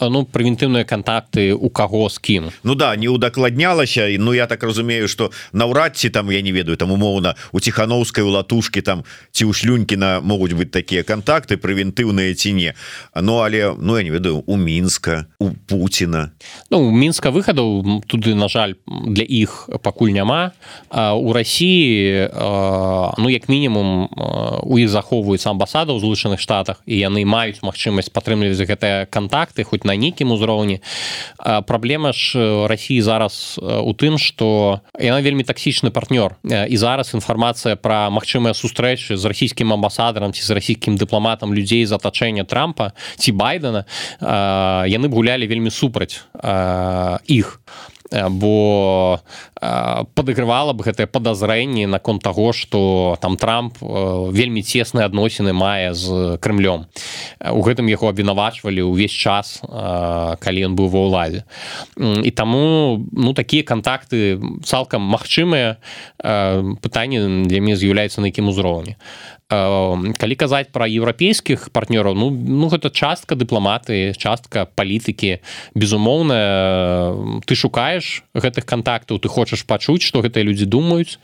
ну 0.00 0.24
прэвентыўныя 0.24 0.84
контакты 0.84 1.52
у 1.54 1.70
каго 1.70 2.08
з 2.08 2.18
кім 2.18 2.50
Ну 2.62 2.74
да 2.74 2.96
не 2.96 3.08
удакладнялася 3.08 4.08
і 4.08 4.18
ну 4.18 4.34
я 4.34 4.46
так 4.46 4.62
разумею 4.62 5.08
что 5.08 5.30
наўрад 5.52 5.96
ці 5.96 6.10
там 6.10 6.30
я 6.30 6.42
не 6.42 6.52
ведаю 6.52 6.76
там 6.76 6.92
умоўна 6.92 7.34
у 7.52 7.60
ціхановскай 7.60 8.24
у 8.24 8.30
латушки 8.30 8.82
там 8.82 9.04
ці 9.32 9.44
ў 9.44 9.52
шлюнькіна 9.52 10.20
могуць 10.20 10.52
быть 10.52 10.70
такія 10.70 11.02
контакты 11.02 11.56
прэвентыўныя 11.56 12.34
ці 12.34 12.52
не. 12.52 12.74
Ну 13.14 13.40
але 13.40 13.74
ну 13.78 13.96
я 13.96 14.02
не 14.02 14.10
ведаю 14.10 14.42
у 14.46 14.56
мінска 14.56 15.26
у 15.38 15.50
Пуціна 15.50 16.30
Ну 16.70 16.90
мінска 16.90 17.30
выхадаў 17.30 18.02
туды 18.06 18.34
на 18.34 18.48
жаль 18.48 18.74
для 18.86 19.24
іх 19.24 19.70
пакуль 19.82 20.12
няма 20.12 20.52
а, 20.90 21.14
у 21.14 21.32
Росіі 21.32 22.28
ну 23.18 23.30
як 23.30 23.48
мінімум 23.48 24.08
у 24.62 24.78
іх 24.78 24.90
захоўваюцца 24.90 25.50
амбасада 25.50 25.92
ў 25.94 26.00
злучаных 26.00 26.40
штатах 26.40 26.82
і 26.86 26.98
яны 26.98 27.24
маюць 27.24 27.62
магчымасць 27.62 28.12
падтрымліваць 28.12 28.66
гэтыя 28.66 29.06
контакты 29.06 29.64
хоць 29.64 29.85
на 29.86 29.96
нейкім 29.96 30.34
узроўні 30.34 30.82
праблема 31.66 32.12
ж 32.12 32.38
Росіі 32.66 33.00
зараз 33.02 33.56
у 33.62 33.94
тым 33.94 34.18
что 34.18 34.80
яна 34.98 35.22
вельмі 35.22 35.46
таксічны 35.46 35.94
партнёр. 35.94 36.36
І 36.42 36.76
зараз 36.76 37.14
інфармацыя 37.14 37.76
про 37.78 38.10
магчымыя 38.10 38.52
сустрэчы 38.52 39.16
з 39.16 39.24
расійскім 39.24 39.72
амбасадарам 39.72 40.34
ці 40.34 40.42
з 40.42 40.50
расійскім 40.50 40.98
дыпламатам 40.98 41.54
людзей 41.54 41.86
з 41.86 41.92
атачэння 41.94 42.44
трампа 42.44 42.92
ці 43.16 43.32
байдена 43.32 43.86
яны 44.20 45.06
гулялі 45.08 45.46
вельмі 45.46 45.70
супраць 45.70 46.26
іх. 47.30 47.60
Э, 47.62 47.95
бо 48.12 49.20
падыгрывала 50.14 50.72
б 50.72 50.86
гэтае 50.86 51.06
падазрэнні 51.10 51.86
наконт 51.90 52.22
таго 52.22 52.52
што 52.52 53.16
там 53.20 53.36
трамп 53.36 53.80
вельмі 53.80 54.62
цесныя 54.62 55.10
адносіны 55.10 55.52
мае 55.52 55.94
з 55.94 56.38
крымлём. 56.38 56.86
У 57.40 57.60
гэтым 57.66 57.90
яго 57.90 58.10
абвінавачвалі 58.12 58.86
ўвесь 58.86 59.14
час 59.14 59.60
калі 59.66 60.58
ён 60.70 60.78
быў 60.78 60.90
ва 60.92 61.00
ўладзе. 61.10 61.42
І 61.98 62.30
таму 62.30 63.02
ну 63.12 63.34
такія 63.34 63.66
контакты 63.66 64.38
цалкам 64.62 65.02
магчымыя 65.02 65.82
пытанні 66.22 67.46
для 67.50 67.58
мяне 67.60 67.76
з'яўляецца 67.76 68.20
на 68.20 68.30
якім 68.30 68.48
узроўні 68.52 68.96
калі 69.48 70.34
казаць 70.34 70.74
пра 70.74 70.90
еўрапейскіх 70.90 71.70
партнёраў 71.70 72.18
ну 72.18 72.30
ну 72.34 72.66
гэта 72.66 72.90
частка 72.90 73.38
дыпламаты 73.38 74.10
частка 74.18 74.66
палітыкі. 74.66 75.38
Безумоўна 75.74 77.14
ты 77.46 77.54
шукаеш 77.54 78.26
гэтых 78.34 78.66
контактаў 78.66 79.22
ты 79.22 79.28
хочаш 79.30 79.62
пачуць 79.62 80.02
што 80.02 80.18
гэтыя 80.26 80.42
людзі 80.42 80.66
думаюць 80.66 81.22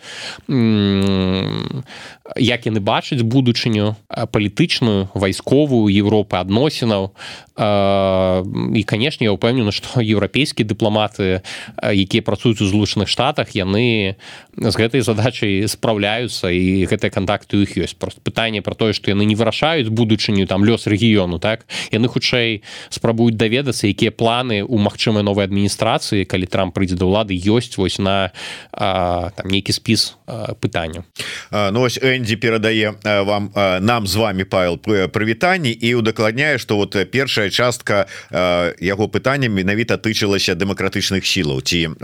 як 2.36 2.66
яны 2.66 2.80
бачаць 2.80 3.22
будучыню 3.22 3.96
палітычную 4.08 5.08
вайсковую 5.14 5.92
Европы 5.92 6.36
адносінаў. 6.36 7.12
І 7.52 8.82
канешне 8.88 9.28
я 9.28 9.32
ўпэўнены 9.36 9.72
што 9.72 10.00
еўрапейскія 10.00 10.64
дыпламаты 10.64 11.44
якія 11.78 12.22
працуюць 12.24 12.64
у 12.64 12.68
злучаных 12.68 13.08
штатах 13.12 13.52
яны 13.52 14.16
з 14.56 14.74
гэтай 14.76 15.04
задачай 15.04 15.68
спраўляюцца 15.68 16.48
і 16.48 16.88
гэтыя 16.88 17.12
контакты 17.12 17.60
у 17.60 17.62
іх 17.62 17.76
ёсць. 17.76 17.96
Просто 17.98 18.20
пытанне 18.24 18.62
про 18.62 18.74
тое 18.74 18.92
что 18.92 19.12
яны 19.12 19.28
не 19.28 19.36
вырашаюць 19.36 19.92
будучыню 19.92 20.46
там 20.46 20.64
лёс 20.64 20.88
рэгіёну 20.88 21.38
так? 21.38 21.68
Яны 21.92 22.08
хутчэй 22.08 22.62
спрабуюць 22.88 23.36
даведацца 23.36 23.86
якія 23.86 24.10
планы 24.12 24.64
у 24.64 24.78
магчымай 24.78 25.22
новай 25.22 25.44
адміністрацыі 25.44 26.24
калі 26.24 26.46
трамп 26.46 26.72
прыйдзе 26.72 26.96
да 26.96 27.04
ўлады 27.04 27.36
ёсць 27.36 27.76
вось 27.76 28.00
на 28.00 28.32
а, 28.72 29.30
там 29.36 29.52
нейкі 29.52 29.72
спіс 29.72 30.16
пытання 30.60 31.04
Ну 31.52 31.80
вось 31.80 31.98
Эндзі 32.22 32.36
перадае 32.38 32.94
вам 33.02 33.50
нам 33.82 34.06
з 34.06 34.14
вами 34.14 34.44
павел 34.44 34.78
прывітанні 34.78 35.74
і 35.74 35.94
удакладняе 35.94 36.58
что 36.58 36.76
вот 36.76 36.94
першая 37.10 37.50
частка 37.50 38.06
яго 38.30 39.08
пытання 39.08 39.48
менавіта 39.48 39.98
тычылася 39.98 40.54
дэмакратычных 40.54 41.26
сілаў. 41.26 41.66
Ці 41.66 41.98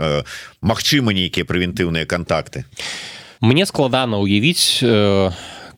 магчыма 0.59 1.15
нейкія 1.15 1.47
прэвентыўныя 1.47 2.03
контакты 2.03 2.65
мне 3.39 3.63
складана 3.63 4.19
ўявіць 4.19 4.83
у 4.83 5.31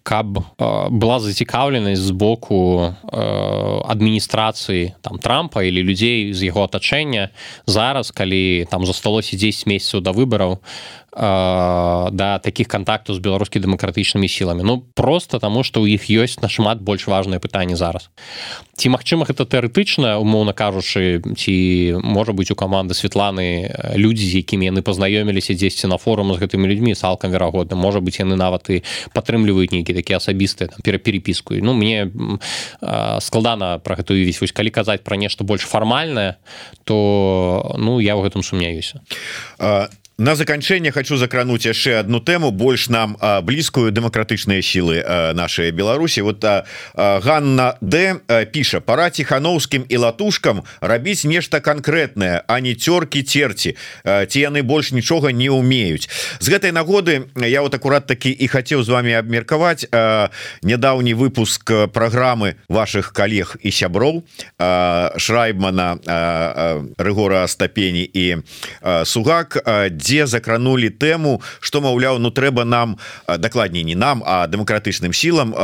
каб 0.03 0.37
э, 0.37 0.43
была 0.89 1.19
зацікаўленасць 1.19 2.01
з 2.01 2.11
боку 2.11 2.81
э, 2.81 3.21
адміністрацыі 3.85 4.97
там 5.01 5.19
трампа 5.19 5.63
или 5.63 5.81
людзей 5.85 6.33
з 6.33 6.49
яго 6.49 6.65
атачэння. 6.65 7.29
Зараз 7.65 8.11
калі 8.11 8.65
там 8.65 8.85
засталося 8.85 9.37
10 9.37 9.67
месяцаў 9.67 10.01
да 10.01 10.11
выбараў 10.11 10.59
да 11.11 12.39
таких 12.39 12.67
контактаў 12.71 13.15
з 13.15 13.19
беларускі 13.19 13.59
дэмакратычнымі 13.59 14.31
сіламі 14.31 14.63
Ну 14.63 14.79
просто 14.95 15.39
таму 15.39 15.63
што 15.63 15.83
ў 15.83 15.99
іх 15.99 16.07
ёсць 16.07 16.39
нашмат 16.39 16.79
больш 16.79 17.07
важное 17.07 17.39
пытанне 17.39 17.75
зараз. 17.75 18.07
Ці 18.79 18.87
магчыма 18.95 19.27
гэта 19.27 19.43
тэарэтычна 19.43 20.15
умоўна 20.23 20.55
кажучы 20.55 21.19
ці 21.35 21.55
можа 21.99 22.31
быть 22.31 22.51
у 22.51 22.55
каманды 22.55 22.95
Светланы 22.95 23.75
людзі 23.99 24.23
з 24.23 24.33
якімі 24.39 24.71
яны 24.71 24.81
пазнаёміліся 24.81 25.51
дзесьці 25.51 25.91
на 25.91 25.99
форуму 25.99 26.39
з 26.39 26.47
гэтымі 26.47 26.63
людзьмі 26.63 26.95
салкам 26.95 27.31
верагодна. 27.31 27.75
Можа 27.75 27.99
быть 27.99 28.15
яны 28.23 28.39
нават 28.39 28.71
і 28.71 28.83
падтрымліваюць 29.11 29.75
нейкі 29.75 29.91
такія 29.91 30.17
асабістыя 30.23 30.71
пераперепіску 30.79 31.59
Ну 31.59 31.73
мне 31.75 32.07
складана 33.19 33.79
про 33.83 33.99
гэтую 33.99 34.23
весь 34.23 34.39
вось 34.39 34.55
калі 34.55 34.71
казаць 34.71 35.03
пра 35.03 35.19
нешта 35.19 35.43
больш 35.43 35.67
фармальнае 35.67 36.39
то 36.87 37.75
ну 37.77 37.99
я 37.99 38.15
ў 38.15 38.23
гэтым 38.23 38.47
сумняюся 38.47 39.03
на 40.21 40.35
заканчэнне 40.35 40.91
хочу 40.91 41.17
закрануть 41.17 41.65
яшчэ 41.65 41.97
одну 41.97 42.19
тэму 42.21 42.51
больш 42.51 42.89
нам 42.93 43.17
блізкую 43.41 43.89
дэмакратычныя 43.89 44.61
сілы 44.61 45.01
нашай 45.33 45.71
Беларусі 45.71 46.21
вот 46.21 46.45
а, 46.45 46.61
а, 46.93 47.19
Ганна 47.19 47.73
Д 47.81 48.21
піша 48.53 48.85
пора 48.85 49.09
ціхановскім 49.09 49.85
і 49.89 49.97
латушкам 49.97 50.61
рабіць 50.79 51.25
нешта 51.25 51.57
канкрэтнае 51.57 52.45
а 52.45 52.59
не 52.61 52.77
цёркі 52.77 53.25
церці 53.25 53.73
ці 54.05 54.37
яны 54.37 54.61
больш 54.61 54.91
нічога 54.93 55.33
не 55.33 55.49
умеюць 55.49 56.05
з 56.37 56.53
гэтай 56.53 56.69
нагоды 56.69 57.25
я 57.41 57.65
вот 57.65 57.73
акурат 57.73 58.05
такі 58.05 58.29
і 58.29 58.45
хацеў 58.45 58.85
з 58.85 58.93
вами 58.93 59.17
абмеркаваць 59.17 59.89
нядаўні 60.61 61.17
выпуск 61.17 61.89
праграмы 61.89 62.61
ваших 62.69 63.09
калег 63.09 63.57
і 63.65 63.73
сяброў 63.73 64.21
шрайбмана 65.17 65.97
рэгора 67.01 67.47
стапені 67.49 68.05
і 68.05 68.45
сугак. 69.01 69.57
Дзе 69.89 70.10
дзе 70.11 70.27
закранули 70.27 70.91
тэму 70.91 71.39
что 71.63 71.79
маўляў 71.79 72.19
ну 72.19 72.35
трэба 72.35 72.67
нам 72.67 72.99
дакладней 73.39 73.87
не 73.87 73.95
нам 73.95 74.19
а 74.27 74.43
дэмакратычным 74.51 75.15
сілам 75.15 75.55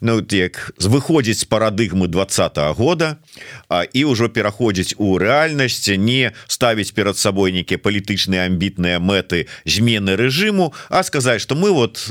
Ну 0.00 0.14
як 0.34 0.74
выходзіць 0.82 1.38
з 1.38 1.46
парадыгмы 1.46 2.10
двадцатого 2.10 2.74
года 2.74 3.22
і 3.70 4.00
ўжо 4.10 4.26
пераходзіць 4.28 4.98
у 4.98 5.14
рэальнасць 5.18 5.94
не 5.94 6.34
ставіць 6.50 6.90
перад 6.90 7.14
сабой 7.14 7.54
нейкія 7.54 7.78
палітычныя 7.78 8.50
амбітныя 8.50 8.98
мэты 8.98 9.46
змены 9.62 10.18
рэжыму 10.18 10.74
а 10.90 11.06
сказаць 11.06 11.38
что 11.46 11.54
мы 11.54 11.70
вот 11.70 12.02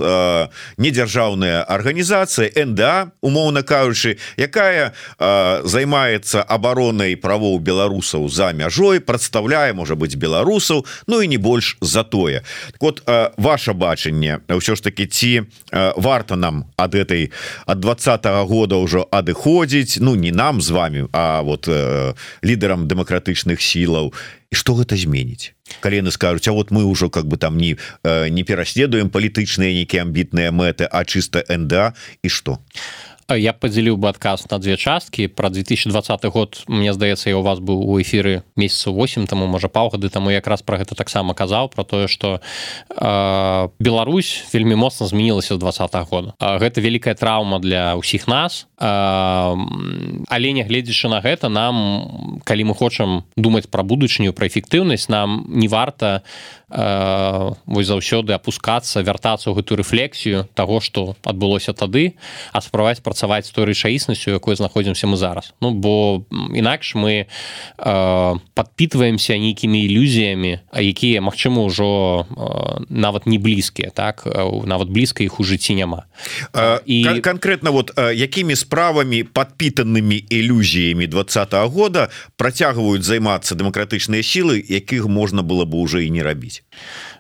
недзяржаўная 0.80 1.68
арганізацыя 1.68 2.48
НДА 2.56 3.12
умоўна 3.20 3.68
кажучы 3.68 4.16
якая 4.40 4.96
займаецца 5.20 6.48
абаронай 6.48 7.20
правоў 7.20 7.60
беларусаў 7.60 8.32
за 8.32 8.54
мяжой 8.56 9.04
прадстаўляе 9.04 9.76
можа 9.76 10.00
быть 10.00 10.16
беларусаў 10.16 10.86
Ну 11.08 11.22
і 11.22 11.28
не 11.28 11.38
больш 11.48 11.78
затое 11.80 12.44
так 12.76 12.82
вот 12.84 13.04
ваше 13.40 13.72
бачанне 13.72 14.44
ўсё 14.52 14.76
ж 14.76 14.84
таки 14.84 15.08
ці 15.08 15.48
варта 15.96 16.36
нам 16.36 16.68
ад 16.76 16.96
этой 16.96 17.32
от 17.66 17.80
двадцатого 17.80 18.44
года 18.44 18.76
ўжо 18.76 19.08
адыходзіць? 19.08 20.00
Ну 20.04 20.16
не 20.16 20.32
нам 20.32 20.62
з 20.62 20.70
вами 20.70 21.08
а 21.14 21.42
вот 21.42 21.68
лідарам 22.44 22.88
дэмакратычных 22.88 23.62
сілаў. 23.62 24.14
І 24.48 24.56
что 24.56 24.80
гэта 24.80 24.96
зменіць? 24.96 25.52
Калены 25.84 26.12
скажуць 26.12 26.48
А 26.48 26.56
вот 26.56 26.72
мы 26.72 26.86
ўжо 26.88 27.10
как 27.10 27.28
бы 27.28 27.38
там 27.38 27.58
не 27.58 27.76
не 28.04 28.44
пераследуем 28.44 29.10
палітычныя 29.10 29.74
нейкія 29.76 30.04
амбітныя 30.04 30.52
мэты 30.52 30.88
а 30.88 31.04
чыста 31.04 31.44
НДА 31.50 31.94
і 32.24 32.30
что 32.30 32.54
а 32.54 33.07
я 33.36 33.52
подзяліў 33.52 33.98
бы 34.00 34.08
адказ 34.08 34.48
на 34.48 34.60
две 34.60 34.78
часткі 34.78 35.28
про 35.28 35.50
2020 35.50 36.26
год 36.32 36.64
мне 36.68 36.94
здаецца 36.94 37.30
я 37.30 37.38
у 37.38 37.44
вас 37.44 37.60
быў 37.60 37.84
у 37.84 38.00
эфиры 38.00 38.44
месяцу 38.56 38.94
8 38.94 39.28
таму 39.28 39.48
можа 39.48 39.68
паўгады 39.68 40.08
таму 40.08 40.32
якраз 40.32 40.62
про 40.62 40.78
гэта 40.78 40.96
таксама 40.96 41.34
казаў 41.34 41.68
про 41.68 41.84
тое 41.84 42.08
что 42.08 42.40
э, 42.90 43.70
Беларусь 43.80 44.46
вельмі 44.54 44.76
моцна 44.76 45.08
змянілася 45.08 45.56
з 45.56 45.60
двадцать 45.60 45.92
-го 45.92 46.08
года 46.10 46.34
гэта 46.40 46.80
вялікая 46.80 47.16
траўма 47.16 47.60
для 47.60 47.96
ўсіх 47.96 48.28
нас. 48.28 48.68
Э, 48.80 49.56
але 50.30 50.52
нягледзячы 50.54 51.10
на 51.10 51.20
гэта 51.20 51.50
нам 51.50 52.40
калі 52.46 52.64
мы 52.64 52.76
хочам 52.76 53.26
думаць 53.36 53.68
про 53.68 53.84
будучыню 53.84 54.32
про 54.34 54.48
эфектыўнасць 54.48 55.10
нам 55.10 55.46
не 55.50 55.68
варта 55.68 56.22
э, 56.70 57.52
вось 57.66 57.88
заўсёды 57.88 58.32
опускацца 58.32 59.02
вяртацца 59.02 59.52
ў 59.52 59.56
гэтую 59.60 59.84
рэфлексію 59.84 60.48
того 60.54 60.80
что 60.80 61.16
адбылося 61.24 61.74
тады 61.74 62.16
а 62.54 62.62
справаць 62.62 63.02
пра 63.02 63.17
працаваць 63.18 63.50
з 63.50 63.52
той 63.52 63.66
рэчаіснасцю 63.66 64.38
якой 64.38 64.56
знаходзімся 64.56 65.08
мы 65.08 65.18
зараз. 65.18 65.54
Ну 65.62 65.74
бо 65.74 66.22
інакш 66.54 66.94
мы 66.94 67.26
э, 67.26 68.40
подпитываемся 68.54 69.34
нейкімі 69.34 69.82
ілюзіямі 69.90 70.62
якія 70.70 71.22
Мачыма 71.22 71.66
ўжо 71.66 72.30
э, 72.30 72.86
нават 72.90 73.26
не 73.26 73.42
блізкія 73.42 73.90
так? 73.90 74.22
Нават 74.66 74.90
блізка 74.94 75.24
іх 75.24 75.40
у 75.40 75.44
жыцці 75.44 75.74
няма. 75.74 76.06
І 76.86 77.04
Кон 77.04 77.22
конкретно 77.22 77.72
вот 77.72 77.92
якімі 77.98 78.56
справамі 78.56 79.24
подпитанымі 79.24 80.22
ілюзіямі 80.30 81.08
двадцатого 81.08 81.70
года 81.70 82.10
працягваюць 82.38 83.02
займацца 83.02 83.58
дэмакратычныя 83.58 84.22
сілы 84.22 84.62
якіх 84.62 85.10
можна 85.10 85.42
было 85.42 85.66
бы 85.66 85.82
уже 85.82 86.06
і 86.06 86.14
не 86.14 86.22
рабіць 86.22 86.62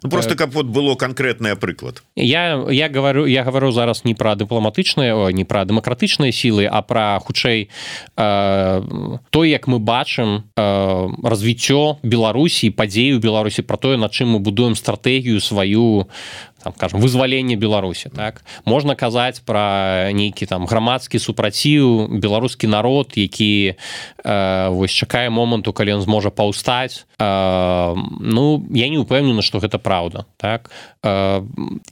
ну, 0.03 0.09
просто 0.09 0.35
каб 0.35 0.51
вот 0.51 0.65
было 0.65 0.95
конкретное 0.95 1.55
прыклад 1.55 2.03
я 2.15 2.65
я 2.69 2.89
говорю 2.89 3.25
я 3.25 3.43
говорю 3.43 3.71
зараз 3.71 4.05
не 4.05 4.15
про 4.15 4.35
дыпламатычныя 4.35 5.31
не 5.31 5.43
про 5.43 5.65
дэмакратычныя 5.65 6.31
сілы 6.31 6.65
а 6.65 6.81
про 6.81 7.19
хутчэй 7.19 7.69
э, 8.17 8.81
то 9.29 9.43
як 9.45 9.67
мы 9.67 9.79
бачым 9.79 10.43
э, 10.55 11.07
развіццё 11.23 11.97
беларусі 12.03 12.69
падзею 12.69 13.19
беларусі 13.19 13.61
про 13.61 13.77
тое 13.77 13.97
на 13.97 14.09
чым 14.09 14.37
мы 14.37 14.39
будуем 14.39 14.75
стратэгію 14.75 15.41
сваю 15.41 16.07
там 16.67 16.75
скажем 16.77 16.99
вызвалення 16.99 17.55
беларусі 17.55 18.09
так? 18.15 18.43
Можна 18.65 18.95
казаць 18.95 19.39
про 19.39 20.11
нейкі 20.11 20.45
там 20.45 20.65
грамадскі 20.67 21.19
супраціў 21.19 22.07
беларускі 22.19 22.67
народ 22.67 23.13
які 23.15 23.75
э, 24.23 24.69
вось 24.69 24.91
чакае 24.91 25.29
моманту 25.29 25.73
калі 25.73 25.97
ён 25.97 26.01
зможа 26.01 26.29
паўстаць. 26.29 27.05
Э, 27.19 27.95
ну 28.19 28.65
я 28.71 28.89
не 28.89 28.97
упэўнены 28.97 29.41
что 29.41 29.59
гэта 29.59 29.79
праўда 29.79 30.25
так? 30.37 30.71
Э, 31.03 31.43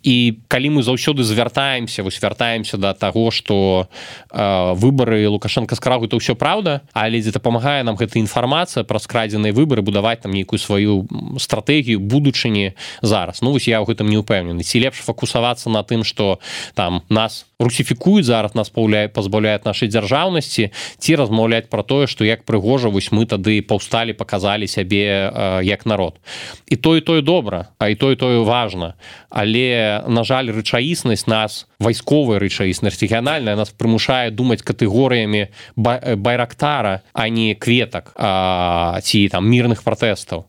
і 0.03 0.38
калі 0.47 0.69
мы 0.69 0.84
заўсёды 0.84 1.23
звяртаемся 1.23 2.03
вось 2.03 2.21
вяртаемся 2.21 2.78
до 2.78 2.93
того 2.93 3.32
что 3.32 3.88
э, 4.32 4.73
выборы 4.76 5.28
лукашенко 5.30 5.76
скрагу 5.76 6.07
то 6.07 6.17
ўсё 6.17 6.36
праўда 6.36 6.82
але 6.93 7.21
дзе 7.21 7.32
дапамагае 7.32 7.84
нам 7.84 7.95
гэта 7.95 8.19
інфармацыя 8.19 8.84
пра 8.84 8.99
скрадзеныя 8.99 9.53
выборы 9.53 9.82
будаваць 9.82 10.21
там 10.21 10.32
нейкую 10.32 10.59
сваю 10.59 11.07
стратэгію 11.39 11.99
будучыні 11.99 12.73
зараз. 13.01 13.41
Ну 13.41 13.51
вось 13.51 13.67
я 13.67 13.80
ў 13.80 13.86
гэтым 13.86 14.09
не 14.09 14.17
упэўнены 14.17 14.64
ці 14.66 14.82
лепш 14.82 15.05
фокусавацца 15.05 15.70
на 15.70 15.84
тым 15.84 16.03
что 16.03 16.39
там 16.74 17.03
нас 17.09 17.45
русіфікуюць 17.60 18.26
зараз 18.26 18.56
нас 18.56 18.70
паўляе 18.70 19.08
пазбаўляюць 19.08 19.66
нашай 19.66 19.89
дзяржаўнасці 19.89 20.70
ці 20.99 21.16
размаўляць 21.16 21.70
про 21.72 21.84
тое 21.84 22.08
что 22.08 22.26
як 22.26 22.43
прыгожа 22.43 22.89
вось 22.89 23.12
мы 23.12 23.26
тады 23.26 23.62
паўсталі 23.62 24.14
показалі 24.14 24.68
сябе 24.68 25.32
э, 25.32 25.64
як 25.64 25.86
народ. 25.86 26.20
І 26.68 26.76
то 26.76 26.97
і 26.97 27.01
тое 27.01 27.22
добра 27.22 27.68
а 27.80 27.89
і 27.89 27.95
то 27.95 28.12
і 28.12 28.16
тое 28.16 28.43
важно 28.43 28.93
але 29.30 30.03
на 30.08 30.24
жаль 30.24 30.51
рэчаіснасць 30.51 31.28
нас 31.28 31.68
вайсковая 31.80 32.39
рэчаіснасць 32.39 32.99
рэгіянальная 32.99 33.56
нас 33.56 33.72
прымушае 33.72 34.32
думаць 34.32 34.64
катэгорыямі 34.64 35.47
байрактара 35.76 37.01
а 37.14 37.30
не 37.30 37.56
кветак 37.56 38.12
а, 38.16 38.99
ці 39.03 39.28
там 39.30 39.47
мірных 39.47 39.84
пратэстаў. 39.84 40.47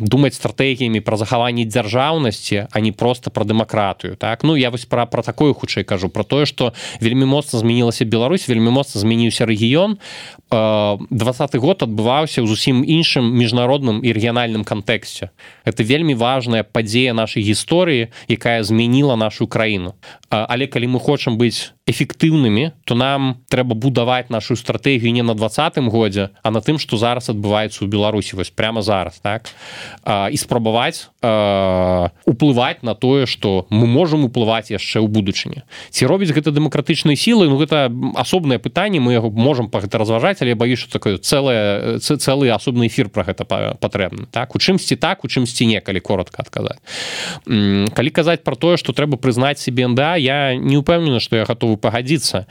Думаць 0.00 0.36
стратэгіямі 0.36 1.00
пра 1.00 1.16
захаванне 1.16 1.64
дзяржаўнасці 1.64 2.68
а 2.70 2.80
не 2.80 2.92
просто 2.92 3.30
про 3.30 3.44
дэмакратыю 3.44 4.16
так? 4.16 4.44
Ну 4.44 4.56
я 4.56 4.70
вось 4.70 4.84
пра 4.84 5.06
про 5.06 5.22
такое 5.22 5.54
хутчэй 5.54 5.85
кажу 5.86 6.10
про 6.10 6.24
тое 6.26 6.44
что 6.46 6.74
вельмі 7.00 7.24
моцна 7.24 7.62
змянілася 7.62 8.04
Беларусь 8.04 8.48
вельмі 8.48 8.70
моцна 8.74 9.00
змяніўся 9.00 9.46
рэгіён. 9.46 9.98
Двадцатый 10.50 11.60
год 11.62 11.86
адбываўся 11.86 12.42
ў 12.42 12.46
зусім 12.50 12.82
іншым 12.82 13.30
міжнародным 13.30 14.02
і 14.02 14.10
рэгіянальным 14.10 14.66
кантэксце. 14.66 15.30
Это 15.64 15.86
вельмі 15.86 16.18
важная 16.18 16.66
падзея 16.66 17.14
нашай 17.14 17.46
гісторыі 17.46 18.10
якая 18.26 18.66
змяніла 18.66 19.16
нашу 19.16 19.46
краіну. 19.46 19.94
Але 20.28 20.66
калі 20.66 20.98
мы 20.98 21.00
хочам 21.00 21.38
быць 21.38 21.75
эфектыўнымі 21.86 22.72
то 22.84 22.98
нам 22.98 23.38
трэба 23.48 23.78
будаваць 23.78 24.26
нашу 24.28 24.58
стратэгію 24.58 25.12
не 25.14 25.22
на 25.22 25.34
двадцатым 25.38 25.88
годзе 25.88 26.30
а 26.42 26.50
на 26.50 26.60
тым 26.60 26.78
что 26.82 26.98
зараз 26.98 27.30
адбываецца 27.30 27.84
у 27.84 27.86
беларусі 27.86 28.36
вось 28.36 28.50
прямо 28.50 28.82
зараз 28.82 29.22
так? 29.22 29.46
А, 30.02 30.26
і 30.26 30.36
спрабаваць 30.36 31.06
уплываць 32.26 32.82
на 32.82 32.94
тое 32.94 33.26
что 33.26 33.66
мы 33.70 33.86
можемм 33.86 34.26
уплываць 34.26 34.70
яшчэ 34.70 34.98
ў 34.98 35.06
будучыні. 35.06 35.62
Ці 35.90 36.06
робіць 36.06 36.34
гэта 36.34 36.50
дэмакратычнай 36.50 37.16
сілы 37.16 37.46
Ну 37.46 37.56
гэта 37.56 37.90
асобнае 38.18 38.58
пытанне 38.58 38.98
мы 38.98 39.14
яго 39.14 39.30
можемм 39.30 39.70
па 39.70 39.78
гэта 39.78 39.98
разважаць 39.98 40.42
але 40.42 40.54
баюсь 40.54 40.78
что 40.78 40.90
такое 40.90 41.18
цэлае 41.18 41.98
цэлы 42.02 42.50
асобны 42.50 42.86
эфир 42.86 43.08
про 43.08 43.22
гэта 43.22 43.46
патрэбна 43.46 44.26
так? 44.30 44.54
У 44.54 44.58
чымсьці 44.58 44.96
так 44.96 45.24
у 45.24 45.28
чымсьці 45.28 45.66
не 45.66 45.80
калі 45.80 46.00
коротко 46.00 46.42
адказаць. 46.42 46.82
Калі 47.46 48.10
казаць 48.10 48.42
про 48.42 48.56
тое 48.56 48.76
что 48.76 48.92
трэба 48.92 49.16
прызнаць 49.16 49.58
себе 49.58 49.86
да 49.88 50.16
я 50.16 50.54
не 50.54 50.76
упэўнена 50.76 51.20
что 51.20 51.36
я 51.36 51.44
готовы 51.44 51.75
пагадзіцца. 51.76 52.46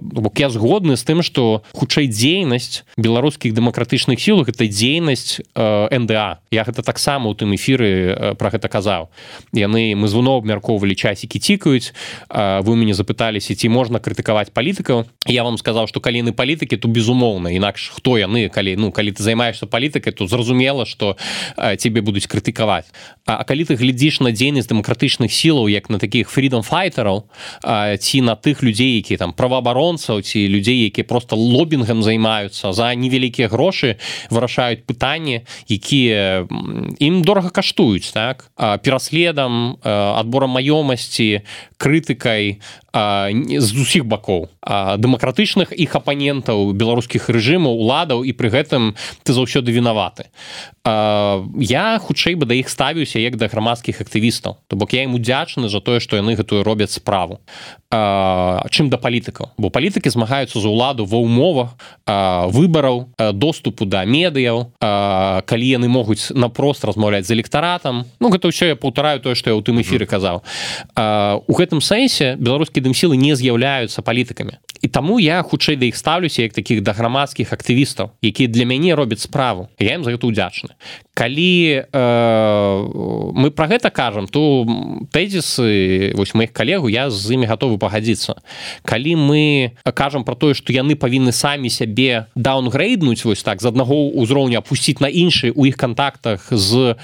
Бок 0.00 0.34
я 0.38 0.50
згодны 0.50 0.96
з 0.96 1.04
тым 1.04 1.22
что 1.22 1.62
хутчэй 1.72 2.08
дзейнасць 2.08 2.84
беларускіх 2.96 3.54
дэмакратычных 3.54 4.20
сілах 4.20 4.48
это 4.48 4.66
дзейнасць 4.66 5.40
НДА 5.54 6.40
я 6.50 6.62
гэта 6.64 6.82
таксама 6.82 7.30
у 7.30 7.34
тым 7.34 7.54
эфіры 7.54 8.34
про 8.36 8.50
гэта 8.50 8.68
казаў. 8.68 9.10
Яны 9.52 9.94
мы 9.94 10.08
звоно 10.08 10.36
абмяркоўвалі 10.38 10.94
часікі 10.94 11.38
цікаюць. 11.38 11.92
Вы 12.30 12.76
мяне 12.76 12.94
запыталіся 12.94 13.54
ці 13.54 13.68
можна 13.68 13.98
крытыкаваць 13.98 14.50
палітыкаў. 14.50 15.06
Я 15.26 15.44
вам 15.44 15.58
сказаў 15.58 15.86
что 15.86 16.00
каліны 16.00 16.32
палітыкі 16.32 16.76
то 16.76 16.88
безумоўна 16.88 17.50
інакш 17.54 17.90
хто 17.94 18.18
яны 18.18 18.48
калі 18.48 18.76
ну 18.76 18.92
калі 18.92 19.12
ты 19.12 19.22
займаешься 19.22 19.66
палітыкай 19.66 20.12
то 20.12 20.26
зразумела 20.26 20.86
что 20.86 21.16
тебе 21.78 22.00
будуць 22.00 22.26
крытыкаваць. 22.26 22.90
А 23.26 23.44
калі 23.44 23.64
ты 23.64 23.74
глядзіш 23.74 24.20
на 24.20 24.32
дзейнасць 24.32 24.68
дэмакратычных 24.68 25.32
сілаў 25.32 25.68
як 25.68 25.90
на 25.90 25.98
таких 25.98 26.30
фридом 26.30 26.62
файтераў 26.62 27.26
ці 27.62 28.19
на 28.20 28.36
тых 28.36 28.62
людзей 28.62 28.96
які 28.96 29.16
там 29.16 29.32
праваабаронцаў 29.32 30.22
ці 30.22 30.48
людзей 30.48 30.84
які 30.84 31.02
просто 31.02 31.36
лобінгам 31.36 32.02
займаюцца 32.02 32.72
за 32.72 32.94
невялікія 32.94 33.48
грошы 33.48 33.96
вырашаюць 34.30 34.84
пытанні 34.86 35.42
якія 35.68 36.46
ім 36.98 37.22
дорага 37.22 37.50
каштуюць 37.50 38.12
так? 38.12 38.50
Пераследам 38.56 39.76
адборам 39.82 40.56
маёмасці 40.58 41.42
крытыкай 41.80 42.60
з 42.92 43.68
усіх 43.78 44.04
бакоў. 44.04 44.48
Дэмакратычных 44.98 45.72
іх 45.72 45.94
апанентаў 45.94 46.72
беларускіх 46.74 47.30
рэжымаў 47.30 47.70
уладаў 47.78 48.24
і 48.26 48.32
пры 48.34 48.50
гэтым 48.50 48.94
ты 49.22 49.30
заўсёды 49.32 49.70
вінаваты. 49.70 50.26
Я 50.84 52.00
хутчэй 52.02 52.34
бы 52.34 52.46
да 52.48 52.54
іх 52.56 52.68
ставіўся 52.72 53.20
як 53.20 53.36
да 53.36 53.46
грамадскіх 53.46 54.00
актывістаў. 54.00 54.56
То 54.66 54.76
бок 54.76 54.92
я 54.96 55.04
ім 55.04 55.14
удзячаны 55.14 55.68
за 55.68 55.80
тое 55.80 56.00
што 56.00 56.16
яны 56.16 56.34
гэтую 56.34 56.64
робяць 56.64 56.96
справу. 56.96 57.38
Чым 57.90 58.88
да 58.90 58.96
палітыкаў? 58.96 59.54
Бо 59.58 59.70
палітыкі 59.70 60.10
змагаюцца 60.10 60.58
за 60.58 60.68
ўладу 60.68 61.04
ва 61.06 61.18
ўмовах 61.20 61.76
выбараў 62.50 63.12
доступу 63.36 63.84
да 63.84 64.02
медыяў. 64.04 64.72
Калі 64.80 65.66
яны 65.68 65.86
могуць 65.86 66.32
напрост 66.34 66.84
размаўляць 66.84 67.28
з 67.28 67.36
электаратам. 67.36 68.06
Ну 68.18 68.30
гэта 68.30 68.48
ўсё 68.48 68.72
я 68.72 68.76
паўтараю 68.76 69.20
тое 69.20 69.36
што 69.36 69.50
я 69.52 69.56
ў 69.58 69.62
тым 69.62 69.78
эфіры 69.84 70.08
казаў. 70.08 70.42
У 71.44 71.52
гэтым 71.54 71.84
сэнсе 71.84 72.40
беларускі 72.40 72.79
дымсілы 72.80 73.16
не 73.16 73.36
з'яўляюцца 73.36 74.02
палітыкамі 74.02 74.58
і 74.80 74.88
таму 74.88 75.18
я 75.20 75.42
хутчэй 75.42 75.76
да 75.76 75.86
іх 75.86 75.96
ставлюся 75.96 76.42
як 76.42 76.52
таких 76.56 76.82
да 76.82 76.92
грамадскіх 76.92 77.52
актывістаў 77.52 78.16
якія 78.24 78.48
для 78.48 78.64
мяне 78.64 78.94
робяць 78.94 79.20
справу. 79.20 79.68
Я 79.78 79.94
ім 79.94 80.04
за 80.04 80.16
гэта 80.16 80.26
удзячны 80.26 80.76
калі 81.20 81.84
э, 81.84 82.88
мы 83.36 83.50
про 83.50 83.68
гэта 83.68 83.90
кажам 83.90 84.26
то 84.26 84.64
тэзісы 85.12 86.16
вось 86.16 86.32
моих 86.32 86.52
калегу 86.52 86.88
я 86.88 87.10
з 87.10 87.36
імі 87.36 87.44
готовы 87.44 87.76
пагадзіцца. 87.76 88.40
Калі 88.88 89.16
мы 89.16 89.76
кажам 89.92 90.24
про 90.24 90.34
тое 90.34 90.54
что 90.54 90.72
яны 90.72 90.96
павінны 90.96 91.32
самі 91.32 91.68
сябе 91.68 92.32
даунгрейднуць 92.34 93.24
вось 93.24 93.44
так 93.44 93.60
з 93.60 93.68
аднаго 93.68 94.08
ўзроўня 94.16 94.64
опусціць 94.64 95.04
на 95.04 95.12
іншы 95.12 95.52
у 95.52 95.68
іх 95.68 95.76
контактах 95.76 96.48
з 96.48 96.96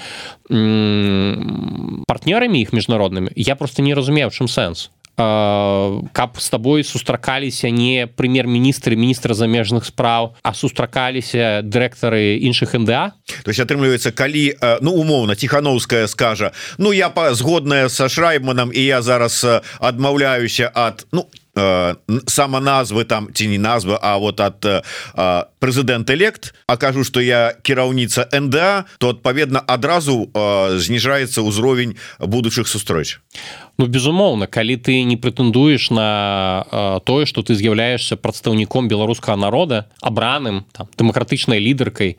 партнёрамі 2.09 2.57
іх 2.57 2.73
міжнароднымі 2.73 3.29
я 3.35 3.55
просто 3.55 3.85
не 3.85 3.93
разумею 3.93 4.33
чым 4.33 4.49
сэнс 4.49 4.89
каб 5.17 6.37
з 6.37 6.49
табой 6.49 6.83
сустракаліся 6.83 7.73
не 7.73 8.05
прэм'ер-міністры 8.05 8.93
міністра 8.93 9.33
замежных 9.33 9.89
спраў 9.89 10.37
а 10.45 10.53
сустракаліся 10.53 11.65
дырэктары 11.65 12.37
іншых 12.37 12.77
НДА 12.77 13.17
то 13.41 13.49
есть 13.49 13.59
атрымліваецца 13.59 14.13
калі 14.13 14.53
ну 14.81 14.93
умоўна 14.93 15.33
тихохановская 15.35 16.05
скажа 16.07 16.53
Ну 16.77 16.93
я 16.93 17.09
па 17.09 17.33
згодная 17.33 17.89
са 17.89 18.09
шрайманам 18.09 18.69
і 18.69 18.81
я 18.85 19.01
зараз 19.01 19.41
адмаўляюся 19.81 20.69
ад 20.69 21.07
ну 21.11 21.25
сама 22.27 22.59
назвы 22.59 23.05
там 23.05 23.33
ці 23.33 23.47
не 23.47 23.57
назва 23.57 23.97
А 24.01 24.17
вот 24.17 24.39
от 24.39 24.61
прэзідэнт 24.61 25.56
элект 25.61 26.53
А 26.67 26.77
кажу 26.77 27.03
что 27.03 27.21
я 27.21 27.53
кіраўніца 27.61 28.29
НДА 28.31 28.85
то 28.99 29.09
адпаведна 29.09 29.59
адразу 29.59 30.29
зніжаецца 30.33 31.41
ўзровень 31.41 31.95
будучых 32.19 32.67
сустрэч 32.67 33.19
Ну 33.77 33.85
безумоўна 33.85 34.47
калі 34.47 34.77
ты 34.77 35.03
не 35.03 35.17
прэтэндуеш 35.17 35.91
на 35.91 36.65
э, 36.65 36.99
тое 37.05 37.25
что 37.25 37.43
ты 37.43 37.53
з'яўляешься 37.53 38.17
прадстаўніком 38.17 38.87
беларускага 38.87 39.37
народа 39.37 39.85
абраным 40.01 40.65
там 40.73 40.89
дэмакратычнай 40.97 41.59
лідаркай 41.59 42.17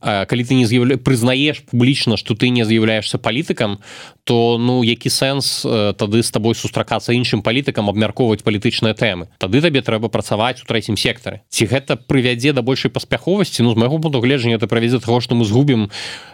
э, 0.00 0.26
калі 0.26 0.42
ты 0.44 0.54
не 0.54 0.66
з'яўля 0.66 0.96
прызнаеш 1.02 1.66
публічна 1.66 2.16
что 2.16 2.34
ты 2.34 2.50
не 2.50 2.64
з'яўляешься 2.64 3.18
палітыкам 3.18 3.82
то 4.30 4.58
ну 4.58 4.84
які 4.84 5.10
сэнс 5.10 5.66
э, 5.66 5.94
тады 5.98 6.22
з 6.22 6.30
табой 6.30 6.54
сустракацца 6.54 7.10
іншым 7.10 7.42
палітыкам 7.42 7.90
абмяркоўваць 7.90 8.46
палітычныя 8.46 8.94
тэмы? 8.94 9.26
Тады 9.42 9.58
табе 9.58 9.82
трэба 9.82 10.06
працаваць 10.06 10.62
у 10.62 10.66
трэцім 10.70 10.94
сектары. 10.94 11.42
Ці 11.50 11.66
гэта 11.66 11.98
прывядзе 11.98 12.54
да 12.54 12.62
большай 12.80 12.90
паспяховасці 12.90 13.62
ну 13.62 13.72
з 13.72 13.76
майго 13.76 13.98
буду 13.98 14.20
гледжання 14.20 14.56
это 14.56 14.66
правядзе 14.66 14.98
того 14.98 15.20
что 15.20 15.34
мы 15.34 15.44
згубім 15.44 15.90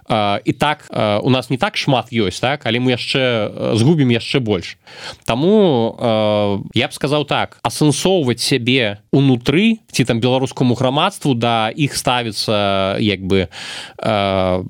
э, 0.09 0.41
і 0.45 0.53
так 0.53 0.87
э, 0.91 1.21
у 1.21 1.31
нас 1.31 1.51
не 1.51 1.57
так 1.57 1.77
шмат 1.77 2.13
ёсць 2.13 2.41
так 2.41 2.67
але 2.67 2.79
мы 2.79 2.95
яшчэ 2.95 3.75
згубім 3.75 4.11
яшчэ 4.11 4.39
больш. 4.41 4.79
Таму 5.25 5.97
э, 5.99 6.59
я 6.75 6.87
б 6.89 6.93
сказаў 6.93 7.25
так 7.25 7.59
асэнсоўваць 7.63 8.39
сябе 8.39 8.99
унутры 9.11 9.79
ці 9.91 10.05
там 10.05 10.21
беларускаму 10.21 10.75
грамадству 10.75 11.35
да 11.35 11.71
іх 11.75 11.97
ставіцца 11.97 12.97
як 13.01 13.27
бы 13.27 13.49
э, 13.99 14.65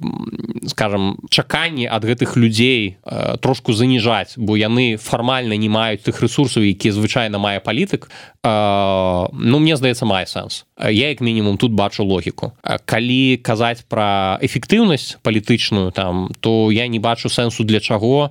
скажем 0.66 1.18
чаканні 1.28 1.86
ад 1.86 2.04
гэтых 2.04 2.36
людзей 2.36 2.96
э, 3.04 3.36
трошку 3.40 3.72
заніжаць 3.72 4.38
бо 4.38 4.56
яны 4.56 4.96
фармальна 4.96 5.56
не 5.56 5.68
маюць 5.68 6.00
тых 6.00 6.22
ресурсаў 6.22 6.64
які 6.64 6.90
звычайна 6.90 7.38
мае 7.38 7.60
палітык 7.60 8.08
э, 8.08 9.28
ну 9.32 9.58
мне 9.58 9.76
здаецца 9.76 10.06
мае 10.06 10.24
сэнс. 10.24 10.64
Я 10.78 11.08
як 11.08 11.20
мінімум 11.20 11.56
тут 11.56 11.65
бачу 11.72 12.04
логіку. 12.04 12.52
Калі 12.84 13.36
казаць 13.42 13.84
пра 13.88 14.38
эфектыўнасць 14.42 15.16
палітычную 15.22 15.92
там 15.92 16.30
то 16.40 16.70
я 16.70 16.86
не 16.86 16.98
бачу 16.98 17.28
сэнсу 17.28 17.64
для 17.64 17.80
чаго 17.80 18.30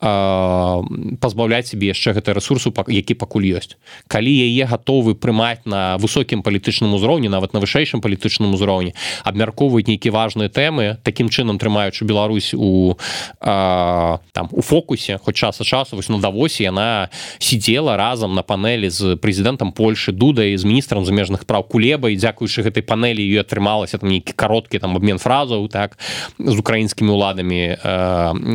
пазбаўляць 0.00 1.72
себе 1.72 1.88
яшчэ 1.88 2.12
гэты 2.12 2.36
ресурсу 2.36 2.68
які 2.88 3.14
пакуль 3.14 3.48
ёсць. 3.56 3.80
Калі 4.12 4.28
яе 4.28 4.68
гатовы 4.68 5.16
прымаць 5.16 5.64
на 5.64 5.96
высокім 5.96 6.44
палітычным 6.44 6.92
узроўні 6.92 7.32
нават 7.32 7.56
на 7.56 7.64
вышэйшым 7.64 8.04
палітычным 8.04 8.52
узроўні 8.52 8.92
абмяркоўваюць 9.24 9.88
нейкія 9.88 10.12
важныя 10.12 10.52
тэмы 10.52 11.00
такім 11.02 11.32
чынам 11.32 11.56
трымаючы 11.56 12.04
Беларусь 12.04 12.52
у 12.52 12.98
а, 13.40 14.20
там 14.32 14.48
у 14.52 14.60
фокусе 14.60 15.16
хоць 15.16 15.36
час 15.36 15.64
часу 15.64 15.96
вось 15.96 16.08
на 16.08 16.20
давосе 16.20 16.64
яна 16.64 17.08
сидела 17.38 17.96
разам 17.96 18.34
на 18.34 18.42
панелі 18.42 18.90
з 18.90 19.16
прэзідэнтам 19.16 19.72
Польшы 19.72 20.12
дудай 20.12 20.56
з 20.56 20.64
міністрам 20.64 21.04
замежных 21.08 21.48
праў 21.48 21.64
кулеба 21.64 22.12
і 22.12 22.20
дзякуючы 22.20 22.68
гэтай 22.68 22.84
панелі 22.84 23.24
ее 23.24 23.40
атрымалася 23.40 23.96
там 23.96 24.12
нейкі 24.12 24.36
кароткі 24.36 24.78
там 24.78 24.92
обмен 24.96 25.16
фразаў 25.16 25.68
так 25.72 25.96
з 26.36 26.56
украінскімі 26.58 27.16
уладамі 27.16 27.80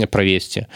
правесці 0.06 0.70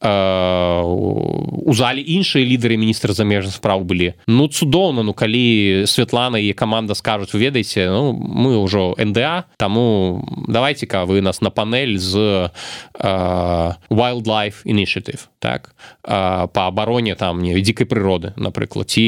у 0.00 1.72
зале 1.76 2.00
іншыя 2.00 2.40
лідары 2.40 2.80
міністра 2.80 3.12
замежных 3.12 3.60
справ 3.60 3.84
былі 3.84 4.16
ну 4.26 4.48
цудоўна 4.48 5.04
ну 5.04 5.12
калі 5.12 5.84
Святлана 5.84 6.40
і 6.40 6.52
команда 6.56 6.94
скажуць 6.96 7.36
ведаеце 7.36 7.92
ну, 7.92 8.16
мы 8.16 8.56
ўжо 8.56 8.96
НДА 8.96 9.44
таму 9.60 10.24
давайте-ка 10.48 11.04
вы 11.04 11.20
нас 11.20 11.44
на 11.44 11.50
панель 11.50 11.98
з 11.98 12.48
uh, 12.96 13.76
wildlife 13.90 14.64
initiative 14.64 15.28
так? 15.38 15.74
Uh, 16.02 16.48
по 16.48 16.66
абароне 16.66 17.14
там 17.14 17.44
не 17.44 17.60
дзікай 17.60 17.84
прыроды 17.84 18.32
напрыклад 18.40 18.88
ці 18.88 19.04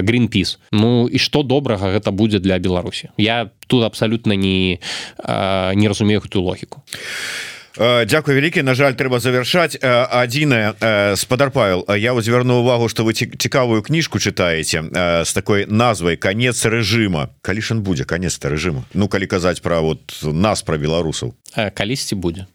greenpeace 0.00 0.56
ну 0.72 1.04
і 1.04 1.18
што 1.20 1.42
добрага 1.44 1.92
гэта 1.92 2.16
будзе 2.16 2.40
для 2.40 2.58
беларусі? 2.58 3.12
Я 3.20 3.50
тут 3.66 3.84
абсалютна 3.84 4.32
не 4.32 4.80
uh, 5.20 5.74
не 5.76 5.84
разумею 5.88 6.24
гэтую 6.24 6.48
логіку. 6.48 6.80
а 6.80 7.53
Дякую 7.76 8.36
вялікі 8.38 8.62
На 8.62 8.74
жаль 8.78 8.94
трэба 8.94 9.18
завершаць 9.18 9.74
адзінае 9.82 10.78
спадар 11.18 11.50
Павел 11.50 11.82
я 11.90 12.14
звярну 12.22 12.62
увагу 12.62 12.88
что 12.88 13.02
вы 13.02 13.12
цікавую 13.14 13.82
кніжку 13.82 14.18
чытаеце 14.18 14.82
з 15.24 15.32
такой 15.34 15.66
назвай 15.66 16.16
конец 16.16 16.62
рэжыма 16.62 17.34
калішын 17.42 17.82
будзе 17.82 18.04
конец 18.04 18.38
рэжыма 18.38 18.86
Ну 18.94 19.08
калі 19.08 19.26
казаць 19.26 19.58
пра 19.58 19.80
вот 19.80 20.22
нас 20.22 20.62
пра 20.62 20.78
беларусаў 20.78 21.34
калісьці 21.74 22.14
будзе 22.14 22.46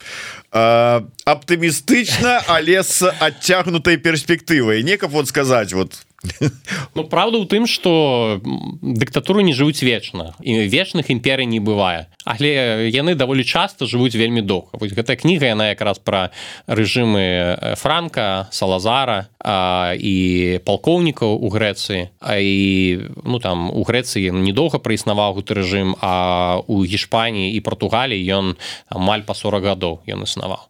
аптымістычна 0.56 2.48
але 2.48 2.80
с 2.80 3.04
адцягнутай 3.20 3.98
перспектывай 3.98 4.84
некаб 4.84 5.12
вот 5.12 5.28
сказаць 5.28 5.74
вот 5.74 6.00
Ну 6.96 7.04
правда 7.08 7.40
ў 7.40 7.48
тым 7.48 7.68
что 7.68 8.42
дыктатуру 8.82 9.40
не 9.42 9.54
жывуць 9.54 9.82
вечна 9.84 10.36
і 10.44 10.68
вечных 10.68 11.12
імперый 11.12 11.46
не 11.46 11.60
бывае. 11.60 12.12
Але 12.26 12.90
яны 12.92 13.16
даволі 13.16 13.44
часто 13.44 13.88
жывуць 13.88 14.16
вельмі 14.16 14.42
доўга. 14.42 14.76
Вось 14.80 14.92
гэтая 14.92 15.16
кніга 15.16 15.48
яна 15.56 15.72
якраз 15.72 16.00
пра 16.00 16.32
рэжымы 16.68 17.76
франка 17.80 18.52
салазара 18.52 19.32
а, 19.40 19.96
і 19.96 20.60
палкоўнікаў 20.68 21.40
у 21.40 21.48
Грэцыі. 21.48 22.12
А 22.20 22.36
і 22.38 23.08
ну 23.24 23.40
там 23.40 23.72
у 23.72 23.84
Грэцыі 23.88 24.36
недоўга 24.36 24.84
праіснаваў 24.84 25.40
гэты 25.40 25.56
рэжым 25.56 25.96
а 26.04 26.60
у 26.68 26.84
гішпаніі 26.84 27.56
і 27.56 27.60
Португалі 27.64 28.20
ён 28.20 28.60
амаль 28.92 29.24
па 29.24 29.34
40 29.34 29.64
гадоў 29.64 30.04
ён 30.04 30.28
існаваў. 30.28 30.68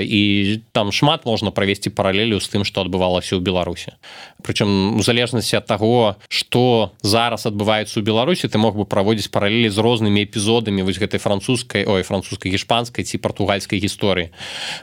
І 0.00 0.22
там 0.72 0.92
шмат 0.92 1.28
можна 1.28 1.52
правесці 1.52 1.92
паралелю 1.92 2.40
з 2.40 2.48
тым 2.48 2.64
што 2.64 2.80
адбывалася 2.80 3.36
ў 3.36 3.44
беларусе 3.44 4.00
прычым 4.46 4.94
у 4.94 5.02
залежнасці 5.02 5.58
ад 5.58 5.66
таго 5.66 6.16
что 6.30 6.94
зараз 7.02 7.46
адбываецца 7.50 7.98
у 7.98 8.06
Беларусі 8.06 8.46
ты 8.46 8.58
мог 8.62 8.78
бы 8.78 8.86
праводзіць 8.86 9.28
паралелі 9.34 9.68
з 9.68 9.78
рознымі 9.82 10.22
эпізодамі 10.22 10.86
вось 10.86 11.02
гэтай 11.02 11.18
французскай 11.18 11.82
ой 11.82 12.06
французскай 12.06 12.54
гішпанскай 12.54 13.04
ці 13.04 13.18
португальскай 13.18 13.82
гісторыі 13.82 14.30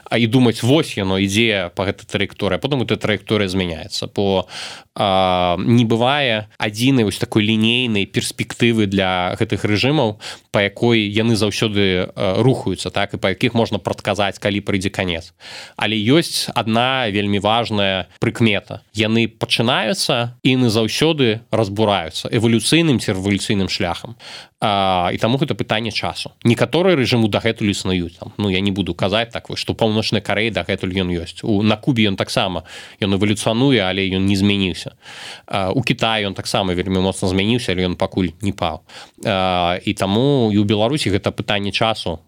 А 0.04 0.18
і 0.18 0.26
думаць 0.26 0.62
вось 0.62 0.96
яно 0.96 1.16
ідзе 1.18 1.72
по 1.74 1.88
гэтай 1.88 2.04
траекторыя 2.04 2.60
потом 2.60 2.84
эта 2.84 3.00
траекторыя 3.00 3.48
змяняецца 3.48 4.06
по 4.06 4.46
не 4.94 5.84
бывае 5.88 6.46
адзінай 6.58 7.08
вось 7.08 7.18
такой 7.18 7.42
лінейнай 7.42 8.06
перспектывы 8.06 8.86
для 8.86 9.34
гэтых 9.40 9.64
рэжымаў 9.64 10.20
по 10.52 10.58
якой 10.62 11.08
яны 11.08 11.34
заўсёды 11.34 12.12
рухаюцца 12.14 12.90
так 12.90 13.14
і 13.14 13.18
па 13.18 13.34
якіх 13.34 13.54
можна 13.54 13.78
прадказаць 13.80 14.38
калі 14.38 14.60
прыйдзе 14.60 14.94
конец 14.94 15.32
але 15.76 15.96
ёсць 15.96 16.46
одна 16.54 17.08
вельмі 17.10 17.38
важная 17.38 18.08
прыкмета. 18.20 18.82
Яны 18.94 19.28
пачынаюцца 19.54 20.34
і 20.42 20.56
не 20.58 20.68
заўсёды 20.68 21.46
разбураюцца 21.54 22.26
эвалюцыйным 22.34 22.98
ці 22.98 23.14
рэвалюцыйным 23.14 23.70
шляхам 23.70 24.18
а, 24.64 25.10
і 25.12 25.18
таму 25.20 25.36
гэта 25.36 25.52
пытанне 25.52 25.92
часу. 25.92 26.32
Некаторыя 26.44 26.96
рэжыму 26.96 27.28
дагэтуль 27.28 27.68
існуюць 27.68 28.16
там 28.18 28.32
ну 28.38 28.48
я 28.48 28.60
не 28.60 28.70
буду 28.70 28.94
казаць 28.94 29.30
так 29.32 29.50
вы 29.50 29.56
што 29.56 29.74
паўночнай 29.74 30.22
карэй 30.22 30.50
дагэтуль 30.50 30.94
ён 30.96 31.10
ёсць 31.12 31.42
у 31.42 31.62
на 31.62 31.76
кубе 31.76 32.08
ён 32.08 32.16
таксама 32.16 32.64
ён 33.00 33.14
эвалюцыянуе 33.14 33.82
але 33.84 34.08
ён 34.08 34.24
не 34.26 34.36
змяніўся 34.36 34.96
у 35.74 35.82
Кіта 35.82 36.20
ён 36.24 36.34
таксама 36.34 36.72
вельмі 36.72 37.00
моцна 37.00 37.28
змяніўся 37.28 37.74
ён 37.74 37.96
пакуль 37.96 38.30
не 38.40 38.52
паў 38.52 38.80
і 39.24 39.92
таму 39.98 40.50
і 40.54 40.58
у 40.58 40.64
беларусі 40.64 41.10
гэта 41.10 41.34
пытанне 41.34 41.72
часу 41.72 42.20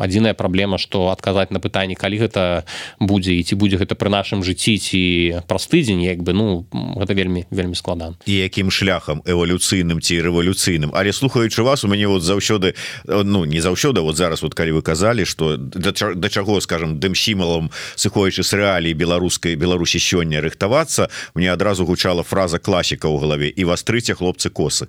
адзіная 0.00 0.34
праблема 0.34 0.78
што 0.78 1.12
адказаць 1.12 1.50
на 1.50 1.60
пытанне 1.60 1.94
калі 1.94 2.18
гэта 2.18 2.64
будзе 2.98 3.36
і 3.36 3.42
ці 3.42 3.54
будзе 3.54 3.76
гэта 3.76 3.94
пры 3.94 4.10
нашым 4.10 4.42
жыцці 4.42 4.78
ці 4.78 5.02
праз 5.46 5.68
тыдзень 5.68 6.02
як 6.02 6.22
бы 6.22 6.32
ну 6.32 6.66
гэта 6.72 7.14
вельмі 7.14 7.44
вельмі 7.50 7.74
складан. 7.74 8.16
І 8.26 8.32
якім 8.32 8.70
шляхам 8.70 9.22
эвалюцыйным 9.26 10.00
ці 10.00 10.20
рэвалюцыйным 10.24 10.90
але 10.94 11.12
слухаючы 11.12 11.62
вас 11.62 11.75
у 11.84 11.88
мяне 11.88 12.08
вот 12.08 12.22
заўсёды 12.22 12.74
ну 13.04 13.44
не 13.44 13.60
заўсёды 13.60 14.00
вот 14.00 14.16
зараз 14.16 14.42
вот 14.42 14.54
калі 14.54 14.72
вы 14.72 14.82
казалі 14.82 15.24
что 15.24 15.56
да, 15.56 15.92
да 16.14 16.28
чаго 16.28 16.60
скажем 16.60 17.00
дым 17.00 17.14
сімалам 17.14 17.70
сыходзячы 17.96 18.42
з 18.42 18.52
рэалій 18.54 18.94
беларускай 18.94 19.56
беларусі 19.56 19.98
сёння 19.98 20.40
рыхтавацца 20.40 21.08
мне 21.34 21.52
адразу 21.52 21.84
гучала 21.84 22.22
фраза 22.22 22.58
класіка 22.58 23.08
ў 23.08 23.20
галаве 23.20 23.48
і 23.48 23.64
вастрыце 23.64 24.14
хлопцы 24.14 24.50
косы 24.50 24.88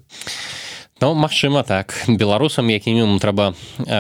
Ну, 1.00 1.14
Магчыма 1.14 1.64
так. 1.64 1.94
Беларусам 2.08 2.70
як 2.74 2.88
мінімум 2.90 3.22
трэба 3.22 3.54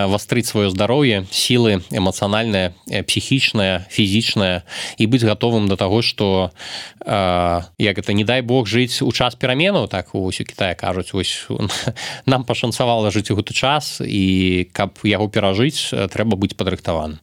вастрыць 0.09 0.49
сваё 0.49 0.73
здароўе 0.73 1.29
сілы 1.29 1.85
эмацыянальная 1.93 2.73
псіхічная 3.05 3.85
фізічная 3.85 4.65
і 4.97 5.05
быць 5.05 5.21
гатовым 5.21 5.69
да 5.69 5.77
таго 5.77 6.01
што 6.01 6.49
як 7.77 8.01
это 8.01 8.17
не 8.17 8.25
дай 8.25 8.41
Бог 8.41 8.65
жыць 8.65 9.05
у 9.05 9.13
час 9.13 9.37
пераменаў 9.37 9.85
так 9.93 10.09
ось 10.17 10.41
у 10.41 10.45
Китае 10.49 10.73
кажуць 10.73 11.13
ось 11.13 11.45
нам 12.25 12.41
пашанцавала 12.49 13.13
жыць 13.13 13.29
у 13.29 13.37
гэты 13.37 13.53
час 13.53 14.01
і 14.01 14.65
каб 14.73 14.97
яго 15.05 15.29
перажыць 15.29 15.93
трэба 15.93 16.33
быць 16.33 16.57
падрыхтаван 16.57 17.21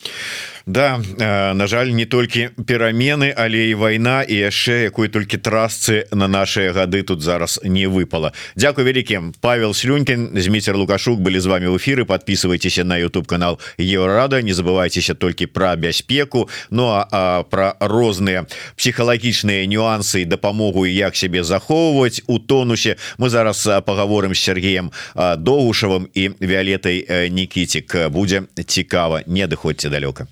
Да 0.67 0.99
на 1.19 1.67
жаль 1.67 1.93
не 1.93 2.07
толькі 2.09 2.49
перамены 2.57 3.35
але 3.37 3.69
і 3.69 3.75
вайна 3.77 4.23
і 4.25 4.49
яшчэ 4.49 4.89
якой 4.89 5.13
толькі 5.13 5.37
трасцы 5.37 6.09
на 6.09 6.25
нашыя 6.25 6.73
гады 6.73 7.03
тут 7.05 7.21
зараз 7.21 7.61
не 7.65 7.85
выпала. 7.85 8.33
Дякую 8.57 8.89
вялікім 8.89 9.35
Павел 9.41 9.75
слюнькин 9.75 10.33
Зміцер 10.33 10.77
лукашук 10.77 11.21
былі 11.21 11.41
з 11.41 11.47
вами 11.47 11.69
в 11.69 11.77
эфиры 11.77 12.05
подписывайтесь 12.09 12.81
на 12.81 12.97
YouTube 12.97 13.27
канал 13.27 13.61
еврорада 13.77 14.41
не 14.41 14.53
забывайтеся 14.53 15.15
толькі 15.15 15.47
про 15.47 15.77
бяспеку. 15.77 16.49
Ну 16.71 16.89
а, 16.89 17.09
а 17.13 17.43
про 17.43 17.77
розныя 17.81 18.47
псіхалагічныя 18.77 19.67
нюансы 19.69 20.25
дапамогу 20.25 20.87
як 20.87 21.17
сябе 21.17 21.45
захоўваць 21.45 22.23
у 22.27 22.39
тонусе 22.39 22.97
мы 23.19 23.29
зараз 23.29 23.69
паговорым 23.85 24.35
з 24.35 24.41
Сергеем 24.41 24.93
доушавым 25.15 26.09
і 26.15 26.31
віолетай 26.41 27.29
Нкіцік 27.29 28.09
будзе 28.09 28.49
цікава. 28.65 29.23
Не 29.27 29.45
адыходзьце 29.45 29.93
далёка 29.93 30.27